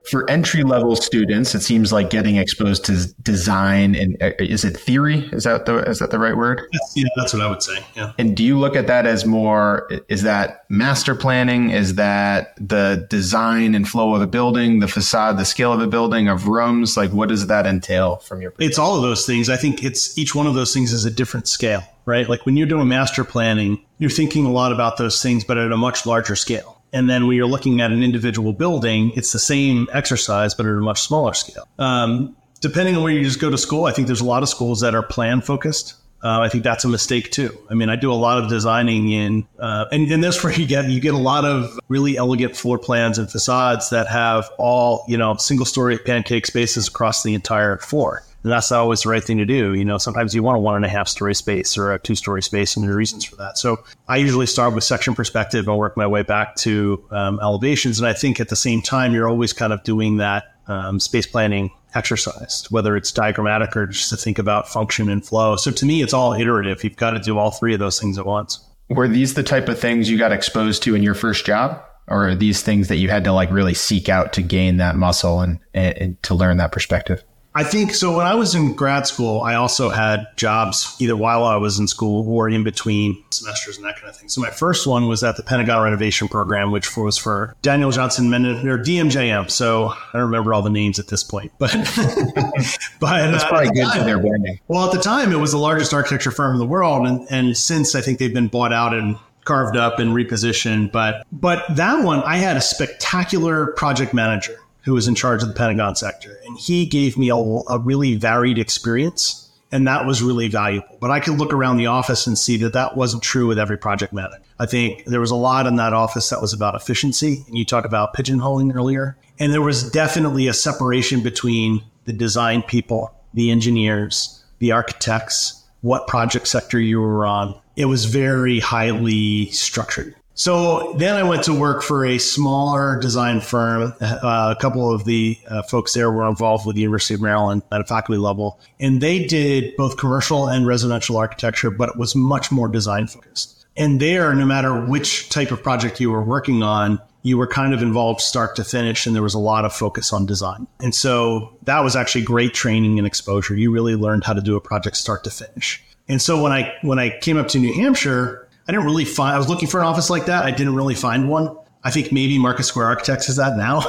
for 0.10 0.30
entry 0.30 0.64
level 0.64 0.96
students, 0.96 1.56
it 1.56 1.62
seems 1.62 1.92
like 1.92 2.10
getting 2.10 2.36
exposed 2.36 2.86
to 2.86 3.08
design 3.22 3.96
and 3.96 4.22
uh, 4.22 4.32
is 4.40 4.64
it 4.64 4.78
theory? 4.78 5.28
Is 5.32 5.44
that 5.46 5.66
the 5.66 5.78
is 5.90 6.00
that 6.00 6.12
the 6.12 6.20
right 6.20 6.36
word? 6.36 6.62
yeah, 6.96 7.08
that's 7.16 7.34
what 7.34 7.42
I 7.42 7.50
would 7.50 7.64
say. 7.64 7.84
Yeah. 7.96 8.14
And 8.18 8.36
do 8.36 8.44
you 8.44 8.60
look 8.60 8.76
at 8.76 8.88
that 8.88 9.06
as 9.06 9.26
more? 9.26 9.90
Is 10.08 10.24
that 10.24 10.66
master 10.70 11.16
planning? 11.16 11.72
Is 11.72 11.96
that 11.96 12.56
the 12.58 13.06
design 13.10 13.76
and 13.76 13.88
flow 13.88 14.16
of 14.16 14.22
a 14.22 14.28
building, 14.28 14.80
the 14.80 14.88
facade, 14.88 15.38
the 15.38 15.46
scale 15.46 15.74
of 15.74 15.82
a 15.82 15.88
building, 15.88 16.28
of 16.28 16.48
rooms? 16.48 16.98
Like, 16.98 17.12
what 17.12 17.30
does 17.30 17.48
that 17.48 17.66
entail 17.66 18.18
from 18.18 18.42
your? 18.42 18.54
It's 18.60 18.78
all 18.78 18.96
of 18.96 19.02
those 19.02 19.26
things. 19.26 19.50
I 19.50 19.58
think 19.58 19.84
it's 19.84 20.18
each 20.18 20.36
one 20.36 20.48
of 20.48 20.54
those 20.54 20.74
things 20.74 20.94
is 20.94 21.06
a 21.06 21.12
different 21.12 21.48
scale, 21.48 21.84
right? 22.06 22.28
Like 22.30 22.46
when 22.46 22.58
you're 22.58 22.68
doing 22.68 22.88
master 22.88 23.24
planning, 23.24 23.84
you're 23.98 24.10
thinking 24.10 24.46
a 24.46 24.52
lot 24.52 24.72
about 24.72 24.98
those 24.98 25.22
things, 25.22 25.44
but 25.44 25.58
at 25.58 25.72
a 25.72 25.78
much 25.78 26.06
larger 26.06 26.36
scale 26.36 26.75
and 26.96 27.10
then 27.10 27.28
when 27.28 27.36
you're 27.36 27.46
looking 27.46 27.82
at 27.82 27.92
an 27.92 28.02
individual 28.02 28.54
building, 28.54 29.12
it's 29.16 29.34
the 29.34 29.40
same 29.40 29.88
exercise, 29.92 30.56
but 30.56 30.66
at 30.66 30.72
a 30.72 30.76
much 30.76 31.02
smaller 31.02 31.34
scale. 31.34 31.68
Um, 31.78 32.36
depending 32.62 32.96
on 32.96 33.04
where 33.04 33.12
you 33.12 33.22
just 33.24 33.42
go 33.42 33.50
to 33.50 33.58
school, 33.58 33.84
I 33.84 33.92
think 33.92 34.08
there's 34.08 34.22
a 34.22 34.26
lot 34.26 34.44
of 34.44 34.50
schools 34.50 34.80
that 34.80 34.96
are 34.96 35.04
plan 35.04 35.42
focused. 35.42 35.96
Uh, 36.24 36.40
I 36.40 36.50
think 36.50 36.64
that's 36.64 36.86
a 36.86 36.88
mistake 36.88 37.32
too. 37.32 37.56
I 37.70 37.74
mean, 37.74 37.90
I 37.90 37.98
do 37.98 38.12
a 38.12 38.16
lot 38.16 38.42
of 38.42 38.50
designing 38.50 39.12
in, 39.12 39.46
uh, 39.60 39.86
and, 39.92 40.10
and 40.10 40.24
that's 40.24 40.42
where 40.44 40.54
you 40.54 40.66
get 40.66 40.90
you 40.90 41.02
get 41.02 41.14
a 41.14 41.18
lot 41.18 41.44
of 41.44 41.78
really 41.90 42.16
elegant 42.18 42.56
floor 42.56 42.80
plans 42.80 43.18
and 43.18 43.30
facades 43.30 43.90
that 43.90 44.08
have 44.08 44.50
all 44.58 45.04
you 45.08 45.18
know 45.18 45.36
single 45.36 45.66
story 45.66 45.98
pancake 46.00 46.46
spaces 46.46 46.88
across 46.88 47.24
the 47.24 47.36
entire 47.36 47.78
floor. 47.78 48.24
And 48.46 48.52
that's 48.52 48.72
always 48.72 49.02
the 49.02 49.10
right 49.10 49.24
thing 49.24 49.40
to 49.40 49.46
do. 49.46 49.74
You 49.74 49.84
know, 49.84 49.98
sometimes 49.98 50.36
you 50.36 50.44
want 50.44 50.58
a 50.58 50.60
one 50.60 50.76
and 50.76 50.86
a 50.86 50.88
half 50.88 51.08
story 51.08 51.34
space 51.34 51.80
or 51.80 51.92
a 51.92 51.98
two 51.98 52.14
story 52.14 52.44
space, 52.44 52.76
and 52.76 52.86
there 52.86 52.94
are 52.94 52.96
reasons 52.96 53.26
for 53.26 53.36
that. 53.38 53.58
So 53.58 53.84
I 54.08 54.18
usually 54.18 54.46
start 54.46 54.76
with 54.76 54.84
section 54.84 55.16
perspective 55.16 55.68
and 55.68 55.76
work 55.80 55.98
my 55.98 56.06
way 56.06 56.22
back 56.22 56.56
to 56.58 57.04
um, 57.10 57.40
elevations. 57.42 57.98
And 57.98 58.08
I 58.08 58.14
think 58.14 58.40
at 58.40 58.50
the 58.50 58.56
same 58.56 58.84
time, 58.84 59.16
you're 59.16 59.28
always 59.28 59.52
kind 59.52 59.74
of 59.74 59.82
doing 59.82 60.18
that 60.18 60.44
um, 60.68 61.00
space 61.00 61.26
planning 61.26 61.72
exercise, 61.96 62.68
whether 62.70 62.96
it's 62.96 63.12
diagrammatic 63.12 63.76
or 63.76 63.88
just 63.88 64.12
to 64.12 64.16
think 64.16 64.38
about 64.38 64.70
function 64.70 65.10
and 65.10 65.26
flow. 65.26 65.56
So 65.56 65.72
to 65.72 65.84
me, 65.84 66.04
it's 66.04 66.14
all 66.14 66.34
iterative. 66.34 66.84
You've 66.84 66.98
got 66.98 67.12
to 67.12 67.20
do 67.20 67.40
all 67.40 67.50
three 67.50 67.74
of 67.74 67.80
those 67.80 68.00
things 68.00 68.20
at 68.20 68.28
once. 68.28 68.64
Were 68.90 69.08
these 69.08 69.34
the 69.34 69.42
type 69.42 69.70
of 69.70 69.80
things 69.80 70.08
you 70.08 70.20
got 70.20 70.32
exposed 70.32 70.84
to 70.84 70.94
in 70.94 71.02
your 71.02 71.16
first 71.16 71.48
job? 71.48 71.82
Or 72.08 72.28
are 72.28 72.36
these 72.36 72.62
things 72.62 72.90
that 72.90 72.98
you 72.98 73.10
had 73.10 73.24
to 73.24 73.34
like 73.34 73.50
really 73.50 73.74
seek 73.74 74.08
out 74.08 74.34
to 74.34 74.44
gain 74.44 74.78
that 74.78 74.96
muscle 74.96 75.42
and, 75.42 75.58
and, 75.74 75.98
and 75.98 76.24
to 76.24 76.36
learn 76.36 76.58
that 76.58 76.72
perspective? 76.72 77.24
I 77.58 77.64
think 77.64 77.94
so. 77.94 78.18
When 78.18 78.28
I 78.28 78.36
was 78.36 78.54
in 78.54 78.76
grad 78.76 79.08
school, 79.08 79.40
I 79.40 79.56
also 79.56 79.88
had 79.88 80.28
jobs 80.36 80.94
either 81.00 81.16
while 81.16 81.46
I 81.46 81.56
was 81.56 81.80
in 81.80 81.88
school 81.88 82.28
or 82.30 82.50
in 82.50 82.66
between 82.66 83.24
semesters 83.30 83.78
and 83.78 83.86
that 83.86 83.96
kind 83.96 84.10
of 84.10 84.18
thing. 84.18 84.28
So 84.28 84.42
my 84.42 84.50
first 84.50 84.86
one 84.86 85.08
was 85.08 85.24
at 85.24 85.38
the 85.38 85.44
Pentagon 85.44 85.82
Renovation 85.82 86.28
Program, 86.28 86.72
which 86.72 86.98
was 86.98 87.18
for 87.18 87.56
Daniel 87.62 87.92
Johnson 87.92 88.30
Menon 88.30 88.68
or 88.68 88.78
DMJM. 88.78 89.50
So 89.50 89.88
I 89.88 90.12
don't 90.12 90.24
remember 90.24 90.54
all 90.54 90.64
the 90.64 90.70
names 90.70 91.00
at 91.00 91.08
this 91.08 91.24
point, 91.24 91.54
but 91.58 91.72
but 93.00 93.32
that's 93.32 93.44
uh, 93.46 93.48
probably 93.48 93.72
good 93.72 93.90
for 93.90 94.04
their 94.04 94.20
branding. 94.20 94.60
Well, 94.68 94.86
at 94.88 94.92
the 94.92 95.02
time, 95.02 95.32
it 95.32 95.38
was 95.38 95.54
the 95.54 95.58
largest 95.58 95.94
architecture 95.94 96.32
firm 96.32 96.56
in 96.56 96.60
the 96.60 96.68
world, 96.68 97.08
and 97.08 97.26
and 97.30 97.56
since 97.56 97.96
I 97.96 98.02
think 98.02 98.20
they've 98.20 98.34
been 98.34 98.50
bought 98.50 98.74
out 98.74 98.94
and 98.94 99.18
carved 99.46 99.78
up 99.78 100.00
and 100.00 100.12
repositioned. 100.12 100.92
But 100.92 101.26
but 101.32 101.64
that 101.78 102.04
one, 102.04 102.22
I 102.24 102.36
had 102.36 102.58
a 102.58 102.62
spectacular 102.62 103.68
project 103.68 104.14
manager 104.14 104.60
who 104.86 104.94
was 104.94 105.08
in 105.08 105.16
charge 105.16 105.42
of 105.42 105.50
the 105.50 105.54
Pentagon 105.56 105.96
sector. 105.96 106.40
And 106.46 106.58
he 106.58 106.86
gave 106.86 107.18
me 107.18 107.30
a, 107.30 107.36
a 107.36 107.80
really 107.80 108.16
varied 108.16 108.60
experience. 108.60 109.42
And 109.72 109.88
that 109.88 110.06
was 110.06 110.22
really 110.22 110.48
valuable. 110.48 110.98
But 111.02 111.12
I 111.12 111.20
could 111.20 111.40
look 111.40 111.52
around 111.52 111.78
the 111.78 111.88
office 111.88 112.28
and 112.28 112.38
see 112.38 112.56
that 112.58 112.74
that 112.74 112.96
wasn't 112.96 113.24
true 113.24 113.48
with 113.48 113.60
every 113.60 113.78
project 113.78 114.14
manager. 114.14 114.42
I 114.60 114.68
think 114.68 115.04
there 115.06 115.20
was 115.20 115.32
a 115.32 115.36
lot 115.36 115.66
in 115.68 115.76
that 115.78 115.92
office 115.92 116.30
that 116.30 116.40
was 116.40 116.54
about 116.54 116.76
efficiency. 116.76 117.44
And 117.48 117.58
you 117.58 117.66
talked 117.66 117.88
about 117.88 118.14
pigeonholing 118.14 118.74
earlier. 118.74 119.18
And 119.40 119.52
there 119.52 119.62
was 119.62 119.90
definitely 119.90 120.48
a 120.48 120.54
separation 120.54 121.24
between 121.24 121.84
the 122.06 122.14
design 122.14 122.62
people, 122.62 123.12
the 123.34 123.52
engineers, 123.52 124.44
the 124.60 124.72
architects, 124.72 125.64
what 125.82 126.08
project 126.08 126.48
sector 126.48 126.80
you 126.80 127.02
were 127.02 127.26
on. 127.26 127.60
It 127.76 127.86
was 127.86 128.06
very 128.06 128.60
highly 128.60 129.50
structured. 129.50 130.16
So 130.38 130.94
then 130.98 131.16
I 131.16 131.24
went 131.24 131.44
to 131.44 131.58
work 131.58 131.82
for 131.82 132.06
a 132.06 132.18
smaller 132.18 133.00
design 133.00 133.40
firm. 133.40 133.94
Uh, 134.02 134.54
a 134.56 134.62
couple 134.62 134.94
of 134.94 135.06
the 135.06 135.38
uh, 135.48 135.64
folks 135.64 135.94
there 135.94 136.12
were 136.12 136.28
involved 136.28 136.66
with 136.66 136.76
the 136.76 136.82
University 136.82 137.14
of 137.14 137.22
Maryland 137.22 137.64
at 137.72 137.80
a 137.80 137.86
faculty 137.86 138.20
level, 138.20 138.60
and 138.80 139.00
they 139.00 139.26
did 139.26 139.76
both 139.78 139.98
commercial 139.98 140.48
and 140.48 140.68
residential 140.68 141.16
architecture, 141.16 141.72
but 141.72 141.90
it 141.90 141.98
was 141.98 142.16
much 142.16 142.52
more 142.52 142.68
design 142.68 143.08
focused. 143.08 143.66
And 143.78 144.02
there, 144.02 144.34
no 144.36 144.46
matter 144.46 144.86
which 144.86 145.30
type 145.30 145.52
of 145.52 145.64
project 145.64 146.02
you 146.02 146.12
were 146.12 146.24
working 146.24 146.64
on, 146.64 147.00
you 147.24 147.38
were 147.38 147.48
kind 147.48 147.74
of 147.74 147.82
involved 147.82 148.20
start 148.20 148.58
to 148.58 148.64
finish, 148.66 149.08
and 149.08 149.16
there 149.16 149.24
was 149.24 149.34
a 149.34 149.40
lot 149.40 149.64
of 149.64 149.74
focus 149.74 150.12
on 150.12 150.26
design. 150.26 150.68
And 150.82 150.94
so 150.94 151.58
that 151.64 151.80
was 151.80 151.96
actually 151.96 152.24
great 152.24 152.54
training 152.54 152.98
and 152.98 153.08
exposure. 153.08 153.56
You 153.56 153.72
really 153.72 153.96
learned 153.96 154.26
how 154.26 154.34
to 154.34 154.42
do 154.42 154.56
a 154.56 154.62
project 154.62 154.98
start 154.98 155.24
to 155.24 155.30
finish. 155.30 155.84
And 156.08 156.22
so 156.22 156.42
when 156.42 156.52
I 156.52 156.74
when 156.84 157.00
I 157.00 157.18
came 157.20 157.38
up 157.38 157.48
to 157.50 157.60
New 157.60 157.74
Hampshire, 157.74 158.48
I 158.68 158.72
didn't 158.72 158.86
really 158.86 159.06
find, 159.06 159.36
I 159.36 159.38
was 159.38 159.48
looking 159.48 159.68
for 159.68 159.80
an 159.80 159.86
office 159.86 160.10
like 160.10 160.26
that. 160.26 160.46
I 160.46 160.52
didn't 160.52 160.76
really 160.76 160.96
find 160.96 161.30
one. 161.30 161.56
I 161.84 161.92
think 161.92 162.12
maybe 162.12 162.40
Market 162.40 162.64
Square 162.64 162.88
Architects 162.88 163.30
is 163.30 163.36
that 163.36 163.58
now. 163.58 163.84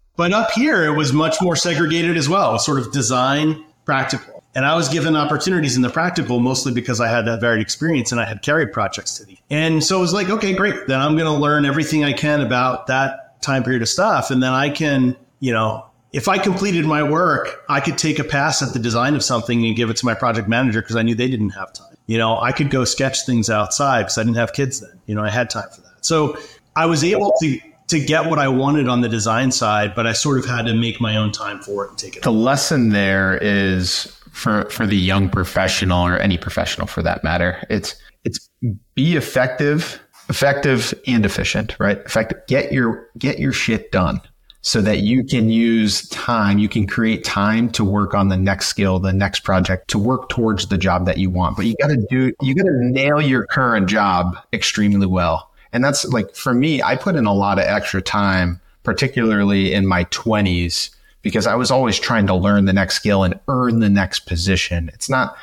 but 0.16 0.32
up 0.32 0.50
here, 0.50 0.84
it 0.84 0.94
was 0.96 1.12
much 1.12 1.36
more 1.40 1.56
segregated 1.56 2.16
as 2.16 2.28
well, 2.28 2.58
sort 2.58 2.78
of 2.78 2.92
design, 2.92 3.64
practical. 3.86 4.44
And 4.54 4.66
I 4.66 4.76
was 4.76 4.90
given 4.90 5.16
opportunities 5.16 5.76
in 5.76 5.82
the 5.82 5.88
practical 5.88 6.38
mostly 6.38 6.72
because 6.72 7.00
I 7.00 7.08
had 7.08 7.24
that 7.26 7.40
varied 7.40 7.62
experience 7.62 8.12
and 8.12 8.20
I 8.20 8.26
had 8.26 8.42
carried 8.42 8.72
projects 8.72 9.16
to 9.16 9.24
the. 9.24 9.38
And 9.48 9.82
so 9.82 9.96
it 9.96 10.00
was 10.02 10.12
like, 10.12 10.28
okay, 10.28 10.52
great. 10.52 10.86
Then 10.86 11.00
I'm 11.00 11.16
going 11.16 11.32
to 11.32 11.40
learn 11.40 11.64
everything 11.64 12.04
I 12.04 12.12
can 12.12 12.42
about 12.42 12.88
that 12.88 13.40
time 13.40 13.62
period 13.62 13.80
of 13.80 13.88
stuff. 13.88 14.30
And 14.30 14.42
then 14.42 14.52
I 14.52 14.68
can, 14.68 15.16
you 15.40 15.52
know, 15.52 15.86
if 16.12 16.28
I 16.28 16.36
completed 16.36 16.84
my 16.84 17.02
work, 17.02 17.64
I 17.70 17.80
could 17.80 17.96
take 17.96 18.18
a 18.18 18.24
pass 18.24 18.62
at 18.62 18.74
the 18.74 18.78
design 18.78 19.14
of 19.14 19.24
something 19.24 19.64
and 19.64 19.74
give 19.74 19.88
it 19.88 19.96
to 19.96 20.04
my 20.04 20.12
project 20.12 20.46
manager 20.46 20.82
because 20.82 20.96
I 20.96 21.02
knew 21.02 21.14
they 21.14 21.28
didn't 21.28 21.50
have 21.50 21.72
time. 21.72 21.91
You 22.06 22.18
know, 22.18 22.38
I 22.40 22.52
could 22.52 22.70
go 22.70 22.84
sketch 22.84 23.24
things 23.24 23.48
outside 23.48 24.02
because 24.02 24.18
I 24.18 24.22
didn't 24.22 24.36
have 24.36 24.52
kids 24.52 24.80
then. 24.80 25.00
You 25.06 25.14
know, 25.14 25.22
I 25.22 25.30
had 25.30 25.50
time 25.50 25.68
for 25.74 25.80
that. 25.82 26.04
So 26.04 26.36
I 26.76 26.86
was 26.86 27.04
able 27.04 27.32
to 27.40 27.60
to 27.88 28.00
get 28.00 28.26
what 28.26 28.38
I 28.38 28.48
wanted 28.48 28.88
on 28.88 29.02
the 29.02 29.08
design 29.08 29.52
side, 29.52 29.94
but 29.94 30.06
I 30.06 30.12
sort 30.12 30.38
of 30.38 30.46
had 30.46 30.66
to 30.66 30.74
make 30.74 31.00
my 31.00 31.16
own 31.16 31.30
time 31.30 31.60
for 31.60 31.84
it 31.84 31.90
and 31.90 31.98
take 31.98 32.16
it. 32.16 32.22
The 32.22 32.30
on. 32.30 32.42
lesson 32.42 32.88
there 32.90 33.38
is 33.38 34.04
for 34.30 34.68
for 34.70 34.86
the 34.86 34.96
young 34.96 35.28
professional 35.28 36.06
or 36.06 36.18
any 36.18 36.38
professional 36.38 36.86
for 36.86 37.02
that 37.02 37.22
matter. 37.22 37.64
It's 37.70 37.94
it's 38.24 38.48
be 38.94 39.16
effective, 39.16 40.00
effective 40.28 40.94
and 41.06 41.24
efficient, 41.24 41.76
right? 41.78 41.98
Effective. 41.98 42.38
Get 42.48 42.72
your 42.72 43.08
get 43.18 43.38
your 43.38 43.52
shit 43.52 43.92
done 43.92 44.20
so 44.62 44.80
that 44.80 45.00
you 45.00 45.24
can 45.24 45.50
use 45.50 46.08
time, 46.08 46.58
you 46.58 46.68
can 46.68 46.86
create 46.86 47.24
time 47.24 47.68
to 47.72 47.84
work 47.84 48.14
on 48.14 48.28
the 48.28 48.36
next 48.36 48.68
skill, 48.68 49.00
the 49.00 49.12
next 49.12 49.40
project, 49.40 49.88
to 49.88 49.98
work 49.98 50.28
towards 50.28 50.68
the 50.68 50.78
job 50.78 51.04
that 51.06 51.18
you 51.18 51.28
want. 51.30 51.56
But 51.56 51.66
you 51.66 51.74
got 51.80 51.88
to 51.88 52.06
do, 52.08 52.32
you 52.40 52.54
got 52.54 52.64
to 52.64 52.84
nail 52.84 53.20
your 53.20 53.44
current 53.46 53.88
job 53.88 54.36
extremely 54.52 55.06
well. 55.06 55.50
And 55.72 55.84
that's 55.84 56.04
like, 56.04 56.36
for 56.36 56.54
me, 56.54 56.80
I 56.80 56.94
put 56.94 57.16
in 57.16 57.26
a 57.26 57.34
lot 57.34 57.58
of 57.58 57.64
extra 57.64 58.00
time, 58.00 58.60
particularly 58.84 59.74
in 59.74 59.84
my 59.84 60.04
20s, 60.06 60.90
because 61.22 61.48
I 61.48 61.56
was 61.56 61.72
always 61.72 61.98
trying 61.98 62.28
to 62.28 62.34
learn 62.34 62.66
the 62.66 62.72
next 62.72 62.94
skill 62.94 63.24
and 63.24 63.38
earn 63.48 63.80
the 63.80 63.90
next 63.90 64.26
position. 64.26 64.90
It's 64.94 65.10
not, 65.10 65.36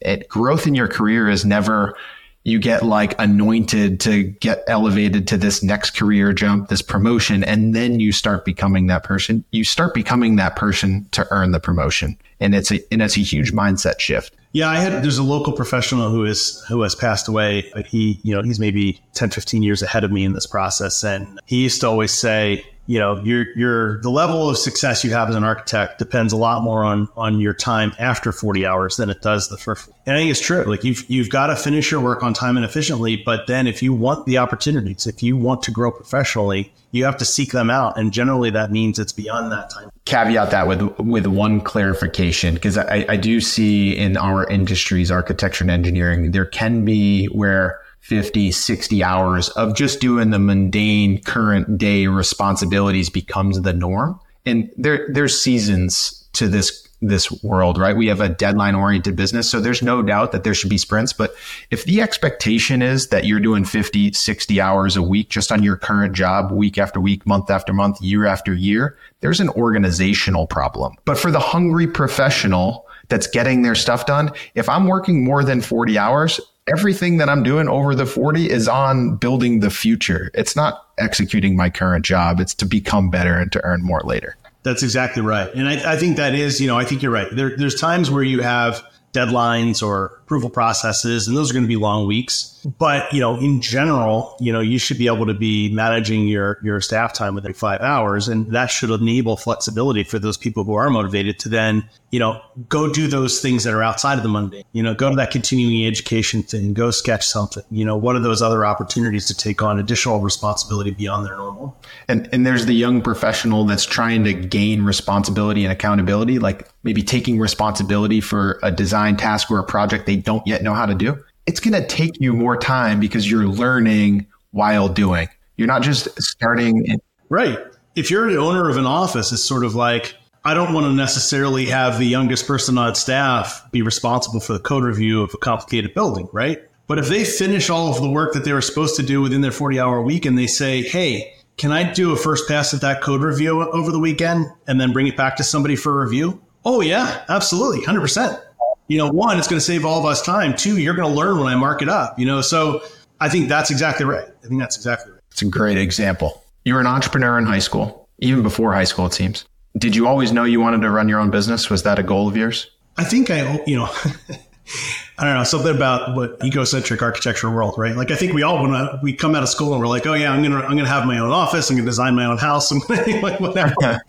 it, 0.00 0.28
growth 0.28 0.68
in 0.68 0.76
your 0.76 0.88
career 0.88 1.28
is 1.28 1.44
never, 1.44 1.96
you 2.44 2.58
get 2.58 2.82
like 2.82 3.14
anointed 3.20 4.00
to 4.00 4.24
get 4.24 4.64
elevated 4.66 5.28
to 5.28 5.36
this 5.36 5.62
next 5.62 5.90
career 5.96 6.32
jump, 6.32 6.68
this 6.68 6.82
promotion, 6.82 7.44
and 7.44 7.74
then 7.74 8.00
you 8.00 8.10
start 8.10 8.44
becoming 8.44 8.88
that 8.88 9.04
person. 9.04 9.44
You 9.50 9.64
start 9.64 9.94
becoming 9.94 10.36
that 10.36 10.56
person 10.56 11.06
to 11.12 11.26
earn 11.30 11.52
the 11.52 11.60
promotion. 11.60 12.18
And 12.40 12.54
it's 12.54 12.72
a 12.72 12.80
and 12.92 13.00
it's 13.00 13.16
a 13.16 13.20
huge 13.20 13.52
mindset 13.52 14.00
shift. 14.00 14.34
Yeah, 14.52 14.68
I 14.68 14.76
had 14.76 15.02
there's 15.02 15.18
a 15.18 15.22
local 15.22 15.52
professional 15.52 16.10
who 16.10 16.24
is 16.24 16.62
who 16.68 16.82
has 16.82 16.94
passed 16.94 17.28
away, 17.28 17.70
but 17.72 17.86
he, 17.86 18.18
you 18.22 18.34
know, 18.34 18.42
he's 18.42 18.58
maybe 18.58 19.00
10, 19.14 19.30
15 19.30 19.62
years 19.62 19.80
ahead 19.82 20.04
of 20.04 20.10
me 20.10 20.24
in 20.24 20.32
this 20.32 20.46
process. 20.46 21.04
And 21.04 21.40
he 21.46 21.62
used 21.62 21.80
to 21.82 21.86
always 21.86 22.10
say, 22.10 22.64
you 22.92 22.98
know 22.98 23.16
your 23.24 23.46
your 23.56 24.02
the 24.02 24.10
level 24.10 24.50
of 24.50 24.58
success 24.58 25.02
you 25.02 25.10
have 25.12 25.30
as 25.30 25.34
an 25.34 25.44
architect 25.44 25.98
depends 25.98 26.30
a 26.30 26.36
lot 26.36 26.62
more 26.62 26.84
on 26.84 27.08
on 27.16 27.40
your 27.40 27.54
time 27.54 27.90
after 27.98 28.32
40 28.32 28.66
hours 28.66 28.98
than 28.98 29.08
it 29.08 29.22
does 29.22 29.48
the 29.48 29.56
first 29.56 29.88
and 30.04 30.14
i 30.14 30.18
think 30.18 30.30
it's 30.30 30.40
true. 30.40 30.62
Like 30.64 30.84
you've 30.84 31.08
you've 31.08 31.30
got 31.30 31.46
to 31.46 31.56
finish 31.56 31.90
your 31.90 32.00
work 32.02 32.22
on 32.22 32.34
time 32.34 32.56
and 32.56 32.66
efficiently 32.66 33.16
but 33.16 33.46
then 33.46 33.66
if 33.66 33.82
you 33.82 33.94
want 33.94 34.26
the 34.26 34.36
opportunities 34.36 35.06
if 35.06 35.22
you 35.22 35.38
want 35.38 35.62
to 35.62 35.70
grow 35.70 35.90
professionally 35.90 36.70
you 36.90 37.06
have 37.06 37.16
to 37.16 37.24
seek 37.24 37.52
them 37.52 37.70
out 37.70 37.98
and 37.98 38.12
generally 38.12 38.50
that 38.50 38.70
means 38.70 38.98
it's 38.98 39.12
beyond 39.12 39.50
that 39.50 39.70
time. 39.70 39.90
Caveat 40.04 40.50
that 40.50 40.68
with 40.68 40.82
with 40.98 41.26
one 41.26 41.62
clarification 41.62 42.52
because 42.52 42.76
I, 42.76 43.06
I 43.08 43.16
do 43.16 43.40
see 43.40 43.96
in 43.96 44.18
our 44.18 44.46
industries 44.50 45.10
architecture 45.10 45.64
and 45.64 45.70
engineering 45.70 46.32
there 46.32 46.44
can 46.44 46.84
be 46.84 47.24
where 47.26 47.80
50, 48.02 48.50
60 48.50 49.04
hours 49.04 49.48
of 49.50 49.76
just 49.76 50.00
doing 50.00 50.30
the 50.30 50.38
mundane 50.38 51.22
current 51.22 51.78
day 51.78 52.08
responsibilities 52.08 53.08
becomes 53.08 53.60
the 53.62 53.72
norm. 53.72 54.18
And 54.44 54.70
there, 54.76 55.06
there's 55.12 55.40
seasons 55.40 56.28
to 56.32 56.48
this, 56.48 56.88
this 57.00 57.30
world, 57.44 57.78
right? 57.78 57.96
We 57.96 58.08
have 58.08 58.20
a 58.20 58.28
deadline 58.28 58.74
oriented 58.74 59.14
business. 59.14 59.48
So 59.48 59.60
there's 59.60 59.82
no 59.82 60.02
doubt 60.02 60.32
that 60.32 60.42
there 60.42 60.52
should 60.52 60.68
be 60.68 60.78
sprints. 60.78 61.12
But 61.12 61.32
if 61.70 61.84
the 61.84 62.02
expectation 62.02 62.82
is 62.82 63.08
that 63.08 63.24
you're 63.24 63.38
doing 63.38 63.64
50, 63.64 64.12
60 64.12 64.60
hours 64.60 64.96
a 64.96 65.02
week 65.02 65.28
just 65.28 65.52
on 65.52 65.62
your 65.62 65.76
current 65.76 66.12
job, 66.12 66.50
week 66.50 66.78
after 66.78 67.00
week, 67.00 67.24
month 67.24 67.50
after 67.50 67.72
month, 67.72 68.02
year 68.02 68.26
after 68.26 68.52
year, 68.52 68.98
there's 69.20 69.38
an 69.38 69.48
organizational 69.50 70.48
problem. 70.48 70.96
But 71.04 71.18
for 71.18 71.30
the 71.30 71.40
hungry 71.40 71.86
professional, 71.86 72.88
that's 73.08 73.28
getting 73.28 73.62
their 73.62 73.74
stuff 73.76 74.06
done. 74.06 74.30
If 74.54 74.68
I'm 74.68 74.86
working 74.86 75.22
more 75.22 75.44
than 75.44 75.60
40 75.60 75.98
hours, 75.98 76.40
everything 76.68 77.18
that 77.18 77.28
I'm 77.28 77.42
doing 77.42 77.68
over 77.68 77.94
the 77.94 78.06
40 78.06 78.50
is 78.50 78.68
on 78.68 79.16
building 79.16 79.60
the 79.60 79.70
future. 79.70 80.30
It's 80.34 80.54
not 80.54 80.86
executing 80.98 81.56
my 81.56 81.70
current 81.70 82.04
job. 82.04 82.40
It's 82.40 82.54
to 82.56 82.66
become 82.66 83.10
better 83.10 83.36
and 83.36 83.50
to 83.52 83.64
earn 83.64 83.82
more 83.82 84.02
later. 84.04 84.36
That's 84.62 84.82
exactly 84.82 85.22
right. 85.22 85.52
And 85.54 85.68
I, 85.68 85.94
I 85.94 85.96
think 85.96 86.16
that 86.16 86.34
is, 86.34 86.60
you 86.60 86.68
know, 86.68 86.78
I 86.78 86.84
think 86.84 87.02
you're 87.02 87.12
right. 87.12 87.26
There, 87.32 87.56
there's 87.56 87.74
times 87.74 88.10
where 88.10 88.22
you 88.22 88.42
have 88.42 88.84
deadlines 89.12 89.82
or 89.82 90.20
approval 90.22 90.50
processes, 90.50 91.26
and 91.26 91.36
those 91.36 91.50
are 91.50 91.54
going 91.54 91.64
to 91.64 91.68
be 91.68 91.76
long 91.76 92.06
weeks. 92.06 92.51
But, 92.64 93.12
you 93.12 93.20
know, 93.20 93.38
in 93.38 93.60
general, 93.60 94.36
you 94.40 94.52
know, 94.52 94.60
you 94.60 94.78
should 94.78 94.98
be 94.98 95.06
able 95.06 95.26
to 95.26 95.34
be 95.34 95.72
managing 95.72 96.28
your, 96.28 96.58
your 96.62 96.80
staff 96.80 97.12
time 97.12 97.34
within 97.34 97.54
five 97.54 97.80
hours. 97.80 98.28
And 98.28 98.50
that 98.52 98.66
should 98.66 98.90
enable 98.90 99.36
flexibility 99.36 100.04
for 100.04 100.18
those 100.18 100.36
people 100.36 100.64
who 100.64 100.74
are 100.74 100.88
motivated 100.88 101.38
to 101.40 101.48
then, 101.48 101.88
you 102.10 102.20
know, 102.20 102.40
go 102.68 102.92
do 102.92 103.08
those 103.08 103.40
things 103.40 103.64
that 103.64 103.74
are 103.74 103.82
outside 103.82 104.16
of 104.16 104.22
the 104.22 104.28
Monday. 104.28 104.64
You 104.72 104.82
know, 104.82 104.94
go 104.94 105.10
to 105.10 105.16
that 105.16 105.30
continuing 105.30 105.86
education 105.86 106.42
thing, 106.42 106.72
go 106.74 106.90
sketch 106.90 107.26
something. 107.26 107.64
You 107.70 107.84
know, 107.84 107.96
what 107.96 108.14
are 108.16 108.20
those 108.20 108.42
other 108.42 108.64
opportunities 108.64 109.26
to 109.26 109.34
take 109.34 109.62
on 109.62 109.78
additional 109.78 110.20
responsibility 110.20 110.92
beyond 110.92 111.26
their 111.26 111.36
normal? 111.36 111.76
And 112.06 112.28
and 112.32 112.46
there's 112.46 112.66
the 112.66 112.74
young 112.74 113.02
professional 113.02 113.64
that's 113.64 113.84
trying 113.84 114.24
to 114.24 114.34
gain 114.34 114.82
responsibility 114.82 115.64
and 115.64 115.72
accountability, 115.72 116.38
like 116.38 116.68
maybe 116.84 117.02
taking 117.02 117.38
responsibility 117.38 118.20
for 118.20 118.58
a 118.62 118.70
design 118.70 119.16
task 119.16 119.50
or 119.50 119.58
a 119.58 119.64
project 119.64 120.06
they 120.06 120.16
don't 120.16 120.46
yet 120.46 120.62
know 120.62 120.74
how 120.74 120.86
to 120.86 120.94
do 120.94 121.22
it's 121.46 121.60
going 121.60 121.80
to 121.80 121.86
take 121.86 122.20
you 122.20 122.32
more 122.32 122.56
time 122.56 123.00
because 123.00 123.30
you're 123.30 123.46
learning 123.46 124.26
while 124.50 124.88
doing. 124.88 125.28
You're 125.56 125.68
not 125.68 125.82
just 125.82 126.08
starting. 126.20 126.86
In- 126.86 127.00
right. 127.28 127.58
If 127.94 128.10
you're 128.10 128.28
an 128.28 128.36
owner 128.36 128.68
of 128.68 128.76
an 128.76 128.86
office, 128.86 129.32
it's 129.32 129.44
sort 129.44 129.64
of 129.64 129.74
like, 129.74 130.14
I 130.44 130.54
don't 130.54 130.72
want 130.72 130.86
to 130.86 130.92
necessarily 130.92 131.66
have 131.66 131.98
the 131.98 132.06
youngest 132.06 132.46
person 132.46 132.78
on 132.78 132.94
staff 132.94 133.64
be 133.70 133.82
responsible 133.82 134.40
for 134.40 134.54
the 134.54 134.58
code 134.58 134.84
review 134.84 135.22
of 135.22 135.32
a 135.34 135.38
complicated 135.38 135.94
building, 135.94 136.28
right? 136.32 136.60
But 136.86 136.98
if 136.98 137.08
they 137.08 137.24
finish 137.24 137.70
all 137.70 137.90
of 137.94 138.02
the 138.02 138.10
work 138.10 138.32
that 138.34 138.44
they 138.44 138.52
were 138.52 138.60
supposed 138.60 138.96
to 138.96 139.02
do 139.02 139.22
within 139.22 139.40
their 139.40 139.52
40 139.52 139.78
hour 139.78 140.02
week 140.02 140.26
and 140.26 140.36
they 140.36 140.46
say, 140.46 140.82
hey, 140.82 141.32
can 141.56 141.70
I 141.70 141.92
do 141.92 142.12
a 142.12 142.16
first 142.16 142.48
pass 142.48 142.74
at 142.74 142.80
that 142.80 143.02
code 143.02 143.22
review 143.22 143.62
over 143.62 143.92
the 143.92 143.98
weekend 143.98 144.46
and 144.66 144.80
then 144.80 144.92
bring 144.92 145.06
it 145.06 145.16
back 145.16 145.36
to 145.36 145.44
somebody 145.44 145.76
for 145.76 146.00
review? 146.02 146.42
Oh, 146.64 146.80
yeah, 146.80 147.24
absolutely, 147.28 147.84
100% 147.84 148.40
you 148.88 148.98
know, 148.98 149.10
one, 149.10 149.38
it's 149.38 149.48
going 149.48 149.58
to 149.58 149.64
save 149.64 149.84
all 149.84 149.98
of 149.98 150.04
us 150.04 150.22
time. 150.22 150.54
Two, 150.56 150.78
you're 150.78 150.94
going 150.94 151.08
to 151.08 151.14
learn 151.14 151.38
when 151.38 151.46
I 151.46 151.54
mark 151.54 151.82
it 151.82 151.88
up, 151.88 152.18
you 152.18 152.26
know? 152.26 152.40
So 152.40 152.82
I 153.20 153.28
think 153.28 153.48
that's 153.48 153.70
exactly 153.70 154.04
right. 154.04 154.28
I 154.44 154.46
think 154.46 154.60
that's 154.60 154.76
exactly 154.76 155.12
right. 155.12 155.20
It's 155.30 155.42
a 155.42 155.46
great 155.46 155.78
example. 155.78 156.44
You 156.64 156.74
were 156.74 156.80
an 156.80 156.86
entrepreneur 156.86 157.38
in 157.38 157.46
high 157.46 157.58
school, 157.58 158.08
even 158.18 158.42
before 158.42 158.72
high 158.72 158.84
school, 158.84 159.06
it 159.06 159.14
seems. 159.14 159.44
Did 159.78 159.96
you 159.96 160.06
always 160.06 160.32
know 160.32 160.44
you 160.44 160.60
wanted 160.60 160.82
to 160.82 160.90
run 160.90 161.08
your 161.08 161.20
own 161.20 161.30
business? 161.30 161.70
Was 161.70 161.82
that 161.84 161.98
a 161.98 162.02
goal 162.02 162.28
of 162.28 162.36
yours? 162.36 162.70
I 162.98 163.04
think 163.04 163.30
I, 163.30 163.62
you 163.66 163.76
know, 163.76 163.88
I 165.18 165.24
don't 165.24 165.34
know, 165.34 165.44
something 165.44 165.74
about 165.74 166.16
what 166.16 166.38
ecocentric 166.40 167.00
architecture 167.00 167.50
world, 167.50 167.74
right? 167.78 167.96
Like 167.96 168.10
I 168.10 168.16
think 168.16 168.32
we 168.32 168.42
all 168.42 168.62
when 168.62 169.00
we 169.02 169.12
come 169.12 169.34
out 169.34 169.42
of 169.42 169.48
school 169.48 169.72
and 169.72 169.80
we're 169.80 169.88
like, 169.88 170.06
oh 170.06 170.14
yeah, 170.14 170.32
I'm 170.32 170.42
gonna 170.42 170.60
I'm 170.60 170.76
gonna 170.76 170.88
have 170.88 171.06
my 171.06 171.18
own 171.18 171.30
office, 171.30 171.70
I'm 171.70 171.76
gonna 171.76 171.86
design 171.86 172.14
my 172.14 172.26
own 172.26 172.38
house, 172.38 172.70
I'm 172.70 172.80
gonna 172.80 173.20
like 173.22 173.40
whatever. 173.40 173.74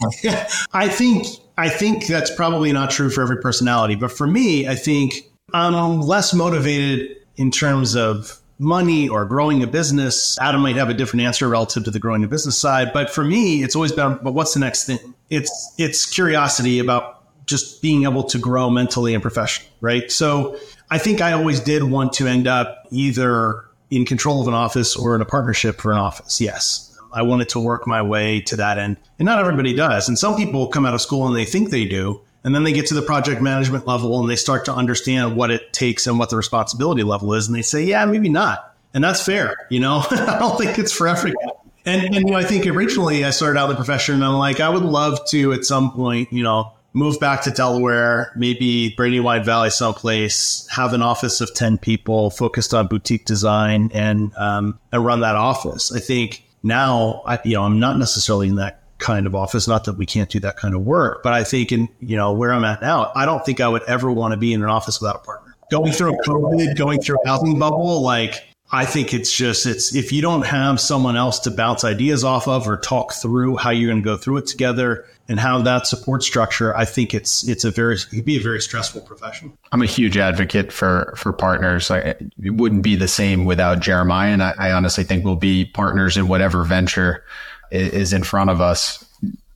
I 0.74 0.88
think 0.88 1.28
I 1.58 1.70
think 1.70 2.08
that's 2.08 2.34
probably 2.34 2.72
not 2.72 2.92
true 2.92 3.10
for 3.10 3.22
every 3.22 3.38
personality, 3.38 3.96
but 3.96 4.12
for 4.12 4.26
me, 4.26 4.68
I 4.68 4.76
think 4.76 5.30
I'm 5.54 6.02
less 6.02 6.34
motivated 6.34 7.18
in 7.36 7.52
terms 7.52 7.96
of 7.96 8.40
money 8.60 9.10
or 9.10 9.26
growing 9.26 9.62
a 9.62 9.68
business. 9.68 10.38
Adam 10.40 10.62
might 10.62 10.76
have 10.76 10.90
a 10.90 10.94
different 10.94 11.26
answer 11.26 11.48
relative 11.48 11.84
to 11.84 11.92
the 11.92 12.00
growing 12.00 12.24
a 12.24 12.28
business 12.28 12.58
side, 12.58 12.92
but 12.94 13.10
for 13.10 13.24
me, 13.24 13.64
it's 13.64 13.76
always 13.76 13.92
been, 13.92 14.20
but 14.24 14.34
what's 14.34 14.54
the 14.54 14.60
next 14.60 14.86
thing? 14.86 15.00
It's 15.30 15.74
it's 15.78 16.06
curiosity 16.06 16.80
about 16.80 17.24
just 17.46 17.82
being 17.82 18.04
able 18.04 18.24
to 18.24 18.38
grow 18.40 18.70
mentally 18.70 19.14
and 19.14 19.22
professionally, 19.22 19.72
right? 19.82 20.12
So 20.12 20.58
I 20.90 20.98
think 20.98 21.22
I 21.22 21.34
always 21.34 21.60
did 21.60 21.84
want 21.84 22.14
to 22.14 22.28
end 22.28 22.48
up 22.48 22.88
either 22.92 23.66
in 23.90 24.06
control 24.06 24.42
of 24.42 24.48
an 24.48 24.54
office 24.54 24.96
or 24.96 25.16
in 25.16 25.22
a 25.22 25.26
partnership 25.26 25.80
for 25.80 25.92
an 25.92 25.98
office. 25.98 26.40
Yes. 26.40 26.93
I 27.14 27.22
wanted 27.22 27.50
to 27.50 27.60
work 27.60 27.88
my 27.88 28.02
way 28.02 28.42
to 28.42 28.56
that 28.58 28.78
end. 28.78 28.98
And 29.20 29.26
not 29.26 29.40
everybody 29.40 29.74
does. 29.74 30.08
And 30.08 30.18
some 30.18 30.36
people 30.36 30.68
come 30.68 30.86
out 30.86 30.94
of 30.94 31.02
school 31.02 31.28
and 31.28 31.36
they 31.36 31.46
think 31.46 31.70
they 31.70 31.86
do. 31.86 32.22
And 32.44 32.54
then 32.54 32.64
they 32.64 32.74
get 32.74 32.88
to 32.88 32.94
the 32.94 33.02
project 33.02 33.42
management 33.42 33.88
level 33.88 34.20
and 34.20 34.30
they 34.30 34.36
start 34.36 34.66
to 34.66 34.74
understand 34.74 35.38
what 35.38 35.50
it 35.50 35.72
takes 35.72 36.08
and 36.08 36.20
what 36.20 36.30
the 36.30 36.36
responsibility 36.36 37.04
level 37.04 37.34
is. 37.34 37.48
And 37.48 37.56
they 37.56 37.62
say, 37.62 37.84
yeah, 37.84 38.04
maybe 38.06 38.30
not. 38.30 38.76
And 38.94 39.04
that's 39.04 39.24
fair. 39.24 39.56
You 39.70 39.80
know, 39.80 40.04
I 40.12 40.38
don't 40.40 40.58
think 40.58 40.78
it's 40.78 40.92
for 40.92 41.08
everyone. 41.08 41.38
And, 41.86 42.04
and 42.04 42.16
you 42.16 42.26
know, 42.26 42.38
I 42.38 42.44
think 42.44 42.66
originally 42.66 43.24
I 43.24 43.30
started 43.30 43.60
out 43.60 43.66
in 43.66 43.72
the 43.72 43.76
profession 43.76 44.16
and 44.16 44.24
I'm 44.24 44.34
like, 44.34 44.60
I 44.60 44.70
would 44.70 44.84
love 44.84 45.20
to 45.30 45.54
at 45.54 45.66
some 45.66 45.92
point, 45.92 46.32
you 46.32 46.44
know, 46.44 46.74
move 46.94 47.20
back 47.20 47.42
to 47.44 47.52
Delaware, 47.52 48.32
maybe 48.36 48.94
Brandywine 48.96 49.44
Valley 49.44 49.70
someplace, 49.70 50.68
have 50.70 50.94
an 50.94 51.02
office 51.02 51.42
of 51.42 51.54
10 51.54 51.80
people 51.80 52.30
focused 52.30 52.74
on 52.74 52.88
boutique 52.88 53.26
design 53.26 53.90
and, 53.94 54.34
um, 54.38 54.80
and 54.92 55.04
run 55.04 55.22
that 55.22 55.36
office. 55.36 55.92
I 55.92 56.00
think 56.00 56.44
now, 56.64 57.22
I, 57.26 57.40
you 57.44 57.56
know, 57.56 57.64
I'm 57.64 57.80
not 57.80 57.98
necessarily 57.98 58.48
in 58.48 58.56
that 58.56 58.82
kind 58.98 59.28
of 59.28 59.36
office. 59.36 59.68
Not 59.68 59.84
that 59.84 59.98
we 59.98 60.06
can't 60.06 60.30
do 60.30 60.40
that 60.40 60.58
kind 60.58 60.74
of 60.74 60.82
work, 60.82 61.22
but 61.22 61.34
I 61.34 61.44
think 61.44 61.72
in, 61.72 61.90
you 62.00 62.16
know, 62.16 62.32
where 62.32 62.54
I'm 62.54 62.64
at 62.64 62.82
now, 62.82 63.12
I 63.16 63.26
don't 63.26 63.46
think 63.46 63.60
I 63.60 63.68
would 63.68 63.84
ever 63.84 64.12
want 64.12 64.32
to 64.32 64.38
be 64.38 64.54
in 64.54 64.64
an 64.64 64.70
office 64.70 65.02
without 65.02 65.18
a 65.18 65.20
partner. 65.20 65.56
Going 65.70 65.92
through 65.92 66.18
COVID, 66.26 66.78
going 66.78 67.02
through 67.02 67.18
a 67.24 67.28
housing 67.28 67.60
bubble, 67.60 68.02
like 68.02 68.36
I 68.74 68.86
think 68.86 69.14
it's 69.14 69.32
just 69.32 69.68
it's 69.68 69.94
if 69.94 70.12
you 70.12 70.24
don't 70.24 70.48
have 70.48 70.82
someone 70.82 71.16
else 71.16 71.38
to 71.42 71.52
bounce 71.52 71.84
ideas 71.84 72.24
off 72.24 72.48
of 72.48 72.68
or 72.68 72.76
talk 72.76 73.14
through 73.14 73.58
how 73.58 73.70
you're 73.70 73.92
going 73.92 74.02
to 74.02 74.04
go 74.04 74.18
through 74.18 74.38
it 74.38 74.48
together 74.48 75.06
and 75.30 75.40
how 75.40 75.62
that 75.62 75.86
support 75.86 76.24
structure, 76.24 76.76
I 76.76 76.86
think 76.86 77.14
it's 77.14 77.48
it's 77.48 77.64
a 77.64 77.70
very 77.70 77.94
it 77.98 78.08
could 78.10 78.26
be 78.26 78.38
a 78.38 78.42
very 78.42 78.60
stressful 78.60 79.02
profession. 79.02 79.56
I'm 79.72 79.84
a 79.84 79.86
huge 79.86 80.18
advocate 80.18 80.72
for 80.72 81.14
for 81.16 81.32
partners. 81.32 81.92
I, 81.92 82.16
it 82.44 82.56
wouldn't 82.56 82.82
be 82.82 82.96
the 82.96 83.08
same 83.08 83.46
without 83.46 83.80
Jeremiah, 83.80 84.32
and 84.32 84.42
I, 84.42 84.56
I 84.58 84.72
honestly 84.72 85.04
think 85.04 85.24
we'll 85.24 85.36
be 85.36 85.66
partners 85.66 86.18
in 86.18 86.28
whatever 86.28 86.64
venture 86.64 87.24
is, 87.70 87.94
is 87.94 88.14
in 88.14 88.24
front 88.24 88.50
of 88.50 88.60
us. 88.60 89.06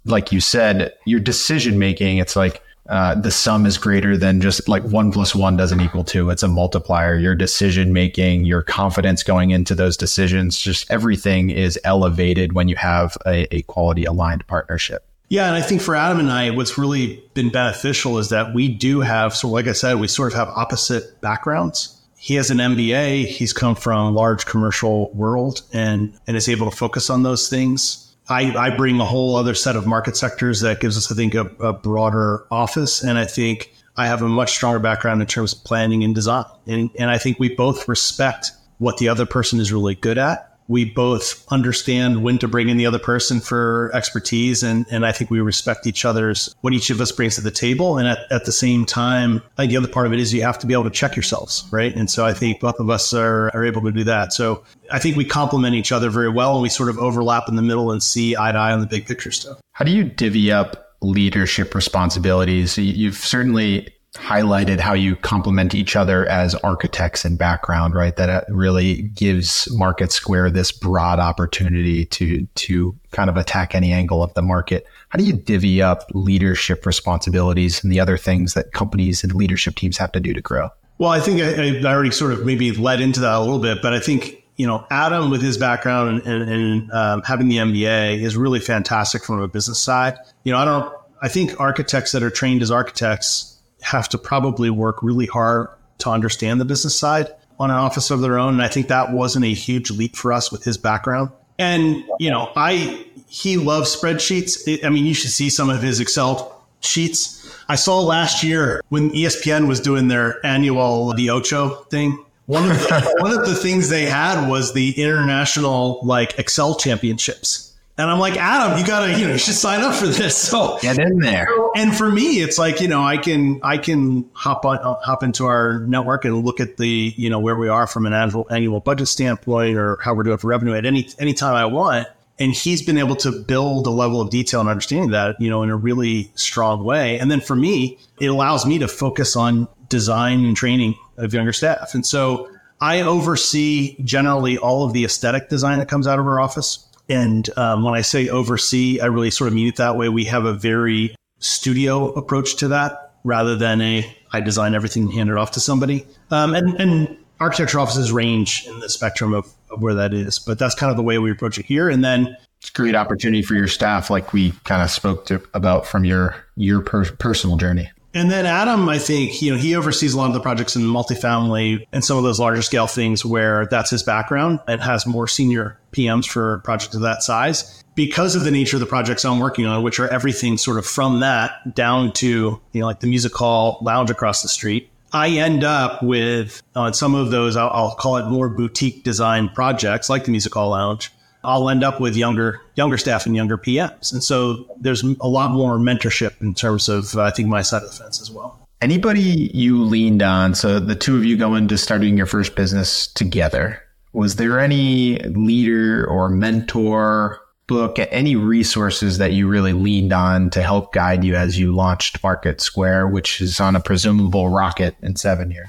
Like 0.05 0.31
you 0.31 0.39
said, 0.39 0.93
your 1.05 1.19
decision 1.19 1.79
making, 1.79 2.19
it's 2.19 2.35
like 2.35 2.61
uh, 2.89 3.15
the 3.15 3.31
sum 3.31 3.65
is 3.65 3.77
greater 3.77 4.17
than 4.17 4.39
just 4.39 4.67
like 4.69 4.83
one 4.83 5.11
plus 5.11 5.35
one 5.35 5.57
doesn't 5.57 5.81
equal 5.81 6.03
two. 6.03 6.29
It's 6.29 6.43
a 6.43 6.47
multiplier. 6.47 7.17
Your 7.17 7.35
decision 7.35 7.91
making, 7.93 8.45
your 8.45 8.63
confidence 8.63 9.23
going 9.23 9.51
into 9.51 9.75
those 9.75 9.97
decisions, 9.97 10.57
just 10.57 10.89
everything 10.89 11.49
is 11.49 11.79
elevated 11.83 12.53
when 12.53 12.67
you 12.67 12.75
have 12.75 13.17
a, 13.25 13.53
a 13.53 13.61
quality 13.63 14.05
aligned 14.05 14.47
partnership. 14.47 15.05
Yeah, 15.29 15.47
and 15.47 15.55
I 15.55 15.61
think 15.61 15.81
for 15.81 15.95
Adam 15.95 16.19
and 16.19 16.31
I, 16.31 16.51
what's 16.51 16.77
really 16.77 17.21
been 17.33 17.49
beneficial 17.49 18.17
is 18.17 18.29
that 18.29 18.53
we 18.53 18.69
do 18.69 19.01
have, 19.01 19.35
so 19.35 19.49
like 19.49 19.67
I 19.67 19.73
said, 19.73 19.95
we 19.95 20.07
sort 20.07 20.31
of 20.31 20.39
have 20.39 20.47
opposite 20.49 21.19
backgrounds. 21.19 21.93
He 22.17 22.35
has 22.35 22.49
an 22.49 22.57
MBA. 22.59 23.25
He's 23.25 23.51
come 23.51 23.75
from 23.75 24.07
a 24.07 24.11
large 24.11 24.45
commercial 24.45 25.11
world 25.13 25.63
and, 25.73 26.17
and 26.27 26.37
is 26.37 26.47
able 26.47 26.69
to 26.71 26.75
focus 26.75 27.09
on 27.09 27.23
those 27.23 27.49
things. 27.49 28.06
I, 28.29 28.55
I 28.55 28.75
bring 28.75 28.99
a 28.99 29.05
whole 29.05 29.35
other 29.35 29.53
set 29.53 29.75
of 29.75 29.85
market 29.85 30.17
sectors 30.17 30.61
that 30.61 30.79
gives 30.79 30.97
us, 30.97 31.11
I 31.11 31.15
think, 31.15 31.33
a, 31.35 31.45
a 31.59 31.73
broader 31.73 32.45
office. 32.51 33.03
And 33.03 33.17
I 33.17 33.25
think 33.25 33.73
I 33.95 34.07
have 34.07 34.21
a 34.21 34.27
much 34.27 34.51
stronger 34.51 34.79
background 34.79 35.21
in 35.21 35.27
terms 35.27 35.53
of 35.53 35.63
planning 35.63 36.03
and 36.03 36.13
design. 36.13 36.45
And, 36.65 36.89
and 36.99 37.09
I 37.09 37.17
think 37.17 37.39
we 37.39 37.55
both 37.55 37.87
respect 37.87 38.51
what 38.79 38.97
the 38.97 39.09
other 39.09 39.25
person 39.25 39.59
is 39.59 39.71
really 39.71 39.95
good 39.95 40.17
at 40.17 40.56
we 40.67 40.85
both 40.85 41.45
understand 41.51 42.23
when 42.23 42.37
to 42.39 42.47
bring 42.47 42.69
in 42.69 42.77
the 42.77 42.85
other 42.85 42.99
person 42.99 43.39
for 43.39 43.91
expertise 43.93 44.63
and, 44.63 44.85
and 44.89 45.05
I 45.05 45.11
think 45.11 45.29
we 45.31 45.39
respect 45.39 45.87
each 45.87 46.05
other's 46.05 46.53
what 46.61 46.73
each 46.73 46.89
of 46.89 46.99
us 46.99 47.11
brings 47.11 47.35
to 47.35 47.41
the 47.41 47.51
table. 47.51 47.97
And 47.97 48.07
at, 48.07 48.19
at 48.31 48.45
the 48.45 48.51
same 48.51 48.85
time, 48.85 49.41
I 49.57 49.63
think 49.63 49.71
the 49.71 49.77
other 49.77 49.87
part 49.87 50.07
of 50.07 50.13
it 50.13 50.19
is 50.19 50.33
you 50.33 50.41
have 50.41 50.59
to 50.59 50.67
be 50.67 50.73
able 50.73 50.83
to 50.83 50.89
check 50.89 51.15
yourselves, 51.15 51.67
right? 51.71 51.95
And 51.95 52.09
so 52.09 52.25
I 52.25 52.33
think 52.33 52.59
both 52.59 52.79
of 52.79 52.89
us 52.89 53.13
are, 53.13 53.49
are 53.55 53.65
able 53.65 53.81
to 53.83 53.91
do 53.91 54.03
that. 54.05 54.33
So 54.33 54.63
I 54.91 54.99
think 54.99 55.15
we 55.15 55.25
complement 55.25 55.75
each 55.75 55.91
other 55.91 56.09
very 56.09 56.29
well 56.29 56.53
and 56.53 56.61
we 56.61 56.69
sort 56.69 56.89
of 56.89 56.97
overlap 56.97 57.47
in 57.47 57.55
the 57.55 57.61
middle 57.61 57.91
and 57.91 58.03
see 58.03 58.35
eye 58.35 58.51
to 58.51 58.57
eye 58.57 58.71
on 58.71 58.81
the 58.81 58.87
big 58.87 59.05
picture 59.05 59.31
stuff. 59.31 59.59
How 59.73 59.85
do 59.85 59.91
you 59.91 60.03
divvy 60.03 60.51
up 60.51 60.95
leadership 61.01 61.75
responsibilities? 61.75 62.77
You've 62.77 63.15
certainly 63.15 63.87
highlighted 64.15 64.79
how 64.79 64.93
you 64.93 65.15
complement 65.15 65.75
each 65.75 65.95
other 65.95 66.25
as 66.27 66.55
architects 66.55 67.25
and 67.25 67.37
background, 67.37 67.93
right? 67.93 68.15
That 68.15 68.45
really 68.49 69.03
gives 69.03 69.71
Market 69.71 70.11
Square 70.11 70.51
this 70.51 70.71
broad 70.71 71.19
opportunity 71.19 72.05
to 72.05 72.45
to 72.45 72.95
kind 73.11 73.29
of 73.29 73.37
attack 73.37 73.75
any 73.75 73.91
angle 73.91 74.23
of 74.23 74.33
the 74.33 74.41
market. 74.41 74.85
How 75.09 75.17
do 75.17 75.25
you 75.25 75.33
divvy 75.33 75.81
up 75.81 76.03
leadership 76.13 76.85
responsibilities 76.85 77.83
and 77.83 77.91
the 77.91 77.99
other 77.99 78.17
things 78.17 78.53
that 78.53 78.73
companies 78.73 79.23
and 79.23 79.33
leadership 79.33 79.75
teams 79.75 79.97
have 79.97 80.11
to 80.13 80.19
do 80.19 80.33
to 80.33 80.41
grow? 80.41 80.69
Well, 80.97 81.11
I 81.11 81.19
think 81.19 81.41
I, 81.41 81.77
I 81.77 81.93
already 81.93 82.11
sort 82.11 82.31
of 82.31 82.45
maybe 82.45 82.71
led 82.71 83.01
into 83.01 83.19
that 83.19 83.35
a 83.35 83.39
little 83.39 83.59
bit, 83.59 83.81
but 83.81 83.93
I 83.93 83.99
think 83.99 84.43
you 84.55 84.65
know 84.65 84.85
Adam 84.89 85.29
with 85.29 85.41
his 85.41 85.57
background 85.57 86.21
and, 86.25 86.41
and, 86.41 86.49
and 86.49 86.91
um, 86.91 87.21
having 87.23 87.49
the 87.49 87.57
MBA 87.57 88.21
is 88.21 88.35
really 88.35 88.59
fantastic 88.59 89.23
from 89.23 89.41
a 89.41 89.47
business 89.47 89.79
side. 89.79 90.17
You 90.43 90.53
know, 90.53 90.59
I 90.59 90.65
don't. 90.65 90.93
I 91.19 91.29
think 91.29 91.59
architects 91.59 92.11
that 92.11 92.21
are 92.21 92.29
trained 92.29 92.61
as 92.61 92.69
architects 92.69 93.56
have 93.81 94.09
to 94.09 94.17
probably 94.17 94.69
work 94.69 95.01
really 95.03 95.25
hard 95.25 95.67
to 95.99 96.09
understand 96.09 96.59
the 96.59 96.65
business 96.65 96.97
side 96.97 97.27
on 97.59 97.71
an 97.71 97.77
office 97.77 98.11
of 98.11 98.21
their 98.21 98.37
own. 98.37 98.53
And 98.53 98.61
I 98.61 98.67
think 98.67 98.87
that 98.87 99.11
wasn't 99.11 99.45
a 99.45 99.53
huge 99.53 99.91
leap 99.91 100.15
for 100.15 100.31
us 100.31 100.51
with 100.51 100.63
his 100.63 100.77
background. 100.77 101.31
And, 101.59 102.03
you 102.19 102.29
know, 102.29 102.51
I, 102.55 103.05
he 103.27 103.57
loves 103.57 103.95
spreadsheets. 103.95 104.83
I 104.83 104.89
mean, 104.89 105.05
you 105.05 105.13
should 105.13 105.31
see 105.31 105.49
some 105.49 105.69
of 105.69 105.81
his 105.81 105.99
Excel 105.99 106.63
sheets. 106.81 107.51
I 107.67 107.75
saw 107.75 107.99
last 107.99 108.43
year 108.43 108.81
when 108.89 109.09
ESPN 109.09 109.67
was 109.67 109.79
doing 109.79 110.07
their 110.07 110.45
annual 110.45 111.13
The 111.13 111.31
Ocho 111.31 111.69
thing. 111.85 112.23
One 112.45 112.69
of 112.69 112.77
the, 112.77 113.15
one 113.19 113.31
of 113.31 113.45
the 113.47 113.55
things 113.55 113.89
they 113.89 114.05
had 114.05 114.47
was 114.47 114.73
the 114.73 114.91
international 115.01 115.99
like 116.03 116.37
Excel 116.37 116.75
championships 116.75 117.66
And 117.99 118.11
I'm 118.11 118.19
like, 118.19 118.37
Adam, 118.37 118.77
you 118.77 118.85
gotta, 118.85 119.17
you 119.17 119.25
know, 119.25 119.33
you 119.33 119.37
should 119.39 119.55
sign 119.55 119.81
up 119.81 119.95
for 119.95 120.07
this. 120.07 120.37
So 120.47 120.77
get 120.81 120.99
in 120.99 121.19
there. 121.19 121.49
And 121.75 121.95
for 121.95 122.09
me, 122.09 122.41
it's 122.41 122.57
like, 122.57 122.79
you 122.79 122.87
know, 122.87 123.03
I 123.03 123.17
can, 123.17 123.59
I 123.63 123.77
can 123.77 124.29
hop 124.33 124.65
on, 124.65 124.77
uh, 124.77 124.95
hop 125.01 125.23
into 125.23 125.45
our 125.45 125.79
network 125.79 126.25
and 126.25 126.45
look 126.45 126.59
at 126.59 126.77
the, 126.77 127.13
you 127.17 127.29
know, 127.29 127.39
where 127.39 127.55
we 127.55 127.67
are 127.67 127.87
from 127.87 128.05
an 128.05 128.13
annual 128.13 128.47
annual 128.49 128.79
budget 128.79 129.07
standpoint 129.07 129.77
or 129.77 129.97
how 130.01 130.13
we're 130.13 130.23
doing 130.23 130.37
for 130.37 130.47
revenue 130.47 130.73
at 130.73 130.85
any 130.85 131.09
any 131.19 131.33
time 131.33 131.55
I 131.55 131.65
want. 131.65 132.07
And 132.39 132.53
he's 132.53 132.83
been 132.83 132.97
able 132.97 133.15
to 133.17 133.31
build 133.31 133.87
a 133.87 133.89
level 133.89 134.21
of 134.21 134.29
detail 134.29 134.59
and 134.59 134.69
understanding 134.69 135.09
that, 135.11 135.41
you 135.41 135.49
know, 135.49 135.63
in 135.63 135.69
a 135.69 135.75
really 135.75 136.31
strong 136.35 136.83
way. 136.83 137.19
And 137.19 137.31
then 137.31 137.41
for 137.41 137.55
me, 137.55 137.97
it 138.19 138.27
allows 138.27 138.65
me 138.65 138.77
to 138.79 138.87
focus 138.87 139.35
on 139.35 139.67
design 139.89 140.45
and 140.45 140.55
training 140.55 140.95
of 141.17 141.33
younger 141.33 141.53
staff. 141.53 141.95
And 141.95 142.05
so 142.05 142.49
I 142.79 143.01
oversee 143.01 143.97
generally 144.03 144.57
all 144.57 144.85
of 144.85 144.93
the 144.93 145.03
aesthetic 145.03 145.49
design 145.49 145.79
that 145.79 145.89
comes 145.89 146.05
out 146.07 146.19
of 146.19 146.27
our 146.27 146.39
office. 146.39 146.86
And 147.09 147.49
um, 147.57 147.83
when 147.83 147.93
I 147.93 148.01
say 148.01 148.29
oversee, 148.29 148.99
I 148.99 149.05
really 149.05 149.31
sort 149.31 149.47
of 149.47 149.53
mean 149.53 149.67
it 149.67 149.77
that 149.77 149.95
way. 149.95 150.09
We 150.09 150.25
have 150.25 150.45
a 150.45 150.53
very 150.53 151.15
studio 151.39 152.11
approach 152.13 152.57
to 152.57 152.67
that 152.69 153.13
rather 153.23 153.55
than 153.55 153.81
a 153.81 154.17
I 154.31 154.41
design 154.41 154.75
everything 154.75 155.03
and 155.03 155.13
hand 155.13 155.29
it 155.29 155.37
off 155.37 155.51
to 155.51 155.59
somebody. 155.59 156.05
Um, 156.31 156.53
and, 156.53 156.73
and 156.79 157.17
architecture 157.39 157.79
offices 157.79 158.11
range 158.11 158.65
in 158.67 158.79
the 158.79 158.89
spectrum 158.89 159.33
of, 159.33 159.51
of 159.71 159.81
where 159.81 159.93
that 159.93 160.13
is, 160.13 160.39
but 160.39 160.59
that's 160.59 160.75
kind 160.75 160.91
of 160.91 160.97
the 160.97 161.03
way 161.03 161.17
we 161.17 161.31
approach 161.31 161.57
it 161.57 161.65
here. 161.65 161.89
And 161.89 162.03
then 162.03 162.35
it's 162.59 162.69
a 162.69 162.73
great 162.73 162.95
opportunity 162.95 163.43
for 163.43 163.53
your 163.53 163.67
staff, 163.67 164.09
like 164.09 164.33
we 164.33 164.51
kind 164.63 164.81
of 164.81 164.89
spoke 164.89 165.25
to, 165.27 165.41
about 165.53 165.85
from 165.85 166.03
your 166.03 166.35
your 166.55 166.81
per- 166.81 167.11
personal 167.11 167.57
journey. 167.57 167.89
And 168.13 168.31
then 168.31 168.47
Adam, 168.47 168.89
I 168.89 168.97
think, 168.97 169.43
you 169.43 169.51
know, 169.51 169.57
he 169.59 169.75
oversees 169.75 170.15
a 170.15 170.17
lot 170.17 170.27
of 170.27 170.33
the 170.33 170.39
projects 170.39 170.75
in 170.75 170.81
multifamily 170.81 171.85
and 171.91 172.03
some 172.03 172.17
of 172.17 172.23
those 172.23 172.39
larger 172.39 172.63
scale 172.63 172.87
things 172.87 173.23
where 173.23 173.67
that's 173.67 173.91
his 173.91 174.01
background 174.01 174.59
and 174.67 174.81
has 174.81 175.05
more 175.05 175.27
senior 175.27 175.77
PMs 175.97 176.27
for 176.27 176.59
projects 176.59 176.95
of 176.95 177.01
that 177.01 177.23
size 177.23 177.83
because 177.95 178.35
of 178.35 178.43
the 178.43 178.51
nature 178.51 178.75
of 178.75 178.79
the 178.79 178.85
projects 178.85 179.25
I'm 179.25 179.39
working 179.39 179.65
on, 179.65 179.83
which 179.83 179.99
are 179.99 180.07
everything 180.07 180.57
sort 180.57 180.77
of 180.77 180.85
from 180.85 181.21
that 181.21 181.73
down 181.73 182.11
to, 182.13 182.61
you 182.71 182.79
know, 182.79 182.85
like 182.85 182.99
the 182.99 183.07
music 183.07 183.33
hall 183.33 183.79
lounge 183.81 184.09
across 184.11 184.41
the 184.41 184.49
street. 184.49 184.89
I 185.13 185.29
end 185.29 185.63
up 185.63 186.03
with 186.03 186.61
on 186.75 186.93
some 186.93 187.15
of 187.15 187.31
those, 187.31 187.55
I'll, 187.55 187.69
I'll 187.69 187.95
call 187.95 188.17
it 188.17 188.27
more 188.27 188.49
boutique 188.49 189.03
design 189.03 189.49
projects 189.49 190.09
like 190.09 190.25
the 190.25 190.31
music 190.31 190.53
hall 190.53 190.69
lounge 190.69 191.11
I'll 191.47 191.69
end 191.69 191.83
up 191.83 191.99
with 191.99 192.15
younger 192.15 192.61
younger 192.75 192.97
staff 192.97 193.25
and 193.25 193.35
younger 193.35 193.57
PMs. 193.57 194.11
And 194.11 194.23
so 194.23 194.67
there's 194.79 195.03
a 195.03 195.27
lot 195.27 195.51
more 195.51 195.77
mentorship 195.77 196.41
in 196.41 196.53
terms 196.53 196.89
of 196.89 197.15
uh, 197.15 197.21
I 197.23 197.31
think 197.31 197.47
my 197.47 197.61
side 197.61 197.83
of 197.83 197.89
the 197.89 197.95
fence 197.95 198.21
as 198.21 198.29
well. 198.29 198.59
Anybody 198.81 199.49
you 199.53 199.83
leaned 199.83 200.21
on? 200.21 200.53
So 200.53 200.79
the 200.79 200.93
two 200.93 201.15
of 201.15 201.25
you 201.25 201.37
go 201.37 201.55
into 201.55 201.77
starting 201.77 202.17
your 202.17 202.27
first 202.27 202.55
business 202.55 203.07
together. 203.07 203.81
Was 204.13 204.37
there 204.37 204.59
any 204.59 205.19
leader 205.19 206.05
or 206.07 206.29
mentor 206.29 207.39
book, 207.67 207.99
any 207.99 208.35
resources 208.35 209.17
that 209.17 209.33
you 209.33 209.47
really 209.47 209.73
leaned 209.73 210.13
on 210.13 210.49
to 210.51 210.63
help 210.63 210.93
guide 210.93 211.23
you 211.23 211.35
as 211.35 211.59
you 211.59 211.75
launched 211.75 212.23
Market 212.23 212.61
Square, 212.61 213.09
which 213.09 213.41
is 213.41 213.59
on 213.59 213.75
a 213.75 213.79
presumable 213.79 214.49
rocket 214.49 214.95
in 215.01 215.15
seven 215.17 215.51
years? 215.51 215.67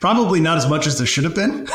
Probably 0.00 0.40
not 0.40 0.58
as 0.58 0.68
much 0.68 0.86
as 0.86 0.98
there 0.98 1.06
should 1.06 1.24
have 1.24 1.34
been. 1.34 1.50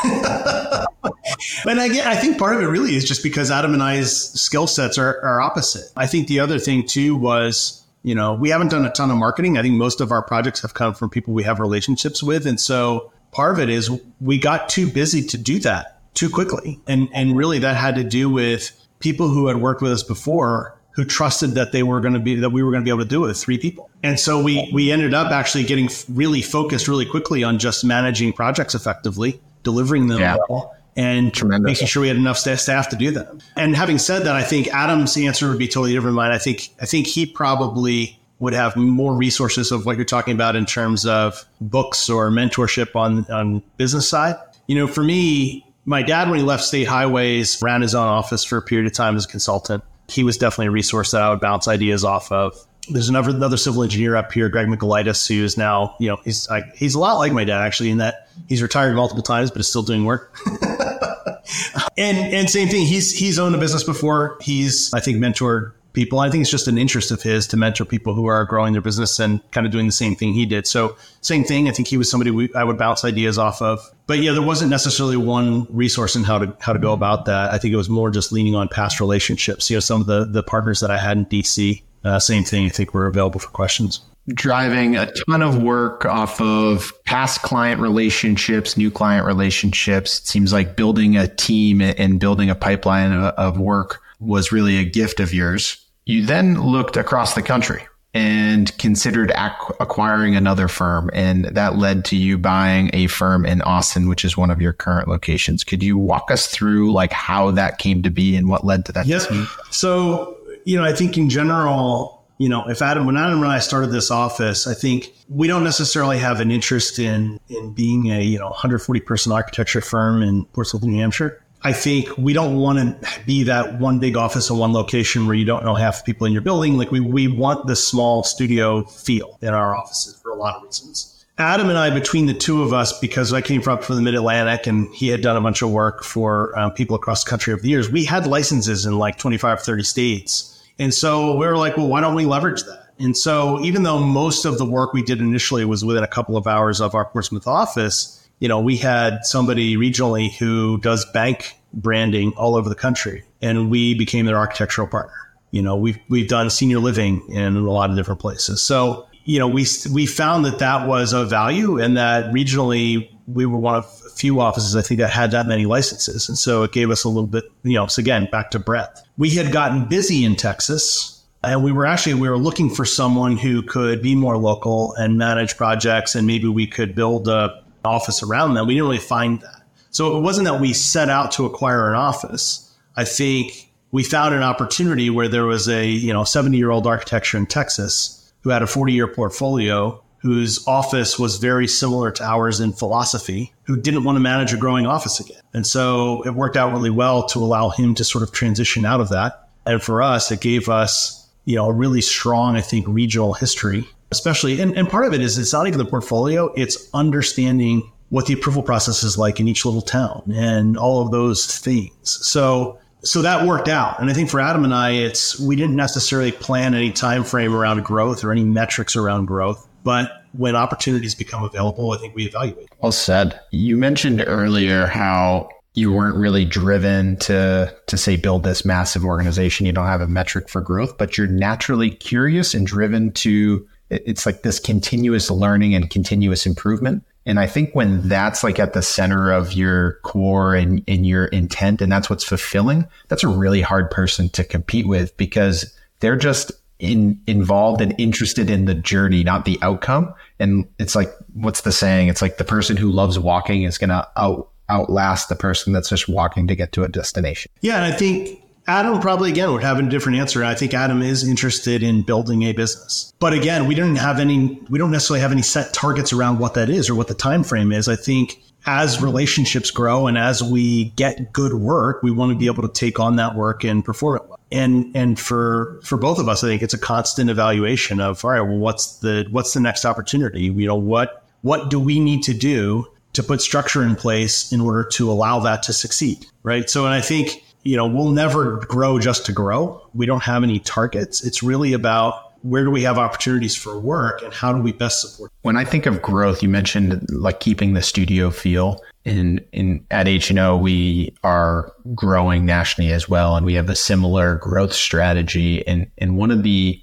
and 1.66 1.80
I, 1.80 2.10
I 2.10 2.14
think 2.16 2.38
part 2.38 2.54
of 2.54 2.62
it 2.62 2.66
really 2.66 2.94
is 2.94 3.04
just 3.04 3.22
because 3.22 3.50
Adam 3.50 3.72
and 3.74 3.82
I's 3.82 4.30
skill 4.40 4.66
sets 4.66 4.98
are, 4.98 5.20
are 5.22 5.40
opposite. 5.40 5.90
I 5.96 6.06
think 6.06 6.28
the 6.28 6.40
other 6.40 6.58
thing 6.58 6.86
too 6.86 7.16
was, 7.16 7.84
you 8.02 8.14
know, 8.14 8.34
we 8.34 8.50
haven't 8.50 8.68
done 8.68 8.84
a 8.84 8.92
ton 8.92 9.10
of 9.10 9.16
marketing. 9.16 9.56
I 9.58 9.62
think 9.62 9.74
most 9.74 10.00
of 10.00 10.12
our 10.12 10.22
projects 10.22 10.60
have 10.62 10.74
come 10.74 10.94
from 10.94 11.10
people 11.10 11.32
we 11.32 11.42
have 11.44 11.58
relationships 11.58 12.22
with. 12.22 12.46
And 12.46 12.60
so 12.60 13.12
part 13.32 13.54
of 13.54 13.60
it 13.60 13.70
is 13.70 13.90
we 14.20 14.38
got 14.38 14.68
too 14.68 14.90
busy 14.90 15.22
to 15.28 15.38
do 15.38 15.58
that 15.60 15.95
too 16.16 16.28
quickly. 16.28 16.80
And, 16.86 17.08
and 17.12 17.36
really 17.36 17.60
that 17.60 17.76
had 17.76 17.94
to 17.94 18.04
do 18.04 18.28
with 18.28 18.72
people 18.98 19.28
who 19.28 19.46
had 19.46 19.58
worked 19.58 19.82
with 19.82 19.92
us 19.92 20.02
before 20.02 20.76
who 20.96 21.04
trusted 21.04 21.50
that 21.52 21.72
they 21.72 21.82
were 21.82 22.00
going 22.00 22.14
to 22.14 22.20
be 22.20 22.36
that 22.36 22.50
we 22.50 22.62
were 22.62 22.70
going 22.70 22.82
to 22.82 22.84
be 22.84 22.90
able 22.90 23.02
to 23.02 23.08
do 23.08 23.22
it 23.24 23.28
with 23.28 23.36
three 23.36 23.58
people. 23.58 23.90
And 24.02 24.18
so 24.18 24.42
we 24.42 24.70
we 24.72 24.90
ended 24.90 25.12
up 25.12 25.30
actually 25.30 25.64
getting 25.64 25.90
really 26.08 26.40
focused 26.40 26.88
really 26.88 27.04
quickly 27.04 27.44
on 27.44 27.58
just 27.58 27.84
managing 27.84 28.32
projects 28.32 28.74
effectively, 28.74 29.38
delivering 29.62 30.08
them 30.08 30.20
yeah. 30.20 30.38
well, 30.48 30.74
and 30.96 31.34
Tremendous. 31.34 31.66
making 31.66 31.86
sure 31.86 32.00
we 32.00 32.08
had 32.08 32.16
enough 32.16 32.38
staff 32.38 32.88
to 32.88 32.96
do 32.96 33.10
them. 33.10 33.40
And 33.56 33.76
having 33.76 33.98
said 33.98 34.20
that, 34.20 34.34
I 34.34 34.42
think 34.42 34.68
Adam's 34.68 35.18
answer 35.18 35.50
would 35.50 35.58
be 35.58 35.68
totally 35.68 35.92
different 35.92 36.16
mine. 36.16 36.32
I 36.32 36.38
think 36.38 36.70
I 36.80 36.86
think 36.86 37.06
he 37.06 37.26
probably 37.26 38.18
would 38.38 38.54
have 38.54 38.74
more 38.74 39.14
resources 39.14 39.72
of 39.72 39.84
what 39.84 39.96
you're 39.96 40.06
talking 40.06 40.34
about 40.34 40.56
in 40.56 40.64
terms 40.64 41.04
of 41.04 41.44
books 41.60 42.08
or 42.08 42.30
mentorship 42.30 42.96
on 42.96 43.30
on 43.30 43.62
business 43.76 44.08
side. 44.08 44.36
You 44.66 44.76
know, 44.76 44.86
for 44.86 45.02
me, 45.02 45.65
my 45.86 46.02
dad 46.02 46.28
when 46.28 46.38
he 46.38 46.44
left 46.44 46.64
State 46.64 46.86
Highways 46.86 47.62
ran 47.62 47.80
his 47.80 47.94
own 47.94 48.06
office 48.06 48.44
for 48.44 48.58
a 48.58 48.62
period 48.62 48.86
of 48.86 48.92
time 48.92 49.16
as 49.16 49.24
a 49.24 49.28
consultant 49.28 49.82
he 50.08 50.24
was 50.24 50.38
definitely 50.38 50.66
a 50.66 50.70
resource 50.70 51.12
that 51.12 51.22
I 51.22 51.30
would 51.30 51.40
bounce 51.40 51.68
ideas 51.68 52.04
off 52.04 52.30
of. 52.30 52.56
There's 52.88 53.08
another 53.08 53.30
another 53.30 53.56
civil 53.56 53.82
engineer 53.82 54.14
up 54.14 54.30
here, 54.32 54.48
Greg 54.48 54.68
Michaelitis, 54.68 55.26
who 55.26 55.42
is 55.42 55.56
now, 55.56 55.96
you 55.98 56.08
know, 56.08 56.18
he's 56.24 56.48
like, 56.48 56.76
he's 56.76 56.94
a 56.94 57.00
lot 57.00 57.14
like 57.14 57.32
my 57.32 57.44
dad 57.44 57.60
actually 57.60 57.90
in 57.90 57.98
that 57.98 58.28
he's 58.48 58.62
retired 58.62 58.94
multiple 58.94 59.24
times, 59.24 59.50
but 59.50 59.60
is 59.60 59.68
still 59.68 59.82
doing 59.82 60.04
work. 60.04 60.36
and 61.98 62.16
and 62.16 62.48
same 62.48 62.68
thing, 62.68 62.86
he's 62.86 63.12
he's 63.12 63.40
owned 63.40 63.56
a 63.56 63.58
business 63.58 63.82
before. 63.82 64.38
He's 64.40 64.94
I 64.94 65.00
think 65.00 65.18
mentored 65.18 65.72
people. 65.96 66.20
I 66.20 66.30
think 66.30 66.42
it's 66.42 66.50
just 66.50 66.68
an 66.68 66.78
interest 66.78 67.10
of 67.10 67.22
his 67.22 67.48
to 67.48 67.56
mentor 67.56 67.84
people 67.84 68.14
who 68.14 68.26
are 68.26 68.44
growing 68.44 68.72
their 68.72 68.82
business 68.82 69.18
and 69.18 69.40
kind 69.50 69.66
of 69.66 69.72
doing 69.72 69.86
the 69.86 69.92
same 69.92 70.14
thing 70.14 70.32
he 70.32 70.46
did. 70.46 70.68
So, 70.68 70.96
same 71.22 71.42
thing. 71.42 71.68
I 71.68 71.72
think 71.72 71.88
he 71.88 71.96
was 71.96 72.08
somebody 72.08 72.30
we, 72.30 72.54
I 72.54 72.62
would 72.62 72.78
bounce 72.78 73.04
ideas 73.04 73.38
off 73.38 73.60
of. 73.60 73.80
But 74.06 74.20
yeah, 74.20 74.30
there 74.30 74.42
wasn't 74.42 74.70
necessarily 74.70 75.16
one 75.16 75.66
resource 75.70 76.14
in 76.14 76.22
how 76.22 76.38
to 76.38 76.56
how 76.60 76.72
to 76.72 76.78
go 76.78 76.92
about 76.92 77.24
that. 77.24 77.52
I 77.52 77.58
think 77.58 77.74
it 77.74 77.76
was 77.76 77.88
more 77.88 78.12
just 78.12 78.30
leaning 78.30 78.54
on 78.54 78.68
past 78.68 79.00
relationships. 79.00 79.68
You 79.68 79.76
know, 79.76 79.80
some 79.80 80.00
of 80.00 80.06
the 80.06 80.24
the 80.26 80.44
partners 80.44 80.78
that 80.80 80.92
I 80.92 80.98
had 80.98 81.16
in 81.16 81.26
DC, 81.26 81.82
uh, 82.04 82.20
same 82.20 82.44
thing. 82.44 82.66
I 82.66 82.68
think 82.68 82.94
were 82.94 83.08
available 83.08 83.40
for 83.40 83.48
questions 83.48 84.02
driving 84.28 84.96
a 84.96 85.06
ton 85.12 85.40
of 85.40 85.62
work 85.62 86.04
off 86.04 86.40
of 86.40 86.92
past 87.04 87.42
client 87.42 87.80
relationships, 87.80 88.76
new 88.76 88.90
client 88.90 89.24
relationships. 89.24 90.18
It 90.18 90.26
seems 90.26 90.52
like 90.52 90.74
building 90.74 91.16
a 91.16 91.28
team 91.28 91.80
and 91.80 92.18
building 92.18 92.50
a 92.50 92.56
pipeline 92.56 93.12
of 93.12 93.58
work 93.60 94.02
was 94.18 94.52
really 94.52 94.78
a 94.78 94.84
gift 94.84 95.20
of 95.20 95.32
yours. 95.32 95.85
You 96.06 96.24
then 96.24 96.62
looked 96.62 96.96
across 96.96 97.34
the 97.34 97.42
country 97.42 97.86
and 98.14 98.76
considered 98.78 99.30
ac- 99.36 99.74
acquiring 99.78 100.36
another 100.36 100.68
firm. 100.68 101.10
And 101.12 101.44
that 101.46 101.76
led 101.76 102.06
to 102.06 102.16
you 102.16 102.38
buying 102.38 102.88
a 102.94 103.08
firm 103.08 103.44
in 103.44 103.60
Austin, 103.60 104.08
which 104.08 104.24
is 104.24 104.36
one 104.38 104.50
of 104.50 104.58
your 104.58 104.72
current 104.72 105.06
locations. 105.06 105.64
Could 105.64 105.82
you 105.82 105.98
walk 105.98 106.30
us 106.30 106.46
through 106.46 106.92
like 106.92 107.12
how 107.12 107.50
that 107.50 107.76
came 107.76 108.02
to 108.04 108.10
be 108.10 108.34
and 108.34 108.48
what 108.48 108.64
led 108.64 108.86
to 108.86 108.92
that? 108.92 109.04
Yes. 109.06 109.26
So, 109.70 110.38
you 110.64 110.78
know, 110.78 110.84
I 110.84 110.94
think 110.94 111.18
in 111.18 111.28
general, 111.28 112.24
you 112.38 112.48
know, 112.48 112.66
if 112.68 112.80
Adam, 112.80 113.04
when 113.04 113.18
Adam 113.18 113.42
and 113.42 113.52
I 113.52 113.58
started 113.58 113.88
this 113.88 114.10
office, 114.10 114.66
I 114.66 114.72
think 114.72 115.12
we 115.28 115.46
don't 115.46 115.64
necessarily 115.64 116.18
have 116.18 116.40
an 116.40 116.50
interest 116.50 116.98
in, 116.98 117.38
in 117.48 117.74
being 117.74 118.12
a, 118.12 118.22
you 118.22 118.38
know, 118.38 118.48
140 118.48 119.00
person 119.00 119.32
architecture 119.32 119.82
firm 119.82 120.22
in 120.22 120.46
Portsmouth, 120.46 120.84
New 120.84 120.98
Hampshire. 120.98 121.42
I 121.62 121.72
think 121.72 122.16
we 122.16 122.32
don't 122.32 122.56
want 122.56 122.78
to 122.78 123.08
be 123.26 123.42
that 123.44 123.80
one 123.80 123.98
big 123.98 124.16
office 124.16 124.50
in 124.50 124.58
one 124.58 124.72
location 124.72 125.26
where 125.26 125.34
you 125.34 125.44
don't 125.44 125.64
know 125.64 125.74
half 125.74 125.98
the 125.98 126.04
people 126.04 126.26
in 126.26 126.32
your 126.32 126.42
building. 126.42 126.76
Like 126.76 126.90
we, 126.90 127.00
we 127.00 127.28
want 127.28 127.66
the 127.66 127.76
small 127.76 128.22
studio 128.22 128.84
feel 128.84 129.38
in 129.42 129.48
our 129.48 129.76
offices 129.76 130.18
for 130.22 130.30
a 130.30 130.36
lot 130.36 130.56
of 130.56 130.62
reasons. 130.62 131.24
Adam 131.38 131.68
and 131.68 131.76
I, 131.76 131.90
between 131.90 132.26
the 132.26 132.34
two 132.34 132.62
of 132.62 132.72
us, 132.72 132.98
because 132.98 133.32
I 133.32 133.42
came 133.42 133.60
from, 133.60 133.80
from 133.80 133.96
the 133.96 134.02
mid 134.02 134.14
Atlantic 134.14 134.66
and 134.66 134.92
he 134.94 135.08
had 135.08 135.20
done 135.20 135.36
a 135.36 135.40
bunch 135.40 135.60
of 135.60 135.70
work 135.70 136.02
for 136.02 136.58
um, 136.58 136.70
people 136.72 136.96
across 136.96 137.24
the 137.24 137.30
country 137.30 137.52
over 137.52 137.60
the 137.60 137.68
years, 137.68 137.90
we 137.90 138.04
had 138.04 138.26
licenses 138.26 138.86
in 138.86 138.96
like 138.98 139.18
25, 139.18 139.60
30 139.60 139.82
states. 139.82 140.66
And 140.78 140.94
so 140.94 141.36
we 141.36 141.46
were 141.46 141.58
like, 141.58 141.76
well, 141.76 141.88
why 141.88 142.00
don't 142.00 142.14
we 142.14 142.24
leverage 142.24 142.62
that? 142.62 142.86
And 142.98 143.14
so 143.14 143.60
even 143.62 143.82
though 143.82 143.98
most 143.98 144.46
of 144.46 144.56
the 144.56 144.64
work 144.64 144.94
we 144.94 145.02
did 145.02 145.20
initially 145.20 145.64
was 145.66 145.84
within 145.84 146.02
a 146.02 146.08
couple 146.08 146.36
of 146.36 146.46
hours 146.46 146.80
of 146.80 146.94
our 146.94 147.04
Portsmouth 147.04 147.46
office, 147.46 148.25
you 148.38 148.48
know, 148.48 148.60
we 148.60 148.76
had 148.76 149.24
somebody 149.24 149.76
regionally 149.76 150.34
who 150.34 150.78
does 150.80 151.04
bank 151.12 151.56
branding 151.72 152.32
all 152.36 152.54
over 152.56 152.68
the 152.68 152.74
country, 152.74 153.24
and 153.40 153.70
we 153.70 153.94
became 153.94 154.26
their 154.26 154.36
architectural 154.36 154.86
partner. 154.86 155.14
You 155.50 155.62
know, 155.62 155.76
we've 155.76 155.98
we've 156.08 156.28
done 156.28 156.50
senior 156.50 156.78
living 156.78 157.22
in 157.30 157.56
a 157.56 157.60
lot 157.60 157.90
of 157.90 157.96
different 157.96 158.20
places. 158.20 158.62
So, 158.62 159.06
you 159.24 159.38
know, 159.38 159.48
we 159.48 159.66
we 159.90 160.06
found 160.06 160.44
that 160.44 160.58
that 160.58 160.86
was 160.86 161.12
of 161.12 161.30
value, 161.30 161.78
and 161.78 161.96
that 161.96 162.26
regionally 162.26 163.10
we 163.26 163.46
were 163.46 163.58
one 163.58 163.76
of 163.76 163.84
a 164.06 164.10
few 164.10 164.40
offices 164.40 164.76
I 164.76 164.82
think 164.82 165.00
that 165.00 165.10
had 165.10 165.30
that 165.30 165.46
many 165.46 165.66
licenses, 165.66 166.28
and 166.28 166.36
so 166.36 166.62
it 166.62 166.72
gave 166.72 166.90
us 166.90 167.04
a 167.04 167.08
little 167.08 167.26
bit. 167.26 167.44
You 167.62 167.74
know, 167.74 167.86
so 167.86 168.00
again, 168.00 168.28
back 168.30 168.50
to 168.50 168.58
breadth. 168.58 169.02
We 169.16 169.30
had 169.30 169.52
gotten 169.52 169.86
busy 169.86 170.24
in 170.24 170.36
Texas. 170.36 171.12
And 171.44 171.62
we 171.62 171.70
were 171.70 171.86
actually 171.86 172.14
we 172.14 172.28
were 172.28 172.38
looking 172.38 172.70
for 172.70 172.84
someone 172.84 173.36
who 173.36 173.62
could 173.62 174.02
be 174.02 174.16
more 174.16 174.36
local 174.36 174.94
and 174.94 175.16
manage 175.16 175.56
projects, 175.56 176.16
and 176.16 176.26
maybe 176.26 176.48
we 176.48 176.66
could 176.66 176.96
build 176.96 177.28
a 177.28 177.62
office 177.86 178.22
around 178.22 178.54
them. 178.54 178.66
We 178.66 178.74
didn't 178.74 178.88
really 178.88 178.98
find 178.98 179.40
that. 179.40 179.62
So 179.90 180.16
it 180.18 180.20
wasn't 180.20 180.46
that 180.46 180.60
we 180.60 180.72
set 180.72 181.08
out 181.08 181.32
to 181.32 181.46
acquire 181.46 181.88
an 181.88 181.96
office. 181.96 182.74
I 182.96 183.04
think 183.04 183.70
we 183.92 184.02
found 184.02 184.34
an 184.34 184.42
opportunity 184.42 185.08
where 185.10 185.28
there 185.28 185.46
was 185.46 185.68
a, 185.68 185.86
you 185.86 186.12
know, 186.12 186.24
70 186.24 186.56
year 186.56 186.70
old 186.70 186.86
architecture 186.86 187.38
in 187.38 187.46
Texas 187.46 188.32
who 188.42 188.50
had 188.50 188.62
a 188.62 188.66
40 188.66 188.92
year 188.92 189.08
portfolio 189.08 190.02
whose 190.18 190.66
office 190.66 191.18
was 191.18 191.36
very 191.36 191.68
similar 191.68 192.10
to 192.10 192.24
ours 192.24 192.58
in 192.58 192.72
philosophy, 192.72 193.54
who 193.62 193.76
didn't 193.80 194.02
want 194.02 194.16
to 194.16 194.20
manage 194.20 194.52
a 194.52 194.56
growing 194.56 194.86
office 194.86 195.20
again. 195.20 195.40
And 195.54 195.66
so 195.66 196.22
it 196.22 196.34
worked 196.34 196.56
out 196.56 196.72
really 196.72 196.90
well 196.90 197.26
to 197.28 197.38
allow 197.38 197.68
him 197.68 197.94
to 197.94 198.04
sort 198.04 198.24
of 198.24 198.32
transition 198.32 198.84
out 198.84 199.00
of 199.00 199.10
that 199.10 199.46
And 199.66 199.82
for 199.82 200.00
us, 200.00 200.30
it 200.30 200.40
gave 200.40 200.68
us, 200.68 201.28
you 201.44 201.56
know, 201.56 201.66
a 201.66 201.72
really 201.72 202.00
strong, 202.00 202.56
I 202.56 202.60
think, 202.60 202.86
regional 202.88 203.34
history, 203.34 203.86
especially. 204.10 204.60
And, 204.60 204.76
and 204.76 204.88
part 204.88 205.06
of 205.06 205.14
it 205.14 205.20
is 205.20 205.38
it's 205.38 205.52
not 205.52 205.66
even 205.66 205.78
the 205.78 205.84
portfolio, 205.84 206.52
it's 206.54 206.88
understanding 206.94 207.90
what 208.08 208.26
the 208.26 208.34
approval 208.34 208.62
process 208.62 209.02
is 209.02 209.18
like 209.18 209.40
in 209.40 209.48
each 209.48 209.64
little 209.64 209.82
town 209.82 210.22
and 210.34 210.76
all 210.76 211.04
of 211.04 211.10
those 211.10 211.58
things. 211.58 211.92
So 212.02 212.78
so 213.02 213.22
that 213.22 213.46
worked 213.46 213.68
out. 213.68 214.00
And 214.00 214.10
I 214.10 214.14
think 214.14 214.30
for 214.30 214.40
Adam 214.40 214.64
and 214.64 214.74
I, 214.74 214.90
it's 214.90 215.38
we 215.38 215.54
didn't 215.56 215.76
necessarily 215.76 216.32
plan 216.32 216.74
any 216.74 216.92
time 216.92 217.24
frame 217.24 217.54
around 217.54 217.84
growth 217.84 218.24
or 218.24 218.32
any 218.32 218.44
metrics 218.44 218.96
around 218.96 219.26
growth, 219.26 219.66
but 219.84 220.10
when 220.32 220.56
opportunities 220.56 221.14
become 221.14 221.44
available, 221.44 221.92
I 221.92 221.98
think 221.98 222.14
we 222.14 222.26
evaluate. 222.26 222.68
Well 222.82 222.92
said. 222.92 223.40
You 223.50 223.76
mentioned 223.76 224.22
earlier 224.26 224.86
how 224.86 225.48
you 225.74 225.92
weren't 225.92 226.16
really 226.16 226.44
driven 226.44 227.16
to 227.18 227.74
to 227.86 227.96
say 227.96 228.16
build 228.16 228.42
this 228.42 228.64
massive 228.64 229.04
organization. 229.04 229.66
You 229.66 229.72
don't 229.72 229.86
have 229.86 230.00
a 230.00 230.08
metric 230.08 230.48
for 230.48 230.60
growth, 230.60 230.98
but 230.98 231.16
you're 231.16 231.26
naturally 231.26 231.90
curious 231.90 232.54
and 232.54 232.66
driven 232.66 233.12
to 233.12 233.66
it's 233.90 234.26
like 234.26 234.42
this 234.42 234.58
continuous 234.58 235.30
learning 235.30 235.74
and 235.74 235.90
continuous 235.90 236.46
improvement. 236.46 237.04
And 237.24 237.40
I 237.40 237.46
think 237.46 237.74
when 237.74 238.08
that's 238.08 238.44
like 238.44 238.58
at 238.58 238.72
the 238.72 238.82
center 238.82 239.32
of 239.32 239.52
your 239.52 239.94
core 240.02 240.54
and, 240.54 240.82
and 240.86 241.04
your 241.04 241.26
intent, 241.26 241.82
and 241.82 241.90
that's 241.90 242.08
what's 242.08 242.24
fulfilling, 242.24 242.86
that's 243.08 243.24
a 243.24 243.28
really 243.28 243.60
hard 243.60 243.90
person 243.90 244.28
to 244.30 244.44
compete 244.44 244.86
with 244.86 245.16
because 245.16 245.76
they're 246.00 246.16
just 246.16 246.52
in, 246.78 247.20
involved 247.26 247.80
and 247.80 247.94
interested 247.98 248.48
in 248.48 248.66
the 248.66 248.74
journey, 248.74 249.24
not 249.24 249.44
the 249.44 249.58
outcome. 249.62 250.14
And 250.38 250.68
it's 250.78 250.94
like, 250.94 251.12
what's 251.34 251.62
the 251.62 251.72
saying? 251.72 252.08
It's 252.08 252.22
like 252.22 252.38
the 252.38 252.44
person 252.44 252.76
who 252.76 252.92
loves 252.92 253.18
walking 253.18 253.62
is 253.64 253.76
going 253.76 253.90
to 253.90 254.08
out, 254.16 254.50
outlast 254.68 255.28
the 255.28 255.36
person 255.36 255.72
that's 255.72 255.88
just 255.88 256.08
walking 256.08 256.46
to 256.46 256.54
get 256.54 256.72
to 256.72 256.84
a 256.84 256.88
destination. 256.88 257.50
Yeah. 257.60 257.76
And 257.76 257.92
I 257.92 257.96
think 257.96 258.40
Adam 258.68 259.00
probably 259.00 259.30
again 259.30 259.52
would 259.52 259.62
have 259.62 259.78
a 259.78 259.82
different 259.82 260.18
answer. 260.18 260.42
I 260.42 260.54
think 260.54 260.74
Adam 260.74 261.00
is 261.02 261.26
interested 261.26 261.82
in 261.82 262.02
building 262.02 262.42
a 262.42 262.52
business. 262.52 263.12
But 263.18 263.32
again, 263.32 263.66
we 263.66 263.74
don't 263.74 263.96
have 263.96 264.18
any 264.18 264.60
we 264.68 264.78
don't 264.78 264.90
necessarily 264.90 265.20
have 265.20 265.32
any 265.32 265.42
set 265.42 265.72
targets 265.72 266.12
around 266.12 266.38
what 266.38 266.54
that 266.54 266.68
is 266.68 266.90
or 266.90 266.94
what 266.94 267.08
the 267.08 267.14
time 267.14 267.44
frame 267.44 267.72
is. 267.72 267.88
I 267.88 267.96
think 267.96 268.42
as 268.66 269.00
relationships 269.00 269.70
grow 269.70 270.08
and 270.08 270.18
as 270.18 270.42
we 270.42 270.86
get 270.96 271.32
good 271.32 271.54
work, 271.54 272.02
we 272.02 272.10
want 272.10 272.32
to 272.32 272.36
be 272.36 272.46
able 272.46 272.62
to 272.62 272.72
take 272.72 272.98
on 272.98 273.16
that 273.16 273.36
work 273.36 273.62
and 273.62 273.84
perform 273.84 274.16
it 274.16 274.28
well. 274.28 274.40
And 274.50 274.96
and 274.96 275.18
for 275.18 275.80
for 275.84 275.96
both 275.96 276.18
of 276.18 276.28
us, 276.28 276.42
I 276.42 276.48
think 276.48 276.62
it's 276.62 276.74
a 276.74 276.78
constant 276.78 277.30
evaluation 277.30 278.00
of 278.00 278.24
all 278.24 278.32
right, 278.32 278.40
well 278.40 278.58
what's 278.58 278.98
the 278.98 279.26
what's 279.30 279.54
the 279.54 279.60
next 279.60 279.84
opportunity? 279.84 280.42
You 280.42 280.66
know, 280.66 280.76
what 280.76 281.24
what 281.42 281.70
do 281.70 281.78
we 281.78 282.00
need 282.00 282.24
to 282.24 282.34
do 282.34 282.86
to 283.12 283.22
put 283.22 283.40
structure 283.40 283.82
in 283.82 283.94
place 283.94 284.52
in 284.52 284.60
order 284.60 284.84
to 284.84 285.10
allow 285.10 285.38
that 285.40 285.62
to 285.64 285.72
succeed? 285.72 286.26
Right. 286.42 286.68
So 286.68 286.84
and 286.84 286.94
I 286.94 287.00
think 287.00 287.44
you 287.66 287.76
know, 287.76 287.86
we'll 287.86 288.10
never 288.10 288.56
grow 288.66 288.98
just 288.98 289.26
to 289.26 289.32
grow. 289.32 289.82
We 289.92 290.06
don't 290.06 290.22
have 290.22 290.42
any 290.42 290.60
targets. 290.60 291.24
It's 291.24 291.42
really 291.42 291.72
about 291.72 292.22
where 292.42 292.64
do 292.64 292.70
we 292.70 292.82
have 292.82 292.96
opportunities 292.96 293.56
for 293.56 293.78
work 293.80 294.22
and 294.22 294.32
how 294.32 294.52
do 294.52 294.62
we 294.62 294.70
best 294.70 295.00
support 295.00 295.32
when 295.42 295.56
i 295.56 295.64
think 295.64 295.84
of 295.84 296.00
growth 296.00 296.42
you 296.42 296.48
mentioned 296.48 297.04
like 297.10 297.40
keeping 297.40 297.72
the 297.72 297.82
studio 297.82 298.30
feel 298.30 298.80
in 299.04 299.44
in 299.52 299.84
at 299.90 300.06
H&O 300.06 300.56
we 300.56 301.12
are 301.24 301.72
growing 301.94 302.44
nationally 302.44 302.92
as 302.92 303.08
well 303.08 303.36
and 303.36 303.44
we 303.44 303.54
have 303.54 303.68
a 303.68 303.74
similar 303.74 304.36
growth 304.36 304.72
strategy 304.72 305.66
and 305.66 305.90
and 305.98 306.16
one 306.16 306.30
of 306.30 306.42
the 306.44 306.80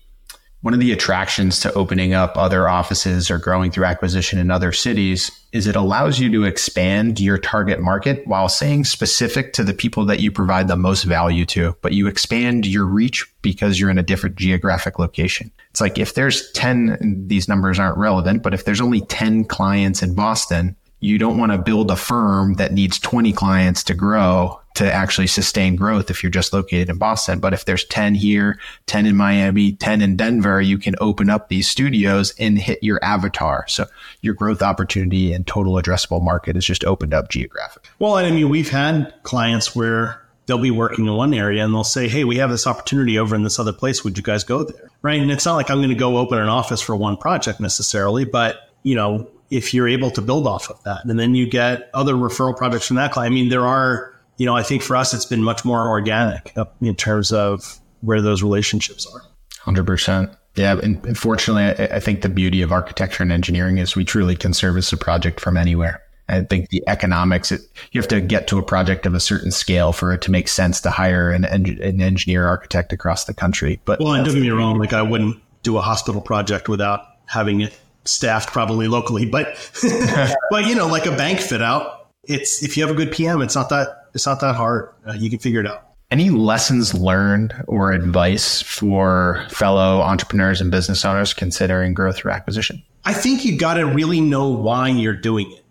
one 0.63 0.73
of 0.73 0.79
the 0.79 0.93
attractions 0.93 1.59
to 1.59 1.73
opening 1.73 2.13
up 2.13 2.37
other 2.37 2.69
offices 2.69 3.29
or 3.29 3.37
growing 3.37 3.69
through 3.69 3.83
acquisition 3.83 4.39
in 4.39 4.49
other 4.49 4.71
cities 4.71 5.29
is 5.51 5.67
it 5.67 5.75
allows 5.75 6.19
you 6.19 6.31
to 6.31 6.45
expand 6.45 7.19
your 7.19 7.37
target 7.37 7.81
market 7.81 8.25
while 8.27 8.47
staying 8.47 8.85
specific 8.85 9.51
to 9.51 9.63
the 9.65 9.73
people 9.73 10.05
that 10.05 10.21
you 10.21 10.31
provide 10.31 10.69
the 10.69 10.77
most 10.77 11.03
value 11.03 11.45
to, 11.45 11.75
but 11.81 11.91
you 11.91 12.07
expand 12.07 12.65
your 12.65 12.85
reach 12.85 13.29
because 13.41 13.77
you're 13.77 13.89
in 13.89 13.97
a 13.97 14.03
different 14.03 14.37
geographic 14.37 14.97
location. 14.97 15.51
It's 15.69 15.81
like 15.81 15.97
if 15.97 16.13
there's 16.13 16.49
10, 16.53 17.25
these 17.27 17.49
numbers 17.49 17.77
aren't 17.77 17.97
relevant, 17.97 18.41
but 18.41 18.53
if 18.53 18.63
there's 18.63 18.81
only 18.81 19.01
10 19.01 19.43
clients 19.43 20.01
in 20.01 20.15
Boston, 20.15 20.77
you 21.03 21.17
don't 21.17 21.37
want 21.37 21.51
to 21.51 21.57
build 21.57 21.91
a 21.91 21.97
firm 21.97 22.53
that 22.53 22.71
needs 22.71 22.97
20 22.97 23.33
clients 23.33 23.83
to 23.83 23.93
grow 23.93 24.59
to 24.75 24.91
actually 24.91 25.27
sustain 25.27 25.75
growth 25.75 26.09
if 26.09 26.23
you're 26.23 26.31
just 26.31 26.53
located 26.53 26.89
in 26.89 26.97
Boston. 26.97 27.39
But 27.39 27.53
if 27.53 27.65
there's 27.65 27.83
10 27.85 28.15
here, 28.15 28.57
10 28.85 29.05
in 29.05 29.15
Miami, 29.17 29.73
10 29.73 30.01
in 30.01 30.15
Denver, 30.15 30.61
you 30.61 30.77
can 30.77 30.95
open 31.01 31.29
up 31.29 31.49
these 31.49 31.67
studios 31.67 32.33
and 32.39 32.57
hit 32.57 32.81
your 32.81 33.03
avatar. 33.03 33.65
So 33.67 33.85
your 34.21 34.33
growth 34.33 34.61
opportunity 34.61 35.33
and 35.33 35.45
total 35.45 35.73
addressable 35.73 36.23
market 36.23 36.55
is 36.55 36.65
just 36.65 36.85
opened 36.85 37.13
up 37.13 37.29
geographically. 37.29 37.89
Well, 37.99 38.15
I 38.15 38.31
mean, 38.31 38.47
we've 38.47 38.71
had 38.71 39.13
clients 39.23 39.75
where 39.75 40.21
they'll 40.45 40.57
be 40.57 40.71
working 40.71 41.05
in 41.05 41.13
one 41.13 41.33
area 41.33 41.65
and 41.65 41.73
they'll 41.73 41.83
say, 41.83 42.07
Hey, 42.07 42.23
we 42.23 42.37
have 42.37 42.49
this 42.49 42.65
opportunity 42.65 43.19
over 43.19 43.35
in 43.35 43.43
this 43.43 43.59
other 43.59 43.73
place. 43.73 44.05
Would 44.05 44.17
you 44.17 44.23
guys 44.23 44.45
go 44.45 44.63
there? 44.63 44.89
Right. 45.01 45.21
And 45.21 45.29
it's 45.29 45.45
not 45.45 45.55
like 45.55 45.69
I'm 45.69 45.79
going 45.79 45.89
to 45.89 45.95
go 45.95 46.17
open 46.17 46.39
an 46.39 46.47
office 46.47 46.81
for 46.81 46.95
one 46.95 47.17
project 47.17 47.59
necessarily, 47.59 48.23
but 48.23 48.69
you 48.83 48.95
know, 48.95 49.29
if 49.53 49.73
you're 49.73 49.87
able 49.87 50.11
to 50.11 50.21
build 50.21 50.47
off 50.47 50.69
of 50.69 50.81
that 50.83 51.05
and 51.05 51.19
then 51.19 51.35
you 51.35 51.49
get 51.49 51.89
other 51.93 52.13
referral 52.13 52.55
projects 52.55 52.87
from 52.87 52.97
that 52.97 53.11
client, 53.11 53.31
I 53.31 53.33
mean, 53.33 53.49
there 53.49 53.65
are 53.65 54.13
you 54.37 54.45
know, 54.45 54.55
I 54.55 54.63
think 54.63 54.81
for 54.81 54.95
us, 54.95 55.13
it's 55.13 55.25
been 55.25 55.43
much 55.43 55.63
more 55.63 55.87
organic 55.87 56.53
uh, 56.57 56.65
in 56.81 56.95
terms 56.95 57.31
of 57.31 57.79
where 58.01 58.21
those 58.21 58.41
relationships 58.41 59.07
are. 59.13 59.21
100%. 59.65 60.35
Yeah. 60.55 60.79
And 60.81 61.03
unfortunately, 61.05 61.63
I, 61.63 61.95
I 61.95 61.99
think 61.99 62.21
the 62.21 62.29
beauty 62.29 62.61
of 62.61 62.71
architecture 62.71 63.23
and 63.23 63.31
engineering 63.31 63.77
is 63.77 63.95
we 63.95 64.05
truly 64.05 64.35
can 64.35 64.53
service 64.53 64.91
a 64.91 64.97
project 64.97 65.39
from 65.39 65.57
anywhere. 65.57 66.01
I 66.29 66.41
think 66.41 66.69
the 66.69 66.83
economics, 66.87 67.51
it, 67.51 67.61
you 67.91 67.99
have 67.99 68.07
to 68.07 68.21
get 68.21 68.47
to 68.47 68.57
a 68.57 68.63
project 68.63 69.05
of 69.05 69.13
a 69.13 69.19
certain 69.19 69.51
scale 69.51 69.91
for 69.91 70.13
it 70.13 70.21
to 70.21 70.31
make 70.31 70.47
sense 70.47 70.79
to 70.81 70.89
hire 70.89 71.31
an, 71.31 71.43
an 71.45 72.01
engineer 72.01 72.47
architect 72.47 72.93
across 72.93 73.25
the 73.25 73.33
country. 73.33 73.81
But 73.85 73.99
well, 73.99 74.13
and 74.13 74.25
don't 74.25 74.35
get 74.35 74.41
me 74.41 74.49
wrong, 74.49 74.79
like 74.79 74.93
I 74.93 75.01
wouldn't 75.01 75.41
do 75.63 75.77
a 75.77 75.81
hospital 75.81 76.21
project 76.21 76.69
without 76.69 77.01
having 77.25 77.61
it 77.61 77.77
staffed 78.05 78.51
probably 78.51 78.87
locally, 78.87 79.25
but 79.25 79.57
but 80.49 80.67
you 80.67 80.75
know, 80.75 80.87
like 80.87 81.05
a 81.05 81.15
bank 81.15 81.39
fit 81.39 81.61
out, 81.61 82.09
it's 82.23 82.63
if 82.63 82.77
you 82.77 82.83
have 82.85 82.93
a 82.93 82.97
good 82.97 83.11
PM, 83.11 83.41
it's 83.41 83.55
not 83.55 83.69
that 83.69 84.09
it's 84.13 84.25
not 84.25 84.39
that 84.41 84.55
hard. 84.55 84.89
Uh, 85.07 85.13
you 85.13 85.29
can 85.29 85.39
figure 85.39 85.59
it 85.59 85.67
out. 85.67 85.89
Any 86.11 86.29
lessons 86.29 86.93
learned 86.93 87.55
or 87.67 87.91
advice 87.91 88.61
for 88.61 89.47
fellow 89.49 90.01
entrepreneurs 90.01 90.61
and 90.61 90.69
business 90.69 91.03
owners 91.03 91.33
considering 91.33 91.95
growth 91.95 92.17
through 92.17 92.31
acquisition? 92.31 92.83
I 93.03 93.13
think 93.13 93.43
you 93.43 93.57
got 93.57 93.75
to 93.75 93.85
really 93.85 94.21
know 94.21 94.49
why 94.49 94.89
you're 94.89 95.15
doing 95.15 95.51
it. 95.51 95.65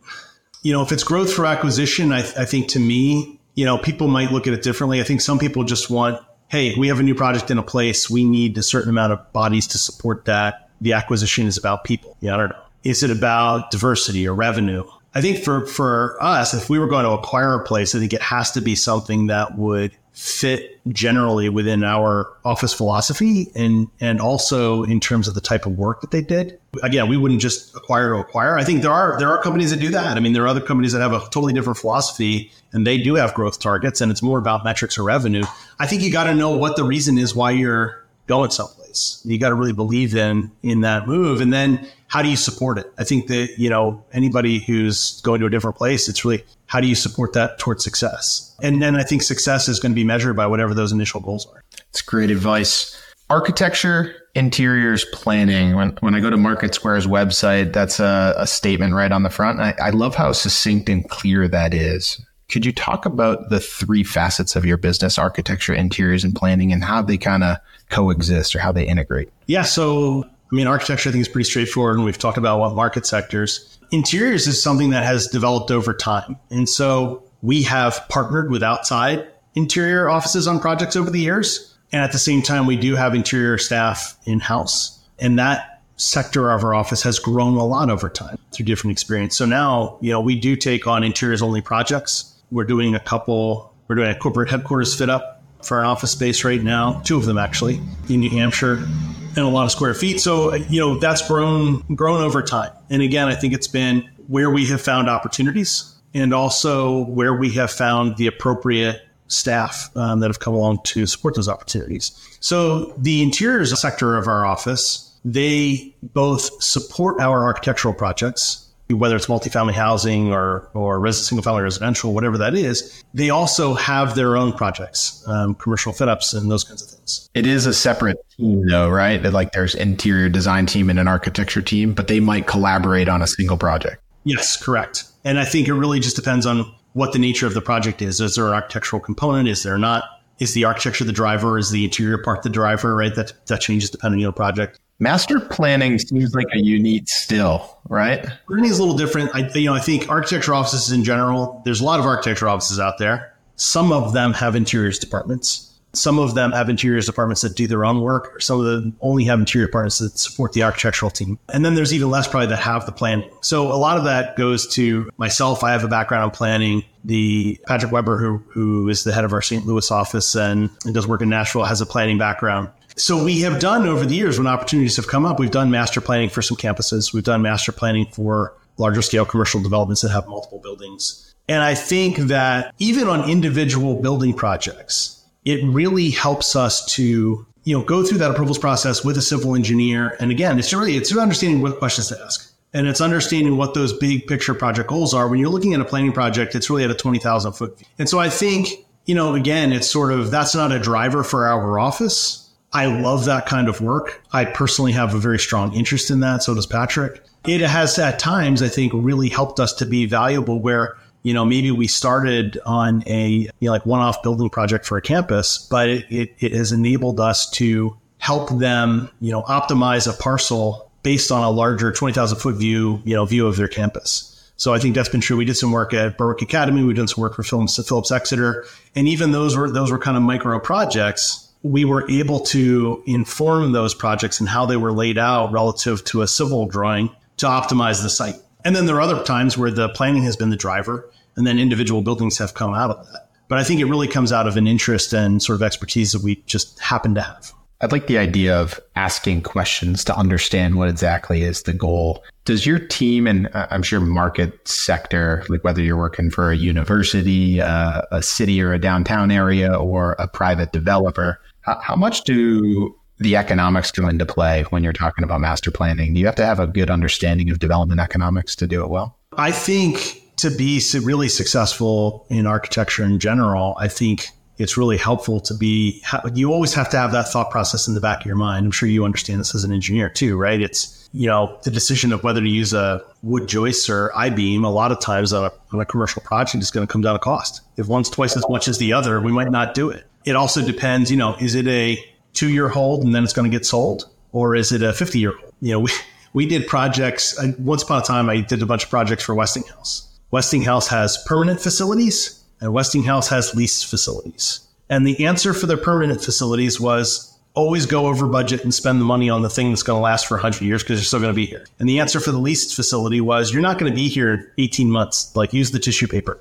You 0.63 0.73
know, 0.73 0.83
if 0.83 0.91
it's 0.91 1.05
growth 1.05 1.33
through 1.33 1.47
acquisition, 1.47 2.13
I, 2.13 2.19
I 2.19 2.45
think 2.45 2.69
to 2.69 2.81
me, 2.81 3.41
you 3.55 3.65
know, 3.65 3.79
people 3.79 4.09
might 4.09 4.33
look 4.33 4.47
at 4.47 4.53
it 4.53 4.63
differently. 4.63 5.01
I 5.01 5.05
think 5.05 5.21
some 5.21 5.39
people 5.39 5.65
just 5.65 5.91
want, 5.91 6.21
hey, 6.49 6.75
we 6.77 6.89
have 6.89 6.99
a 6.99 7.03
new 7.03 7.15
project 7.15 7.51
in 7.51 7.59
a 7.59 7.63
place. 7.63 8.11
We 8.11 8.25
need 8.25 8.59
a 8.59 8.63
certain 8.63 8.91
amount 8.91 9.13
of 9.13 9.33
bodies 9.33 9.69
to 9.69 9.79
support 9.79 10.25
that. 10.25 10.62
The 10.83 10.93
acquisition 10.93 11.47
is 11.47 11.57
about 11.57 11.85
people. 11.85 12.17
Yeah, 12.21 12.35
I 12.35 12.37
don't 12.37 12.51
know. 12.51 12.63
Is 12.85 13.03
it 13.03 13.11
about 13.11 13.71
diversity 13.71 14.27
or 14.27 14.35
revenue? 14.35 14.85
I 15.15 15.21
think 15.21 15.39
for, 15.45 15.67
for 15.67 16.17
us, 16.21 16.55
if 16.55 16.69
we 16.69 16.79
were 16.79 16.87
going 16.87 17.05
to 17.05 17.13
acquire 17.13 17.55
a 17.55 17.65
place, 17.65 17.95
I 17.95 17.99
think 17.99 18.13
it 18.13 18.23
has 18.23 18.51
to 18.53 18.61
be 18.61 18.75
something 18.75 19.29
that 19.29 19.57
would 19.57 19.93
fit 20.13 20.79
generally 20.89 21.49
within 21.49 21.83
our 21.83 22.31
office 22.45 22.75
philosophy 22.75 23.51
and 23.55 23.89
and 23.99 24.21
also 24.21 24.83
in 24.83 25.01
terms 25.01 25.27
of 25.27 25.35
the 25.35 25.41
type 25.41 25.65
of 25.65 25.79
work 25.79 26.03
that 26.03 26.11
they 26.11 26.21
did. 26.21 26.59
Again, 26.83 27.09
we 27.09 27.17
wouldn't 27.17 27.41
just 27.41 27.75
acquire 27.75 28.13
to 28.13 28.17
acquire. 28.17 28.59
I 28.59 28.65
think 28.65 28.83
there 28.83 28.93
are 28.93 29.19
there 29.19 29.31
are 29.31 29.43
companies 29.43 29.71
that 29.71 29.81
do 29.81 29.89
that. 29.91 30.17
I 30.17 30.21
mean, 30.21 30.35
there 30.35 30.43
are 30.45 30.49
other 30.49 30.61
companies 30.61 30.93
that 30.93 31.01
have 31.01 31.15
a 31.15 31.21
totally 31.31 31.55
different 31.55 31.79
philosophy 31.79 32.53
and 32.73 32.87
they 32.87 32.99
do 32.99 33.15
have 33.15 33.33
growth 33.33 33.59
targets 33.59 34.01
and 34.03 34.13
it's 34.13 34.23
more 34.23 34.39
about 34.39 34.65
metrics 34.65 34.99
or 34.99 35.03
revenue. 35.03 35.45
I 35.79 35.87
think 35.87 36.03
you 36.03 36.13
got 36.13 36.25
to 36.25 36.35
know 36.35 36.57
what 36.57 36.77
the 36.77 36.85
reason 36.85 37.17
is 37.17 37.35
why 37.35 37.53
you're 37.53 38.05
going 38.27 38.51
someplace. 38.51 38.82
You 39.25 39.39
got 39.39 39.51
to 39.51 39.55
really 39.55 39.73
believe 39.73 40.15
in 40.15 40.51
in 40.63 40.83
that 40.83 41.07
move 41.07 41.41
and 41.41 41.53
then 41.53 41.87
how 42.13 42.21
do 42.21 42.29
you 42.29 42.37
support 42.37 42.77
it? 42.77 42.93
I 42.99 43.05
think 43.05 43.29
that, 43.29 43.55
you 43.57 43.71
know, 43.71 44.05
anybody 44.13 44.59
who's 44.59 45.23
going 45.23 45.41
to 45.41 45.47
a 45.47 45.51
different 45.51 45.77
place, 45.77 46.11
it's 46.11 46.27
really 46.27 46.45
how 46.67 46.79
do 46.79 46.87
you 46.87 46.95
support 46.95 47.33
that 47.33 47.59
towards 47.59 47.83
success? 47.83 48.55
And 48.63 48.83
then 48.83 48.97
I 48.97 49.03
think 49.03 49.23
success 49.23 49.67
is 49.67 49.81
going 49.81 49.93
to 49.93 49.97
be 49.97 50.05
measured 50.05 50.37
by 50.37 50.47
whatever 50.47 50.75
those 50.75 50.93
initial 50.93 51.21
goals 51.23 51.47
are. 51.47 51.63
It's 51.89 52.03
great 52.03 52.31
advice. 52.31 53.01
Architecture, 53.31 54.15
interiors, 54.35 55.07
planning. 55.07 55.75
When, 55.75 55.97
when 56.01 56.15
I 56.15 56.21
go 56.21 56.29
to 56.29 56.37
Market 56.37 56.75
Square's 56.75 57.07
website, 57.07 57.73
that's 57.73 57.99
a, 57.99 58.35
a 58.37 58.47
statement 58.47 58.93
right 58.93 59.11
on 59.11 59.23
the 59.23 59.31
front. 59.31 59.61
I, 59.61 59.75
I 59.83 59.89
love 59.89 60.15
how 60.15 60.33
succinct 60.33 60.91
and 60.91 61.09
clear 61.09 61.49
that 61.49 61.73
is. 61.73 62.21
Could 62.53 62.67
you 62.67 62.73
talk 62.73 63.07
about 63.07 63.49
the 63.49 63.61
three 63.61 64.05
facets 64.05 64.55
of 64.55 64.65
your 64.65 64.77
business, 64.77 65.19
architecture, 65.19 65.73
interiors, 65.73 66.23
and 66.23 66.35
planning, 66.35 66.73
and 66.73 66.85
how 66.85 67.01
they 67.03 67.17
kind 67.17 67.43
of 67.43 67.57
coexist 67.89 68.55
or 68.55 68.59
how 68.59 68.73
they 68.73 68.87
integrate? 68.87 69.31
Yeah. 69.47 69.63
So 69.63 70.25
I 70.53 70.55
mean, 70.55 70.67
architecture, 70.67 71.09
I 71.09 71.13
think, 71.13 71.23
is 71.23 71.29
pretty 71.29 71.49
straightforward, 71.49 71.97
and 71.97 72.05
we've 72.05 72.19
talked 72.19 72.37
about 72.37 72.61
what 72.61 72.75
market 72.75 73.07
sectors. 73.07 73.79
Interiors 73.91 74.47
is 74.47 74.63
something 74.63 74.91
that 74.91 75.03
has 75.03 75.27
developed 75.27 75.71
over 75.71 75.95
time. 75.95 76.37
And 76.51 76.69
so 76.69 77.23
we 77.41 77.63
have 77.63 78.07
partnered 78.11 78.51
with 78.51 78.63
outside 78.63 79.27
interior 79.55 80.11
offices 80.11 80.47
on 80.47 80.61
projects 80.61 80.95
over 80.95 81.11
the 81.11 81.21
years. 81.21 81.75
And 81.91 82.03
at 82.03 82.13
the 82.13 82.19
same 82.19 82.43
time, 82.43 82.67
we 82.67 82.77
do 82.77 82.97
have 82.97 83.15
interior 83.15 83.57
staff 83.57 84.15
in 84.27 84.41
house. 84.41 84.99
And 85.19 85.39
that 85.39 85.83
sector 85.97 86.51
of 86.51 86.65
our 86.65 86.75
office 86.75 87.03
has 87.03 87.19
grown 87.19 87.57
a 87.57 87.65
lot 87.65 87.89
over 87.89 88.11
time 88.11 88.37
through 88.53 88.67
different 88.67 88.93
experience. 88.93 89.37
So 89.37 89.47
now, 89.47 89.97
you 90.03 90.11
know, 90.11 90.21
we 90.21 90.39
do 90.39 90.55
take 90.57 90.87
on 90.87 91.03
interiors 91.03 91.41
only 91.41 91.63
projects. 91.63 92.32
We're 92.53 92.65
doing 92.65 92.95
a 92.95 93.01
couple, 93.01 93.75
we're 93.89 93.97
doing 93.97 94.11
a 94.11 94.15
corporate 94.15 94.51
headquarters 94.51 94.95
fit 94.95 95.09
up 95.09 95.43
for 95.65 95.81
an 95.81 95.87
office 95.87 96.11
space 96.11 96.45
right 96.45 96.63
now, 96.63 97.01
two 97.05 97.17
of 97.17 97.25
them 97.25 97.39
actually 97.39 97.81
in 98.09 98.21
New 98.21 98.31
Hampshire 98.31 98.75
and 98.75 99.39
a 99.39 99.49
lot 99.49 99.65
of 99.65 99.71
square 99.71 99.95
feet. 99.95 100.21
So, 100.21 100.55
you 100.55 100.79
know, 100.81 100.99
that's 100.99 101.27
grown 101.27 101.81
grown 101.95 102.21
over 102.21 102.43
time. 102.43 102.73
And 102.91 103.01
again, 103.01 103.29
I 103.29 103.35
think 103.35 103.55
it's 103.55 103.69
been 103.69 104.09
where 104.27 104.51
we 104.51 104.67
have 104.67 104.83
found 104.83 105.09
opportunities 105.09 105.95
and 106.13 106.35
also 106.35 107.05
where 107.07 107.35
we 107.35 107.51
have 107.53 107.71
found 107.71 108.19
the 108.19 108.27
appropriate 108.27 109.01
staff 109.29 109.91
um, 109.97 110.21
that 110.21 110.29
have 110.29 110.41
come 110.41 110.53
along 110.53 110.81
to 110.85 111.07
support 111.07 111.35
those 111.35 111.49
opportunities. 111.49 112.13
So 112.41 112.93
the 112.99 113.23
interiors 113.23 113.79
sector 113.81 114.17
of 114.17 114.29
our 114.29 114.45
office, 114.45 115.19
they 115.25 115.95
both 116.03 116.63
support 116.63 117.19
our 117.19 117.45
architectural 117.45 117.95
projects, 117.95 118.62
whether 118.91 119.17
it's 119.17 119.27
multifamily 119.27 119.73
housing 119.73 120.33
or 120.33 120.69
or 120.75 121.11
single 121.13 121.43
family 121.43 121.63
residential, 121.63 122.15
whatever 122.15 122.39
that 122.39 122.55
is. 122.55 123.03
They 123.15 123.31
also 123.31 123.75
have 123.75 124.15
their 124.15 124.37
own 124.37 124.53
projects, 124.53 125.25
um, 125.27 125.55
commercial 125.55 125.93
fit 125.93 126.09
ups, 126.09 126.33
and 126.33 126.51
those 126.51 126.65
kinds 126.65 126.83
of 126.83 126.91
things. 126.91 127.31
It 127.35 127.47
is 127.47 127.67
a 127.67 127.73
separate 127.73 128.19
team, 128.37 128.67
though, 128.67 128.89
right? 128.89 129.23
Like 129.23 129.53
there's 129.53 129.75
interior 129.75 130.29
design 130.29 130.67
team 130.67 130.91
and 130.91 130.99
an 130.99 131.09
architecture 131.09 131.63
team, 131.63 131.95
but 131.95 132.09
they 132.09 132.21
might 132.21 132.47
collaborate 132.47 133.09
on 133.09 133.23
a 133.23 133.27
single 133.27 133.57
project. 133.57 134.03
Yes, 134.25 134.63
correct. 134.63 135.05
And 135.25 135.39
I 135.39 135.45
think 135.45 135.69
it 135.69 135.75
really 135.75 136.01
just 136.01 136.17
depends 136.17 136.47
on 136.47 136.73
what 136.93 137.13
the 137.13 137.19
nature 137.19 137.47
of 137.47 137.55
the 137.55 137.61
project 137.61 138.03
is. 138.03 138.21
Is 138.21 138.35
there 138.35 138.47
an 138.49 138.55
architectural 138.55 139.01
component? 139.01 139.49
Is 139.49 139.63
there 139.63 139.79
not? 139.79 140.05
Is 140.39 140.55
the 140.55 140.65
architecture 140.65 141.05
the 141.05 141.13
driver? 141.13 141.59
Is 141.59 141.71
the 141.71 141.85
interior 141.85 142.19
part 142.19 142.43
the 142.43 142.51
driver? 142.51 142.97
Right. 142.97 143.15
That 143.15 143.33
that 143.47 143.61
changes 143.61 143.91
depending 143.91 144.21
on 144.21 144.27
the 144.27 144.33
project. 144.33 144.79
Master 145.03 145.41
planning 145.41 145.99
seems 145.99 146.33
like 146.33 146.47
a 146.55 146.59
unique 146.59 147.09
still, 147.09 147.77
right? 147.89 148.25
Planning 148.47 148.71
is 148.71 148.79
a 148.79 148.83
little 148.85 148.97
different. 148.97 149.35
I, 149.35 149.51
you 149.53 149.65
know, 149.65 149.75
I 149.75 149.81
think 149.81 150.09
architecture 150.09 150.55
offices 150.55 150.93
in 150.93 151.03
general. 151.03 151.61
There's 151.65 151.81
a 151.81 151.85
lot 151.85 151.99
of 151.99 152.07
architecture 152.07 152.49
offices 152.49 152.79
out 152.79 152.99
there. 152.99 153.35
Some 153.57 153.91
of 153.91 154.13
them 154.13 154.33
have 154.33 154.55
interiors 154.55 155.01
departments. 155.01 155.77
Some 155.93 156.21
of 156.21 156.37
them 156.37 156.53
have 156.53 156.69
interiors 156.69 157.05
departments 157.07 157.43
that 157.43 157.57
do 157.57 157.67
their 157.67 157.85
own 157.85 158.01
work, 158.01 158.37
or 158.37 158.39
some 158.39 158.61
of 158.61 158.65
them 158.65 158.97
only 159.01 159.25
have 159.25 159.41
interior 159.41 159.67
departments 159.67 159.99
that 159.99 160.17
support 160.17 160.53
the 160.53 160.63
architectural 160.63 161.11
team. 161.11 161.37
And 161.53 161.65
then 161.65 161.75
there's 161.75 161.93
even 161.93 162.09
less 162.09 162.29
probably 162.29 162.47
that 162.47 162.61
have 162.61 162.87
the 162.87 162.93
planning. 162.93 163.29
So 163.41 163.73
a 163.73 163.75
lot 163.75 163.99
of 163.99 164.05
that 164.05 164.37
goes 164.37 164.69
to 164.75 165.11
myself. 165.17 165.65
I 165.65 165.73
have 165.73 165.83
a 165.83 165.89
background 165.89 166.27
in 166.27 166.31
planning. 166.31 166.85
The 167.05 167.61
Patrick 167.67 167.91
Weber, 167.91 168.19
who 168.19 168.39
who 168.51 168.89
is 168.89 169.03
the 169.03 169.13
head 169.13 169.25
of 169.25 169.33
our 169.33 169.43
St. 169.43 169.67
Louis 169.67 169.91
office 169.91 170.37
and 170.37 170.71
does 170.93 171.09
work 171.09 171.23
in 171.23 171.29
Nashville, 171.29 171.65
has 171.65 171.81
a 171.81 171.87
planning 171.87 172.19
background. 172.19 172.69
So 172.97 173.25
we 173.25 173.41
have 173.41 173.61
done 173.61 173.87
over 173.87 174.05
the 174.05 174.15
years 174.15 174.39
when 174.39 174.47
opportunities 174.47 174.97
have 174.97 175.09
come 175.09 175.25
up, 175.25 175.39
we've 175.39 175.51
done 175.51 175.71
master 175.71 176.01
planning 176.01 176.29
for 176.29 176.43
some 176.43 176.57
campuses. 176.57 177.13
We've 177.13 177.25
done 177.25 177.43
master 177.43 177.73
planning 177.73 178.07
for 178.07 178.55
larger 178.77 179.03
scale 179.03 179.25
commercial 179.25 179.63
developments 179.63 180.03
that 180.03 180.11
have 180.11 180.29
multiple 180.29 180.59
buildings. 180.59 181.35
And 181.49 181.63
I 181.63 181.75
think 181.75 182.17
that 182.17 182.75
even 182.79 183.09
on 183.09 183.29
individual 183.29 184.01
building 184.01 184.35
projects, 184.35 185.23
it 185.45 185.65
really 185.65 186.11
helps 186.11 186.55
us 186.55 186.85
to 186.95 187.47
you 187.65 187.79
know 187.79 187.85
go 187.85 188.05
through 188.05 188.19
that 188.19 188.31
approvals 188.31 188.59
process 188.59 189.05
with 189.05 189.17
a 189.17 189.23
civil 189.23 189.55
engineer. 189.55 190.17
And 190.21 190.31
again 190.31 190.59
it's 190.59 190.73
really 190.73 190.97
it's 190.97 191.17
understanding 191.17 191.63
what 191.63 191.79
questions 191.79 192.09
to 192.09 192.21
ask. 192.23 192.51
And 192.75 192.87
it's 192.87 193.01
understanding 193.01 193.57
what 193.57 193.75
those 193.75 193.93
big 193.93 194.27
picture 194.27 194.55
project 194.55 194.89
goals 194.89 195.13
are. 195.13 195.29
When 195.29 195.39
you're 195.39 195.51
looking 195.51 195.75
at 195.75 195.81
a 195.81 195.85
planning 195.85 196.13
project 196.13 196.55
it's 196.55 196.71
really 196.71 196.85
at 196.85 196.91
a 196.91 196.95
20000 196.95 197.53
foot 197.53 197.79
view. 197.79 197.87
And 197.99 198.09
so 198.09 198.19
i 198.19 198.29
think 198.29 198.69
you 199.07 199.15
know 199.15 199.35
again 199.35 199.73
it's 199.73 199.91
sort 199.91 200.13
of 200.13 200.31
that's 200.31 200.55
not 200.55 200.73
a 200.73 200.79
driver 200.79 201.25
for 201.25 201.47
our 201.47 201.79
office 201.79 202.42
i 202.73 202.87
love 202.87 203.25
that 203.25 203.47
kind 203.47 203.69
of 203.69 203.81
work 203.81 204.23
i 204.33 204.45
personally 204.45 204.93
have 204.93 205.15
a 205.15 205.19
very 205.19 205.39
strong 205.39 205.73
interest 205.75 206.11
in 206.11 206.21
that 206.21 206.43
so 206.43 206.55
does 206.55 206.67
patrick 206.67 207.23
it 207.47 207.61
has 207.61 207.99
at 207.99 208.19
times 208.19 208.63
i 208.63 208.69
think 208.69 208.93
really 208.95 209.29
helped 209.29 209.61
us 209.61 209.73
to 209.73 209.87
be 209.87 210.07
valuable 210.07 210.61
where 210.61 210.97
you 211.23 211.33
know, 211.33 211.45
maybe 211.45 211.71
we 211.71 211.87
started 211.87 212.59
on 212.67 213.05
a 213.07 213.29
you 213.29 213.51
know, 213.61 213.71
like 213.71 213.87
one-off 213.87 214.23
building 214.23 214.51
project 214.51 214.85
for 214.85 214.99
a 214.99 215.03
campus, 215.03 215.59
but 215.71 215.89
it, 215.89 216.05
it, 216.11 216.35
it 216.41 216.53
has 216.53 216.73
enabled 216.73 217.21
us 217.21 217.49
to 217.51 217.97
help 218.19 218.51
them, 218.59 219.09
you 219.21 219.31
know, 219.31 219.43
optimize 219.43 220.13
a 220.13 220.17
parcel 220.21 220.91
based 221.03 221.33
on 221.33 221.43
a 221.43 221.51
larger 221.51 221.93
20,000 221.93 222.39
foot 222.39 222.57
view, 222.57 223.01
you 223.05 223.15
know, 223.15 223.25
view 223.25 223.47
of 223.47 223.57
their 223.57 223.69
campus. 223.69 224.29
So 224.57 224.75
I 224.75 224.79
think 224.79 224.95
that's 224.95 225.09
been 225.09 225.21
true. 225.21 225.37
We 225.37 225.45
did 225.45 225.57
some 225.57 225.73
work 225.73 225.93
at 225.93 226.17
Berwick 226.17 226.43
Academy. 226.43 226.85
We've 226.85 226.95
done 226.95 227.09
some 227.09 227.23
work 227.23 227.35
for 227.35 227.43
Phillips, 227.43 227.85
Phillips 227.89 228.13
Exeter. 228.13 228.65
And 228.95 229.09
even 229.09 229.33
those 229.33 229.57
were, 229.57 229.71
those 229.71 229.91
were 229.91 229.99
kind 229.99 230.17
of 230.17 230.23
micro 230.23 230.61
projects. 230.61 231.52
We 231.63 231.85
were 231.85 232.11
able 232.11 232.41
to 232.41 233.03
inform 233.07 233.73
those 233.73 233.95
projects 233.95 234.41
and 234.41 234.49
how 234.49 234.67
they 234.67 234.77
were 234.77 234.93
laid 234.93 235.19
out 235.19 235.53
relative 235.53 236.05
to 236.07 236.23
a 236.23 236.29
civil 236.29 236.67
drawing 236.67 237.11
to 237.39 237.47
optimize 237.47 238.03
the 238.03 238.11
site. 238.11 238.37
And 238.65 238.75
then 238.75 238.87
there 238.87 238.97
are 238.97 239.01
other 239.01 239.23
times 239.25 239.57
where 239.59 239.71
the 239.71 239.89
planning 239.91 240.23
has 240.25 240.37
been 240.37 240.51
the 240.51 240.57
driver 240.57 241.11
and 241.37 241.47
then 241.47 241.59
individual 241.59 242.03
buildings 242.03 242.39
have 242.39 242.55
come 242.55 242.75
out 242.75 242.91
of 242.91 243.07
that. 243.07 243.29
But 243.49 243.59
I 243.59 243.65
think 243.65 243.81
it 243.81 243.87
really 243.87 244.09
comes 244.09 244.33
out 244.33 244.47
of 244.47 244.57
an 244.57 244.67
interest 244.67 245.13
and 245.13 245.43
sort 245.43 245.57
of 245.57 245.63
expertise 245.63 246.13
that 246.13 246.23
we 246.23 246.37
just 246.47 246.79
happen 246.81 247.15
to 247.17 247.23
have. 247.23 247.53
I'd 247.83 247.91
like 247.91 248.07
the 248.07 248.17
idea 248.17 248.57
of 248.57 248.79
asking 248.95 249.43
questions 249.43 250.05
to 250.05 250.17
understand 250.17 250.77
what 250.77 250.89
exactly 250.89 251.43
is 251.43 251.65
the 251.65 251.73
goal. 251.73 252.23
Does 252.45 252.65
your 252.65 252.79
team 252.79 253.27
and 253.27 253.49
uh, 253.53 253.67
I'm 253.71 253.83
sure 253.83 253.99
market 253.99 254.69
sector, 254.69 255.45
like 255.49 255.65
whether 255.65 255.83
you're 255.83 255.97
working 255.97 256.31
for 256.31 256.53
a 256.53 256.57
university, 256.57 257.61
uh, 257.61 258.03
a 258.13 258.23
city 258.23 258.63
or 258.63 258.73
a 258.73 258.79
downtown 258.79 259.33
area, 259.33 259.75
or 259.75 260.13
a 260.21 260.29
private 260.29 260.71
developer, 260.71 261.41
how, 261.63 261.81
how 261.81 261.97
much 261.97 262.23
do 262.25 262.95
the 263.19 263.37
economics 263.37 263.91
come 263.91 264.09
into 264.09 264.27
play 264.27 264.65
when 264.71 264.83
you're 264.85 264.93
talking 264.93 265.25
about 265.25 265.41
master 265.41 265.71
planning? 265.71 266.15
Do 266.15 266.21
you 266.21 266.27
have 266.27 266.35
to 266.37 266.45
have 266.45 266.61
a 266.61 266.67
good 266.67 266.91
understanding 266.91 267.51
of 267.51 267.59
development 267.59 268.01
economics 268.01 268.55
to 268.57 268.67
do 268.67 268.85
it 268.85 268.91
well? 268.91 269.19
I 269.37 269.53
think 269.53 270.23
to 270.37 270.51
be 270.51 270.83
really 271.03 271.29
successful 271.29 272.27
in 272.29 272.47
architecture 272.47 273.05
in 273.05 273.19
general, 273.19 273.77
I 273.79 273.89
think 273.89 274.29
it's 274.59 274.77
really 274.77 274.97
helpful 274.97 275.41
to 275.41 275.55
be, 275.55 276.03
you 276.35 276.53
always 276.53 276.75
have 276.75 276.89
to 276.91 276.99
have 276.99 277.13
that 277.13 277.29
thought 277.29 277.51
process 277.51 277.89
in 277.89 277.95
the 277.95 278.01
back 278.01 278.21
of 278.21 278.27
your 278.27 278.37
mind. 278.37 278.67
I'm 278.67 278.71
sure 278.71 278.89
you 278.89 279.05
understand 279.05 279.41
this 279.41 279.55
as 279.55 279.65
an 279.65 279.73
engineer 279.73 280.09
too, 280.09 280.37
right? 280.37 280.61
It's, 280.61 281.09
you 281.13 281.27
know, 281.27 281.59
the 281.65 281.71
decision 281.71 282.13
of 282.13 282.23
whether 282.23 282.41
to 282.41 282.49
use 282.49 282.73
a 282.73 283.03
wood 283.23 283.49
joist 283.49 283.89
or 283.89 284.17
I 284.17 284.31
beam, 284.31 284.65
a 284.65 284.71
lot 284.71 284.93
of 284.93 285.01
times 285.01 285.33
on 285.33 285.45
a, 285.45 285.53
on 285.73 285.81
a 285.81 285.85
commercial 285.85 286.23
project 286.23 286.63
is 286.63 286.71
going 286.71 286.87
to 286.87 286.93
come 286.93 287.03
down 287.03 287.15
to 287.15 287.19
cost. 287.19 287.63
If 287.77 287.89
one's 287.89 288.11
twice 288.11 288.37
as 288.37 288.45
much 288.49 288.69
as 288.69 288.79
the 288.79 288.93
other, 288.93 289.21
we 289.21 289.33
might 289.33 289.51
not 289.51 289.75
do 289.75 289.91
it. 289.91 290.07
It 290.25 290.37
also 290.37 290.65
depends, 290.65 291.11
you 291.11 291.17
know, 291.17 291.37
is 291.41 291.55
it 291.55 291.67
a 291.67 291.99
two 292.33 292.49
year 292.49 292.69
hold 292.69 293.05
and 293.05 293.15
then 293.15 293.25
it's 293.25 293.33
going 293.33 293.51
to 293.51 293.57
get 293.57 293.67
sold? 293.67 294.09
Or 294.33 294.55
is 294.55 294.73
it 294.73 294.83
a 294.83 294.93
50 294.93 295.19
year 295.19 295.33
hold? 295.33 295.53
You 295.61 295.73
know, 295.73 295.81
we, 295.81 295.91
we 296.33 296.47
did 296.47 296.67
projects. 296.67 297.39
Uh, 297.39 297.53
once 297.59 297.83
upon 297.83 298.03
a 298.03 298.05
time, 298.05 298.29
I 298.29 298.41
did 298.41 298.63
a 298.63 298.67
bunch 298.67 298.85
of 298.85 298.91
projects 298.91 299.25
for 299.25 299.35
Westinghouse 299.35 300.09
Westinghouse 300.33 300.89
has 300.89 301.23
permanent 301.27 301.61
facilities 301.61 302.43
and 302.61 302.73
Westinghouse 302.73 303.29
has 303.29 303.55
leased 303.55 303.87
facilities. 303.87 304.67
And 304.89 305.07
the 305.07 305.27
answer 305.27 305.53
for 305.53 305.67
the 305.67 305.77
permanent 305.77 306.25
facilities 306.25 306.81
was 306.81 307.39
always 307.55 307.85
go 307.85 308.07
over 308.07 308.27
budget 308.27 308.65
and 308.65 308.73
spend 308.73 308.99
the 308.99 309.05
money 309.05 309.29
on 309.29 309.43
the 309.43 309.51
thing 309.51 309.69
that's 309.69 309.83
going 309.83 309.99
to 309.99 310.03
last 310.03 310.27
for 310.27 310.37
100 310.39 310.63
years 310.63 310.83
because 310.83 310.99
you're 310.99 311.05
still 311.05 311.21
going 311.21 311.33
to 311.33 311.37
be 311.37 311.45
here. 311.45 311.67
And 311.79 311.87
the 311.87 312.01
answer 312.01 312.19
for 312.19 312.33
the 312.33 312.39
leased 312.39 312.75
facility 312.75 313.21
was 313.21 313.53
you're 313.53 313.61
not 313.61 313.79
going 313.79 313.93
to 313.93 313.95
be 313.95 314.09
here 314.09 314.55
18 314.57 314.91
months. 314.91 315.37
Like 315.37 315.53
use 315.53 315.71
the 315.71 315.79
tissue 315.79 316.09
paper. 316.09 316.41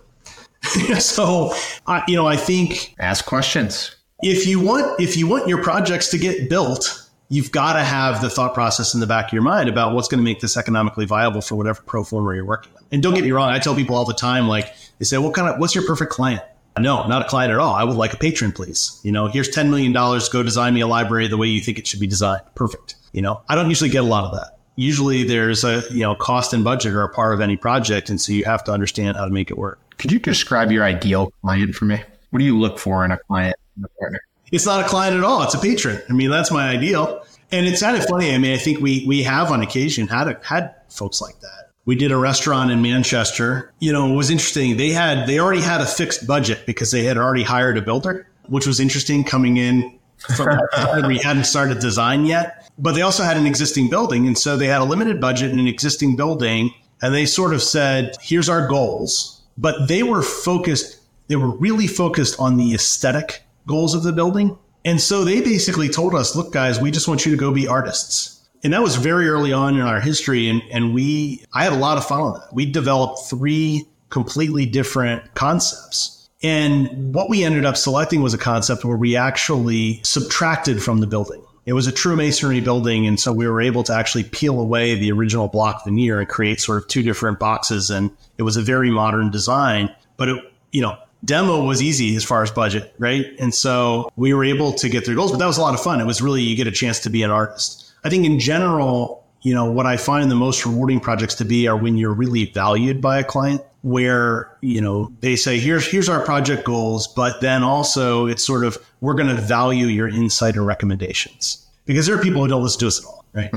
so, 1.00 1.54
I, 1.88 2.04
you 2.08 2.16
know, 2.16 2.28
I 2.28 2.38
think 2.38 2.96
ask 3.00 3.26
questions. 3.26 3.96
If 4.24 4.46
you 4.46 4.60
want 4.60 5.00
if 5.00 5.18
you 5.18 5.28
want 5.28 5.48
your 5.48 5.64
projects 5.64 6.10
to 6.10 6.18
get 6.18 6.50
built, 6.50 7.10
you've 7.30 7.52
got 7.52 7.74
to 7.74 7.84
have 7.84 8.22
the 8.22 8.30
thought 8.30 8.54
process 8.54 8.94
in 8.94 9.00
the 9.00 9.08
back 9.08 9.28
of 9.28 9.34
your 9.34 9.42
mind 9.42 9.70
about 9.70 9.96
what's 9.96 10.08
going 10.08 10.20
to 10.20 10.24
make 10.24 10.42
this 10.42 10.58
economically 10.58 11.06
viable 11.06 11.42
for 11.42 11.56
whatever 11.56 11.82
pro 11.82 12.04
forma 12.04 12.36
you're 12.36 12.46
working 12.46 12.74
on. 12.76 12.84
And 12.92 13.02
don't 13.02 13.14
get 13.14 13.24
me 13.24 13.32
wrong, 13.32 13.50
I 13.50 13.60
tell 13.60 13.74
people 13.74 13.96
all 13.96 14.06
the 14.06 14.14
time, 14.14 14.48
like 14.48 14.74
they 15.00 15.06
say, 15.06 15.18
what 15.18 15.34
kind 15.34 15.48
of, 15.48 15.60
what's 15.60 15.74
your 15.74 15.86
perfect 15.86 16.12
client? 16.12 16.42
No, 16.80 17.08
not 17.08 17.26
a 17.26 17.26
client 17.28 17.52
at 17.52 17.60
all. 17.60 17.74
I 17.74 17.84
would 17.84 17.98
like 17.98 18.14
a 18.14 18.18
patron, 18.18 18.52
please. 18.52 19.00
You 19.04 19.12
know, 19.12 19.28
here's 19.28 19.50
$10 19.50 19.70
million. 19.70 19.92
Go 19.94 20.44
design 20.44 20.74
me 20.74 20.82
a 20.82 20.88
library 20.88 21.28
the 21.28 21.38
way 21.38 21.48
you 21.48 21.62
think 21.62 21.80
it 21.80 21.88
should 21.88 22.00
be 22.00 22.08
designed. 22.08 22.44
Perfect. 22.56 22.96
You 23.12 23.22
know, 23.22 23.42
I 23.50 23.56
don't 23.56 23.70
usually 23.70 23.90
get 23.90 24.04
a 24.04 24.08
lot 24.08 24.26
of 24.26 24.34
that. 24.34 24.58
Usually 24.78 25.24
there's 25.24 25.64
a, 25.64 25.84
you 25.92 26.00
know, 26.00 26.16
cost 26.16 26.54
and 26.54 26.64
budget 26.64 26.94
are 26.94 27.04
a 27.04 27.10
part 27.10 27.34
of 27.34 27.42
any 27.42 27.58
project. 27.58 28.10
And 28.10 28.20
so 28.20 28.32
you 28.32 28.46
have 28.46 28.64
to 28.66 28.72
understand 28.72 29.18
how 29.18 29.26
to 29.26 29.32
make 29.32 29.52
it 29.52 29.58
work. 29.58 29.80
Could 30.02 30.12
you 30.12 30.20
describe 30.20 30.72
your 30.72 30.84
ideal 30.84 31.32
client 31.41 31.76
for 31.76 31.86
me? 31.86 32.02
What 32.32 32.39
do 32.39 32.45
you 32.45 32.60
look 32.60 32.80
for 32.80 33.06
in 33.06 33.12
a 33.12 33.18
client 33.18 33.56
and 33.76 33.86
a 33.86 33.88
partner? 33.99 34.20
it's 34.52 34.66
not 34.66 34.84
a 34.84 34.88
client 34.88 35.18
at 35.18 35.24
all. 35.24 35.43
It's 35.43 35.54
a 35.54 35.60
patron. 35.60 36.02
I 36.10 36.14
mean, 36.14 36.30
that's 36.30 36.52
my 36.52 36.70
ideal. 36.70 37.26
And 37.52 37.66
it's 37.66 37.82
kind 37.82 37.97
of 37.97 38.06
funny. 38.06 38.34
I 38.34 38.38
mean, 38.38 38.54
I 38.54 38.58
think 38.58 38.80
we 38.80 39.06
we 39.08 39.24
have 39.24 39.52
on 39.52 39.62
occasion 39.62 40.08
had 40.08 40.38
had 40.43 40.76
folks 40.89 41.22
like 41.22 41.39
that. 41.41 41.70
We 41.86 41.95
did 41.95 42.12
a 42.12 42.18
restaurant 42.18 42.72
in 42.72 42.82
Manchester. 42.82 43.74
You 43.80 43.91
know, 43.91 44.12
it 44.12 44.16
was 44.16 44.30
interesting. 44.30 44.78
They 44.78 44.89
had 44.89 45.28
they 45.28 45.39
already 45.39 45.62
had 45.62 45.82
a 45.82 45.86
fixed 45.86 46.28
budget 46.28 46.66
because 46.66 46.91
they 46.91 47.04
had 47.04 47.18
already 47.18 47.43
hired 47.43 47.78
a 47.78 47.82
builder, 47.82 48.28
which 48.47 48.68
was 48.68 48.80
interesting 48.80 49.24
coming 49.24 49.58
in 49.58 49.99
from 50.36 50.60
we 51.08 51.18
hadn't 51.18 51.45
started 51.45 51.80
design 51.80 52.26
yet. 52.26 52.70
But 52.78 52.93
they 52.93 53.02
also 53.02 53.24
had 53.24 53.38
an 53.38 53.45
existing 53.45 53.89
building, 53.89 54.28
and 54.28 54.38
so 54.38 54.58
they 54.58 54.68
had 54.68 54.82
a 54.82 54.86
limited 54.86 55.20
budget 55.20 55.52
and 55.52 55.60
an 55.60 55.68
existing 55.68 56.16
building, 56.16 56.74
and 57.02 57.14
they 57.14 57.26
sort 57.26 57.54
of 57.54 57.62
said, 57.62 58.16
"Here's 58.22 58.47
our 58.47 58.68
goals." 58.68 59.41
But 59.62 59.88
they 59.88 60.03
were 60.03 60.24
focused. 60.24 60.99
They 61.28 61.38
were 61.38 61.51
really 61.51 61.88
focused 61.88 62.38
on 62.39 62.57
the 62.57 62.74
aesthetic 62.74 63.43
goals 63.68 63.93
of 63.93 64.03
the 64.03 64.12
building. 64.12 64.57
And 64.84 64.99
so 64.99 65.24
they 65.24 65.39
basically 65.41 65.88
told 65.88 66.16
us, 66.16 66.36
look, 66.36 66.51
guys, 66.51 66.82
we 66.82 66.91
just 66.91 67.07
want 67.07 67.26
you 67.26 67.32
to 67.32 67.38
go 67.38 67.53
be 67.53 67.68
artists. 67.68 68.39
And 68.64 68.74
that 68.74 68.82
was 68.82 68.95
very 68.95 69.30
early 69.30 69.53
on 69.53 69.76
in 69.76 69.82
our 69.82 69.99
history. 69.99 70.49
And, 70.49 70.62
and 70.72 70.93
we, 70.93 71.45
I 71.53 71.64
had 71.64 71.74
a 71.74 71.78
lot 71.78 71.97
of 71.97 72.05
fun 72.05 72.20
on 72.20 72.34
that. 72.34 72.53
We 72.53 72.66
developed 72.66 73.30
three 73.30 73.88
completely 74.09 74.66
different 74.66 75.36
concepts. 75.36 76.30
And 76.43 77.14
what 77.14 77.30
we 77.30 77.43
ended 77.43 77.66
up 77.66 77.78
selecting 77.78 78.22
was 78.22 78.34
a 78.34 78.38
concept 78.38 78.84
where 78.84 78.97
we 78.97 79.16
actually 79.16 80.01
subtracted 80.03 80.82
from 80.82 80.99
the 80.99 81.07
building. 81.07 81.43
It 81.66 81.74
was 81.74 81.88
a 81.88 81.91
true 81.91 82.16
masonry 82.16 82.59
building. 82.59 83.05
And 83.05 83.20
so 83.20 83.32
we 83.32 83.47
were 83.47 83.62
able 83.62 83.84
to 83.84 83.93
actually 83.93 84.24
peel 84.24 84.59
away 84.59 84.95
the 84.95 85.12
original 85.12 85.47
block 85.47 85.86
veneer 85.86 86.20
and 86.20 86.28
create 86.28 86.59
sort 86.59 86.82
of 86.82 86.88
two 86.88 87.03
different 87.03 87.39
boxes. 87.39 87.89
And 87.89 88.12
it 88.38 88.43
was 88.43 88.57
a 88.57 88.62
very 88.62 88.89
modern 88.89 89.30
design, 89.30 89.93
but 90.18 90.30
it, 90.30 90.53
you 90.72 90.82
know, 90.82 90.97
demo 91.24 91.64
was 91.64 91.82
easy 91.82 92.16
as 92.16 92.24
far 92.24 92.41
as 92.41 92.49
budget, 92.49 92.93
right? 92.97 93.28
And 93.39 93.53
so 93.53 94.12
we 94.16 94.34
were 94.34 94.43
able 94.43 94.74
to 94.74 94.89
get 94.89 95.05
through 95.05 95.16
goals, 95.16 95.32
but 95.32 95.38
that 95.38 95.45
was 95.45 95.57
a 95.57 95.62
lot 95.62 95.74
of 95.74 95.82
fun. 95.82 96.01
It 96.01 96.05
was 96.05 96.22
really, 96.22 96.41
you 96.41 96.55
get 96.55 96.68
a 96.68 96.72
chance 96.72 96.99
to 97.01 97.09
be 97.09 97.24
an 97.24 97.30
artist. 97.30 97.91
I 98.03 98.09
think 98.09 98.26
in 98.26 98.39
general, 98.39 99.24
you 99.43 99.53
know, 99.53 99.72
what 99.72 99.86
I 99.86 99.97
find 99.97 100.30
the 100.32 100.36
most 100.36 100.66
rewarding 100.66 100.99
projects 100.99 101.36
to 101.36 101.45
be 101.45 101.68
are 101.68 101.78
when 101.78 101.97
you're 101.97 102.14
really 102.14 102.45
valued 102.45 103.01
by 103.01 103.20
a 103.20 103.24
client 103.24 103.62
where 103.84 104.56
you 104.62 104.80
know 104.80 105.12
they 105.22 105.36
say 105.36 105.60
here's 105.60 105.88
here's 105.88 106.08
our 106.08 106.24
project 106.24 106.64
goals 106.64 107.08
but 107.08 107.42
then 107.42 107.64
also 107.64 108.28
it's 108.28 108.46
sort 108.46 108.64
of 108.64 108.78
we're 109.02 109.16
going 109.16 109.36
to 109.36 109.42
value 109.42 109.88
your 109.88 110.08
insight 110.08 110.56
and 110.56 110.66
recommendations. 110.66 111.66
Because 111.86 112.06
there 112.06 112.16
are 112.16 112.22
people 112.22 112.42
who 112.42 112.48
don't 112.48 112.64
listen 112.64 112.80
to 112.82 112.88
us 112.88 113.00
at 113.00 113.06
all 113.06 113.26
right? 113.34 113.52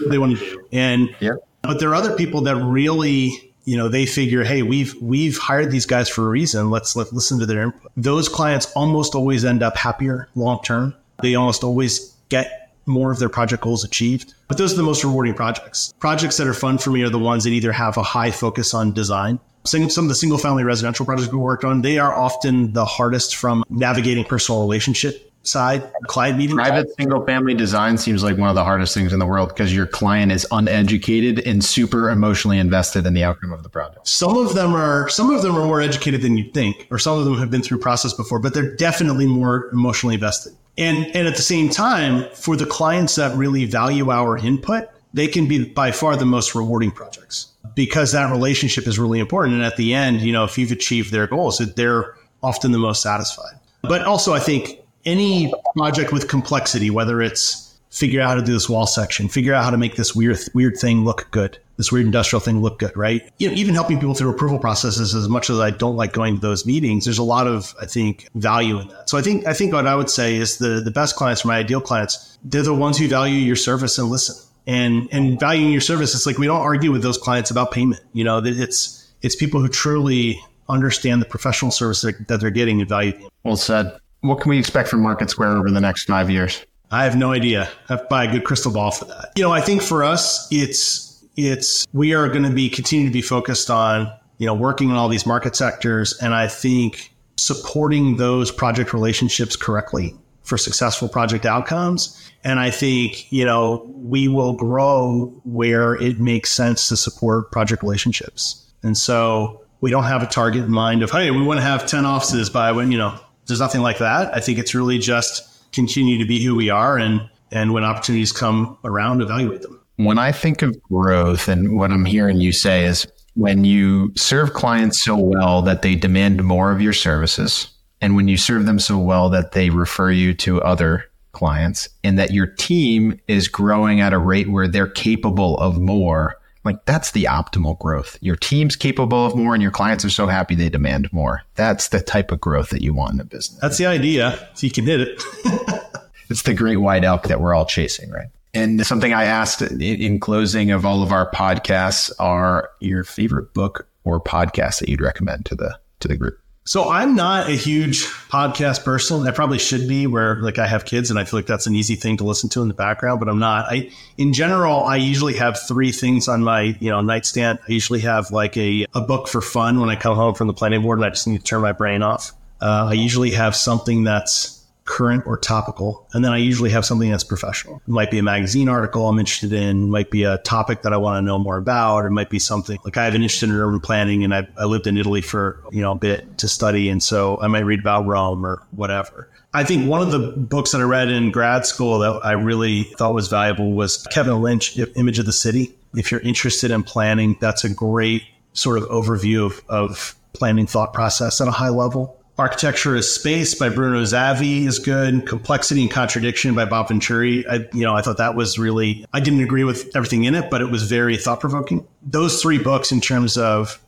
They 0.08 0.18
want 0.18 0.38
to 0.38 0.44
do. 0.44 0.66
And 0.72 1.14
yeah. 1.20 1.32
but 1.62 1.80
there 1.80 1.90
are 1.90 1.94
other 1.94 2.16
people 2.16 2.42
that 2.42 2.56
really 2.56 3.52
you 3.64 3.76
know 3.76 3.88
they 3.88 4.06
figure 4.06 4.42
hey 4.42 4.62
we've 4.62 4.94
we've 5.00 5.38
hired 5.38 5.70
these 5.70 5.86
guys 5.86 6.08
for 6.08 6.26
a 6.26 6.28
reason. 6.28 6.70
Let's 6.70 6.96
let, 6.96 7.12
listen 7.12 7.38
to 7.38 7.46
their 7.46 7.62
input. 7.62 7.92
Those 7.96 8.28
clients 8.28 8.70
almost 8.72 9.14
always 9.14 9.44
end 9.44 9.62
up 9.62 9.76
happier 9.76 10.28
long 10.34 10.60
term. 10.62 10.94
They 11.22 11.36
almost 11.36 11.62
always 11.62 12.14
get 12.28 12.61
more 12.86 13.12
of 13.12 13.18
their 13.18 13.28
project 13.28 13.62
goals 13.62 13.84
achieved. 13.84 14.34
But 14.48 14.58
those 14.58 14.72
are 14.72 14.76
the 14.76 14.82
most 14.82 15.04
rewarding 15.04 15.34
projects. 15.34 15.92
Projects 15.98 16.36
that 16.36 16.46
are 16.46 16.54
fun 16.54 16.78
for 16.78 16.90
me 16.90 17.02
are 17.02 17.10
the 17.10 17.18
ones 17.18 17.44
that 17.44 17.50
either 17.50 17.72
have 17.72 17.96
a 17.96 18.02
high 18.02 18.30
focus 18.30 18.74
on 18.74 18.92
design. 18.92 19.40
Some 19.64 19.82
of 19.84 20.08
the 20.08 20.14
single 20.14 20.38
family 20.38 20.64
residential 20.64 21.06
projects 21.06 21.30
we 21.32 21.38
worked 21.38 21.64
on, 21.64 21.82
they 21.82 21.98
are 21.98 22.12
often 22.12 22.72
the 22.72 22.84
hardest 22.84 23.36
from 23.36 23.62
navigating 23.70 24.24
personal 24.24 24.60
relationship 24.60 25.32
side 25.44 25.82
client 26.06 26.38
meeting 26.38 26.56
private 26.56 26.88
single 26.96 27.24
family 27.26 27.54
design 27.54 27.98
seems 27.98 28.22
like 28.22 28.36
one 28.36 28.48
of 28.48 28.54
the 28.54 28.62
hardest 28.62 28.94
things 28.94 29.12
in 29.12 29.18
the 29.18 29.26
world 29.26 29.48
because 29.48 29.74
your 29.74 29.86
client 29.86 30.30
is 30.30 30.46
uneducated 30.52 31.40
and 31.40 31.64
super 31.64 32.10
emotionally 32.10 32.58
invested 32.58 33.04
in 33.06 33.14
the 33.14 33.24
outcome 33.24 33.52
of 33.52 33.62
the 33.62 33.68
project 33.68 34.06
some 34.06 34.36
of 34.36 34.54
them 34.54 34.74
are 34.74 35.08
some 35.08 35.30
of 35.30 35.42
them 35.42 35.56
are 35.56 35.64
more 35.64 35.80
educated 35.80 36.22
than 36.22 36.36
you 36.36 36.48
think 36.52 36.86
or 36.90 36.98
some 36.98 37.18
of 37.18 37.24
them 37.24 37.36
have 37.38 37.50
been 37.50 37.62
through 37.62 37.78
process 37.78 38.12
before 38.12 38.38
but 38.38 38.54
they're 38.54 38.76
definitely 38.76 39.26
more 39.26 39.68
emotionally 39.72 40.14
invested 40.14 40.52
and, 40.78 41.06
and 41.14 41.28
at 41.28 41.36
the 41.36 41.42
same 41.42 41.68
time, 41.68 42.28
for 42.34 42.56
the 42.56 42.66
clients 42.66 43.16
that 43.16 43.36
really 43.36 43.64
value 43.64 44.10
our 44.10 44.38
input, 44.38 44.88
they 45.12 45.28
can 45.28 45.46
be 45.46 45.64
by 45.64 45.92
far 45.92 46.16
the 46.16 46.24
most 46.24 46.54
rewarding 46.54 46.90
projects 46.90 47.48
because 47.74 48.12
that 48.12 48.30
relationship 48.30 48.86
is 48.86 48.98
really 48.98 49.20
important. 49.20 49.54
And 49.54 49.64
at 49.64 49.76
the 49.76 49.92
end, 49.92 50.22
you 50.22 50.32
know, 50.32 50.44
if 50.44 50.56
you've 50.56 50.72
achieved 50.72 51.12
their 51.12 51.26
goals, 51.26 51.58
they're 51.58 52.14
often 52.42 52.72
the 52.72 52.78
most 52.78 53.02
satisfied. 53.02 53.54
But 53.82 54.02
also, 54.02 54.32
I 54.32 54.38
think 54.38 54.80
any 55.04 55.52
project 55.76 56.12
with 56.12 56.28
complexity, 56.28 56.90
whether 56.90 57.20
it's 57.20 57.71
figure 57.92 58.22
out 58.22 58.28
how 58.28 58.34
to 58.34 58.42
do 58.42 58.52
this 58.52 58.68
wall 58.68 58.86
section, 58.86 59.28
figure 59.28 59.52
out 59.54 59.62
how 59.62 59.70
to 59.70 59.76
make 59.76 59.96
this 59.96 60.16
weird 60.16 60.38
weird 60.54 60.76
thing 60.76 61.04
look 61.04 61.30
good, 61.30 61.58
this 61.76 61.92
weird 61.92 62.06
industrial 62.06 62.40
thing 62.40 62.60
look 62.60 62.78
good, 62.78 62.96
right? 62.96 63.30
You 63.38 63.48
know, 63.48 63.54
even 63.54 63.74
helping 63.74 63.98
people 64.00 64.14
through 64.14 64.30
approval 64.30 64.58
processes. 64.58 65.14
As 65.14 65.28
much 65.28 65.50
as 65.50 65.60
I 65.60 65.70
don't 65.70 65.94
like 65.94 66.12
going 66.12 66.36
to 66.36 66.40
those 66.40 66.66
meetings, 66.66 67.04
there's 67.04 67.18
a 67.18 67.22
lot 67.22 67.46
of 67.46 67.74
I 67.80 67.86
think 67.86 68.28
value 68.34 68.80
in 68.80 68.88
that. 68.88 69.10
So 69.10 69.18
I 69.18 69.22
think 69.22 69.46
I 69.46 69.52
think 69.52 69.74
what 69.74 69.86
I 69.86 69.94
would 69.94 70.10
say 70.10 70.36
is 70.36 70.58
the 70.58 70.80
the 70.80 70.90
best 70.90 71.16
clients, 71.16 71.44
my 71.44 71.58
ideal 71.58 71.80
clients, 71.80 72.38
they're 72.42 72.62
the 72.62 72.74
ones 72.74 72.98
who 72.98 73.06
value 73.06 73.36
your 73.36 73.56
service 73.56 73.98
and 73.98 74.08
listen. 74.08 74.36
And 74.66 75.08
and 75.12 75.38
valuing 75.38 75.72
your 75.72 75.80
service, 75.80 76.14
it's 76.14 76.24
like 76.24 76.38
we 76.38 76.46
don't 76.46 76.60
argue 76.60 76.92
with 76.92 77.02
those 77.02 77.18
clients 77.18 77.50
about 77.50 77.72
payment. 77.72 78.00
You 78.14 78.24
know, 78.24 78.40
it's 78.42 79.12
it's 79.20 79.36
people 79.36 79.60
who 79.60 79.68
truly 79.68 80.40
understand 80.68 81.20
the 81.20 81.26
professional 81.26 81.70
service 81.70 82.02
that 82.02 82.40
they're 82.40 82.50
getting 82.50 82.80
and 82.80 82.88
value. 82.88 83.28
Well 83.44 83.56
said. 83.56 83.98
What 84.20 84.40
can 84.40 84.50
we 84.50 84.58
expect 84.60 84.88
from 84.88 85.00
Market 85.00 85.30
Square 85.30 85.56
over 85.56 85.68
the 85.68 85.80
next 85.80 86.04
five 86.04 86.30
years? 86.30 86.64
I 86.92 87.04
have 87.04 87.16
no 87.16 87.32
idea. 87.32 87.70
I 87.88 87.94
have 87.94 88.02
to 88.02 88.06
buy 88.08 88.24
a 88.24 88.30
good 88.30 88.44
crystal 88.44 88.70
ball 88.70 88.90
for 88.90 89.06
that. 89.06 89.32
You 89.34 89.42
know, 89.42 89.50
I 89.50 89.62
think 89.62 89.82
for 89.82 90.04
us, 90.04 90.46
it's 90.52 91.24
it's 91.36 91.86
we 91.94 92.12
are 92.12 92.28
going 92.28 92.42
to 92.42 92.50
be 92.50 92.68
continue 92.68 93.06
to 93.06 93.12
be 93.12 93.22
focused 93.22 93.70
on 93.70 94.12
you 94.36 94.46
know 94.46 94.54
working 94.54 94.90
in 94.90 94.96
all 94.96 95.08
these 95.08 95.26
market 95.26 95.56
sectors, 95.56 96.12
and 96.18 96.34
I 96.34 96.48
think 96.48 97.14
supporting 97.38 98.18
those 98.18 98.50
project 98.50 98.92
relationships 98.92 99.56
correctly 99.56 100.14
for 100.42 100.58
successful 100.58 101.08
project 101.08 101.46
outcomes. 101.46 102.30
And 102.44 102.60
I 102.60 102.70
think 102.70 103.32
you 103.32 103.46
know 103.46 103.90
we 103.94 104.28
will 104.28 104.52
grow 104.52 105.32
where 105.44 105.94
it 105.94 106.20
makes 106.20 106.50
sense 106.50 106.88
to 106.88 106.96
support 106.98 107.50
project 107.50 107.82
relationships, 107.82 108.70
and 108.82 108.98
so 108.98 109.64
we 109.80 109.90
don't 109.90 110.04
have 110.04 110.22
a 110.22 110.26
target 110.26 110.64
in 110.64 110.70
mind 110.70 111.02
of 111.02 111.10
hey 111.10 111.30
we 111.30 111.42
want 111.42 111.58
to 111.58 111.64
have 111.64 111.86
ten 111.86 112.04
offices 112.04 112.50
by 112.50 112.70
when 112.70 112.92
you 112.92 112.98
know 112.98 113.18
there's 113.46 113.60
nothing 113.60 113.80
like 113.80 113.96
that. 113.96 114.36
I 114.36 114.40
think 114.40 114.58
it's 114.58 114.74
really 114.74 114.98
just 114.98 115.48
continue 115.72 116.18
to 116.18 116.24
be 116.26 116.42
who 116.42 116.54
we 116.54 116.70
are 116.70 116.98
and 116.98 117.28
and 117.50 117.72
when 117.72 117.84
opportunities 117.84 118.32
come 118.32 118.78
around 118.84 119.20
evaluate 119.20 119.62
them. 119.62 119.80
When 119.96 120.18
i 120.18 120.32
think 120.32 120.62
of 120.62 120.80
growth 120.82 121.48
and 121.48 121.76
what 121.76 121.90
i'm 121.90 122.04
hearing 122.04 122.40
you 122.40 122.52
say 122.52 122.84
is 122.84 123.06
when 123.34 123.64
you 123.64 124.12
serve 124.16 124.52
clients 124.52 125.02
so 125.02 125.16
well 125.16 125.62
that 125.62 125.82
they 125.82 125.94
demand 125.94 126.42
more 126.44 126.70
of 126.70 126.82
your 126.82 126.92
services 126.92 127.68
and 128.00 128.16
when 128.16 128.28
you 128.28 128.36
serve 128.36 128.66
them 128.66 128.78
so 128.78 128.98
well 128.98 129.30
that 129.30 129.52
they 129.52 129.70
refer 129.70 130.10
you 130.10 130.34
to 130.34 130.60
other 130.62 131.04
clients 131.32 131.88
and 132.04 132.18
that 132.18 132.32
your 132.32 132.46
team 132.46 133.18
is 133.28 133.48
growing 133.48 134.00
at 134.00 134.12
a 134.12 134.18
rate 134.18 134.50
where 134.50 134.68
they're 134.68 134.86
capable 134.86 135.56
of 135.58 135.80
more 135.80 136.36
like 136.64 136.84
that's 136.84 137.10
the 137.12 137.24
optimal 137.24 137.78
growth. 137.78 138.18
Your 138.20 138.36
team's 138.36 138.76
capable 138.76 139.26
of 139.26 139.34
more 139.34 139.54
and 139.54 139.62
your 139.62 139.72
clients 139.72 140.04
are 140.04 140.10
so 140.10 140.26
happy 140.26 140.54
they 140.54 140.68
demand 140.68 141.12
more. 141.12 141.42
That's 141.54 141.88
the 141.88 142.00
type 142.00 142.30
of 142.30 142.40
growth 142.40 142.70
that 142.70 142.82
you 142.82 142.94
want 142.94 143.14
in 143.14 143.20
a 143.20 143.24
business. 143.24 143.60
That's 143.60 143.78
the 143.78 143.86
idea. 143.86 144.48
So 144.54 144.66
you 144.66 144.72
can 144.72 144.86
hit 144.86 145.00
it. 145.00 145.22
it's 146.28 146.42
the 146.42 146.54
great 146.54 146.76
white 146.76 147.04
elk 147.04 147.24
that 147.24 147.40
we're 147.40 147.54
all 147.54 147.66
chasing, 147.66 148.10
right? 148.10 148.28
And 148.54 148.86
something 148.86 149.14
I 149.14 149.24
asked 149.24 149.62
in 149.62 150.20
closing 150.20 150.70
of 150.70 150.84
all 150.84 151.02
of 151.02 151.10
our 151.10 151.30
podcasts 151.30 152.12
are 152.18 152.70
your 152.80 153.02
favorite 153.02 153.54
book 153.54 153.88
or 154.04 154.20
podcast 154.20 154.80
that 154.80 154.88
you'd 154.88 155.00
recommend 155.00 155.46
to 155.46 155.54
the 155.54 155.78
to 156.00 156.08
the 156.08 156.16
group. 156.16 156.41
So 156.64 156.88
I'm 156.88 157.16
not 157.16 157.48
a 157.48 157.56
huge 157.56 158.04
podcast 158.28 158.84
person. 158.84 159.26
I 159.26 159.32
probably 159.32 159.58
should 159.58 159.88
be 159.88 160.06
where 160.06 160.36
like 160.36 160.58
I 160.58 160.66
have 160.68 160.84
kids 160.84 161.10
and 161.10 161.18
I 161.18 161.24
feel 161.24 161.38
like 161.38 161.46
that's 161.46 161.66
an 161.66 161.74
easy 161.74 161.96
thing 161.96 162.18
to 162.18 162.24
listen 162.24 162.48
to 162.50 162.62
in 162.62 162.68
the 162.68 162.74
background, 162.74 163.18
but 163.18 163.28
I'm 163.28 163.40
not. 163.40 163.66
I 163.68 163.90
in 164.16 164.32
general, 164.32 164.84
I 164.84 164.96
usually 164.96 165.34
have 165.34 165.58
three 165.60 165.90
things 165.90 166.28
on 166.28 166.44
my, 166.44 166.76
you 166.78 166.90
know, 166.90 167.00
nightstand. 167.00 167.58
I 167.68 167.72
usually 167.72 168.00
have 168.00 168.30
like 168.30 168.56
a, 168.56 168.86
a 168.94 169.00
book 169.00 169.26
for 169.26 169.40
fun 169.40 169.80
when 169.80 169.90
I 169.90 169.96
come 169.96 170.14
home 170.14 170.34
from 170.34 170.46
the 170.46 170.52
planning 170.52 170.82
board 170.82 171.00
and 171.00 171.06
I 171.06 171.10
just 171.10 171.26
need 171.26 171.38
to 171.38 171.44
turn 171.44 171.62
my 171.62 171.72
brain 171.72 172.00
off. 172.02 172.30
Uh, 172.60 172.86
I 172.90 172.92
usually 172.92 173.32
have 173.32 173.56
something 173.56 174.04
that's 174.04 174.61
current 174.92 175.26
or 175.26 175.38
topical. 175.38 176.06
And 176.12 176.22
then 176.22 176.32
I 176.32 176.36
usually 176.36 176.68
have 176.68 176.84
something 176.84 177.10
that's 177.10 177.24
professional. 177.24 177.76
It 177.76 177.88
might 177.88 178.10
be 178.10 178.18
a 178.18 178.22
magazine 178.22 178.68
article 178.68 179.08
I'm 179.08 179.18
interested 179.18 179.50
in, 179.54 179.90
might 179.90 180.10
be 180.10 180.24
a 180.24 180.36
topic 180.38 180.82
that 180.82 180.92
I 180.92 180.98
want 180.98 181.16
to 181.16 181.22
know 181.22 181.38
more 181.38 181.56
about, 181.56 181.96
or 181.96 182.08
it 182.08 182.10
might 182.10 182.28
be 182.28 182.38
something 182.38 182.78
like 182.84 182.98
I 182.98 183.04
have 183.06 183.14
an 183.14 183.22
interest 183.22 183.42
in 183.42 183.52
urban 183.52 183.80
planning 183.80 184.22
and 184.22 184.34
I, 184.34 184.46
I 184.58 184.66
lived 184.66 184.86
in 184.86 184.98
Italy 184.98 185.22
for, 185.22 185.64
you 185.70 185.80
know, 185.80 185.92
a 185.92 185.94
bit 185.94 186.36
to 186.38 186.48
study. 186.48 186.90
And 186.90 187.02
so 187.02 187.40
I 187.40 187.46
might 187.46 187.60
read 187.60 187.80
about 187.80 188.04
Rome 188.04 188.44
or 188.44 188.62
whatever. 188.72 189.30
I 189.54 189.64
think 189.64 189.88
one 189.88 190.02
of 190.02 190.12
the 190.12 190.18
books 190.36 190.72
that 190.72 190.82
I 190.82 190.84
read 190.84 191.08
in 191.08 191.30
grad 191.30 191.64
school 191.64 191.98
that 192.00 192.20
I 192.22 192.32
really 192.32 192.82
thought 192.82 193.14
was 193.14 193.28
valuable 193.28 193.72
was 193.72 194.06
Kevin 194.10 194.42
Lynch, 194.42 194.78
Image 194.94 195.18
of 195.18 195.24
the 195.24 195.32
City. 195.32 195.74
If 195.94 196.10
you're 196.10 196.20
interested 196.20 196.70
in 196.70 196.82
planning, 196.82 197.38
that's 197.40 197.64
a 197.64 197.70
great 197.72 198.24
sort 198.52 198.76
of 198.76 198.84
overview 198.90 199.46
of, 199.46 199.62
of 199.70 200.14
planning 200.34 200.66
thought 200.66 200.92
process 200.92 201.40
at 201.40 201.48
a 201.48 201.50
high 201.50 201.70
level. 201.70 202.21
Architecture 202.38 202.96
as 202.96 203.08
Space 203.08 203.54
by 203.54 203.68
Bruno 203.68 204.04
Zevi 204.04 204.66
is 204.66 204.78
good. 204.78 205.26
Complexity 205.26 205.82
and 205.82 205.90
Contradiction 205.90 206.54
by 206.54 206.64
Bob 206.64 206.88
Venturi. 206.88 207.46
I, 207.46 207.68
you 207.72 207.82
know, 207.82 207.94
I 207.94 208.02
thought 208.02 208.16
that 208.16 208.34
was 208.34 208.58
really, 208.58 209.04
I 209.12 209.20
didn't 209.20 209.42
agree 209.42 209.64
with 209.64 209.94
everything 209.94 210.24
in 210.24 210.34
it, 210.34 210.50
but 210.50 210.60
it 210.60 210.70
was 210.70 210.84
very 210.84 211.16
thought 211.16 211.40
provoking. 211.40 211.86
Those 212.02 212.40
three 212.40 212.58
books 212.58 212.90
in 212.90 213.00
terms 213.00 213.36
of 213.36 213.78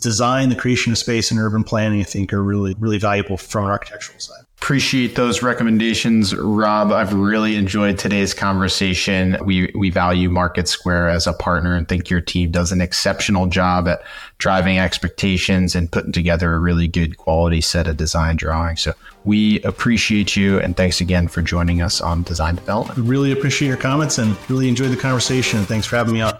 design, 0.00 0.48
the 0.50 0.56
creation 0.56 0.92
of 0.92 0.98
space 0.98 1.30
and 1.30 1.40
urban 1.40 1.64
planning, 1.64 2.00
I 2.00 2.04
think 2.04 2.32
are 2.32 2.42
really, 2.42 2.74
really 2.78 2.98
valuable 2.98 3.36
from 3.36 3.64
an 3.64 3.70
architectural 3.70 4.18
side. 4.18 4.45
Appreciate 4.58 5.14
those 5.14 5.42
recommendations, 5.42 6.34
Rob. 6.34 6.90
I've 6.90 7.12
really 7.12 7.56
enjoyed 7.56 7.98
today's 7.98 8.34
conversation. 8.34 9.36
We 9.44 9.70
we 9.76 9.90
value 9.90 10.28
Market 10.28 10.66
Square 10.66 11.10
as 11.10 11.26
a 11.26 11.34
partner 11.34 11.76
and 11.76 11.86
think 11.86 12.10
your 12.10 12.22
team 12.22 12.50
does 12.50 12.72
an 12.72 12.80
exceptional 12.80 13.46
job 13.46 13.86
at 13.86 14.02
driving 14.38 14.78
expectations 14.78 15.76
and 15.76 15.92
putting 15.92 16.10
together 16.10 16.52
a 16.52 16.58
really 16.58 16.88
good 16.88 17.16
quality 17.18 17.60
set 17.60 17.86
of 17.86 17.96
design 17.98 18.36
drawings. 18.36 18.80
So 18.80 18.94
we 19.24 19.60
appreciate 19.62 20.34
you 20.36 20.58
and 20.58 20.76
thanks 20.76 21.00
again 21.00 21.28
for 21.28 21.42
joining 21.42 21.80
us 21.80 22.00
on 22.00 22.22
Design 22.22 22.56
Development. 22.56 22.98
We 22.98 23.04
really 23.04 23.32
appreciate 23.32 23.68
your 23.68 23.76
comments 23.76 24.18
and 24.18 24.36
really 24.48 24.68
enjoyed 24.68 24.90
the 24.90 24.96
conversation. 24.96 25.64
Thanks 25.64 25.86
for 25.86 25.96
having 25.96 26.14
me 26.14 26.22
on. 26.22 26.36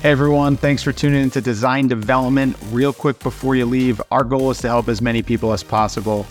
Hey 0.00 0.10
everyone, 0.10 0.56
thanks 0.56 0.82
for 0.82 0.92
tuning 0.92 1.22
into 1.22 1.40
Design 1.40 1.88
Development. 1.88 2.56
Real 2.70 2.92
quick 2.92 3.18
before 3.18 3.56
you 3.56 3.66
leave, 3.66 4.00
our 4.10 4.24
goal 4.24 4.50
is 4.52 4.58
to 4.58 4.68
help 4.68 4.88
as 4.88 5.02
many 5.02 5.22
people 5.22 5.52
as 5.52 5.62
possible 5.62 6.24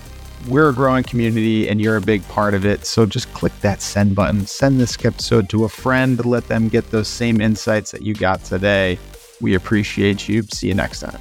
we're 0.48 0.70
a 0.70 0.74
growing 0.74 1.04
community 1.04 1.70
and 1.70 1.82
you're 1.82 1.98
a 1.98 2.02
big 2.02 2.28
part 2.28 2.54
of 2.54 2.66
it. 2.66 2.86
So 2.86 3.06
just 3.06 3.32
click 3.34 3.58
that 3.62 3.82
send 3.82 4.16
button, 4.16 4.46
send 4.46 4.80
this 4.80 5.04
episode 5.04 5.50
to 5.50 5.66
a 5.66 5.70
friend, 5.70 6.24
let 6.26 6.48
them 6.48 6.68
get 6.68 6.92
those 6.92 7.08
same 7.08 7.42
insights 7.42 7.92
that 7.92 8.02
you 8.02 8.14
got 8.14 8.44
today. 8.44 8.98
We 9.40 9.56
appreciate 9.56 10.28
you. 10.28 10.44
See 10.44 10.68
you 10.68 10.76
next 10.76 11.00
time. 11.00 11.20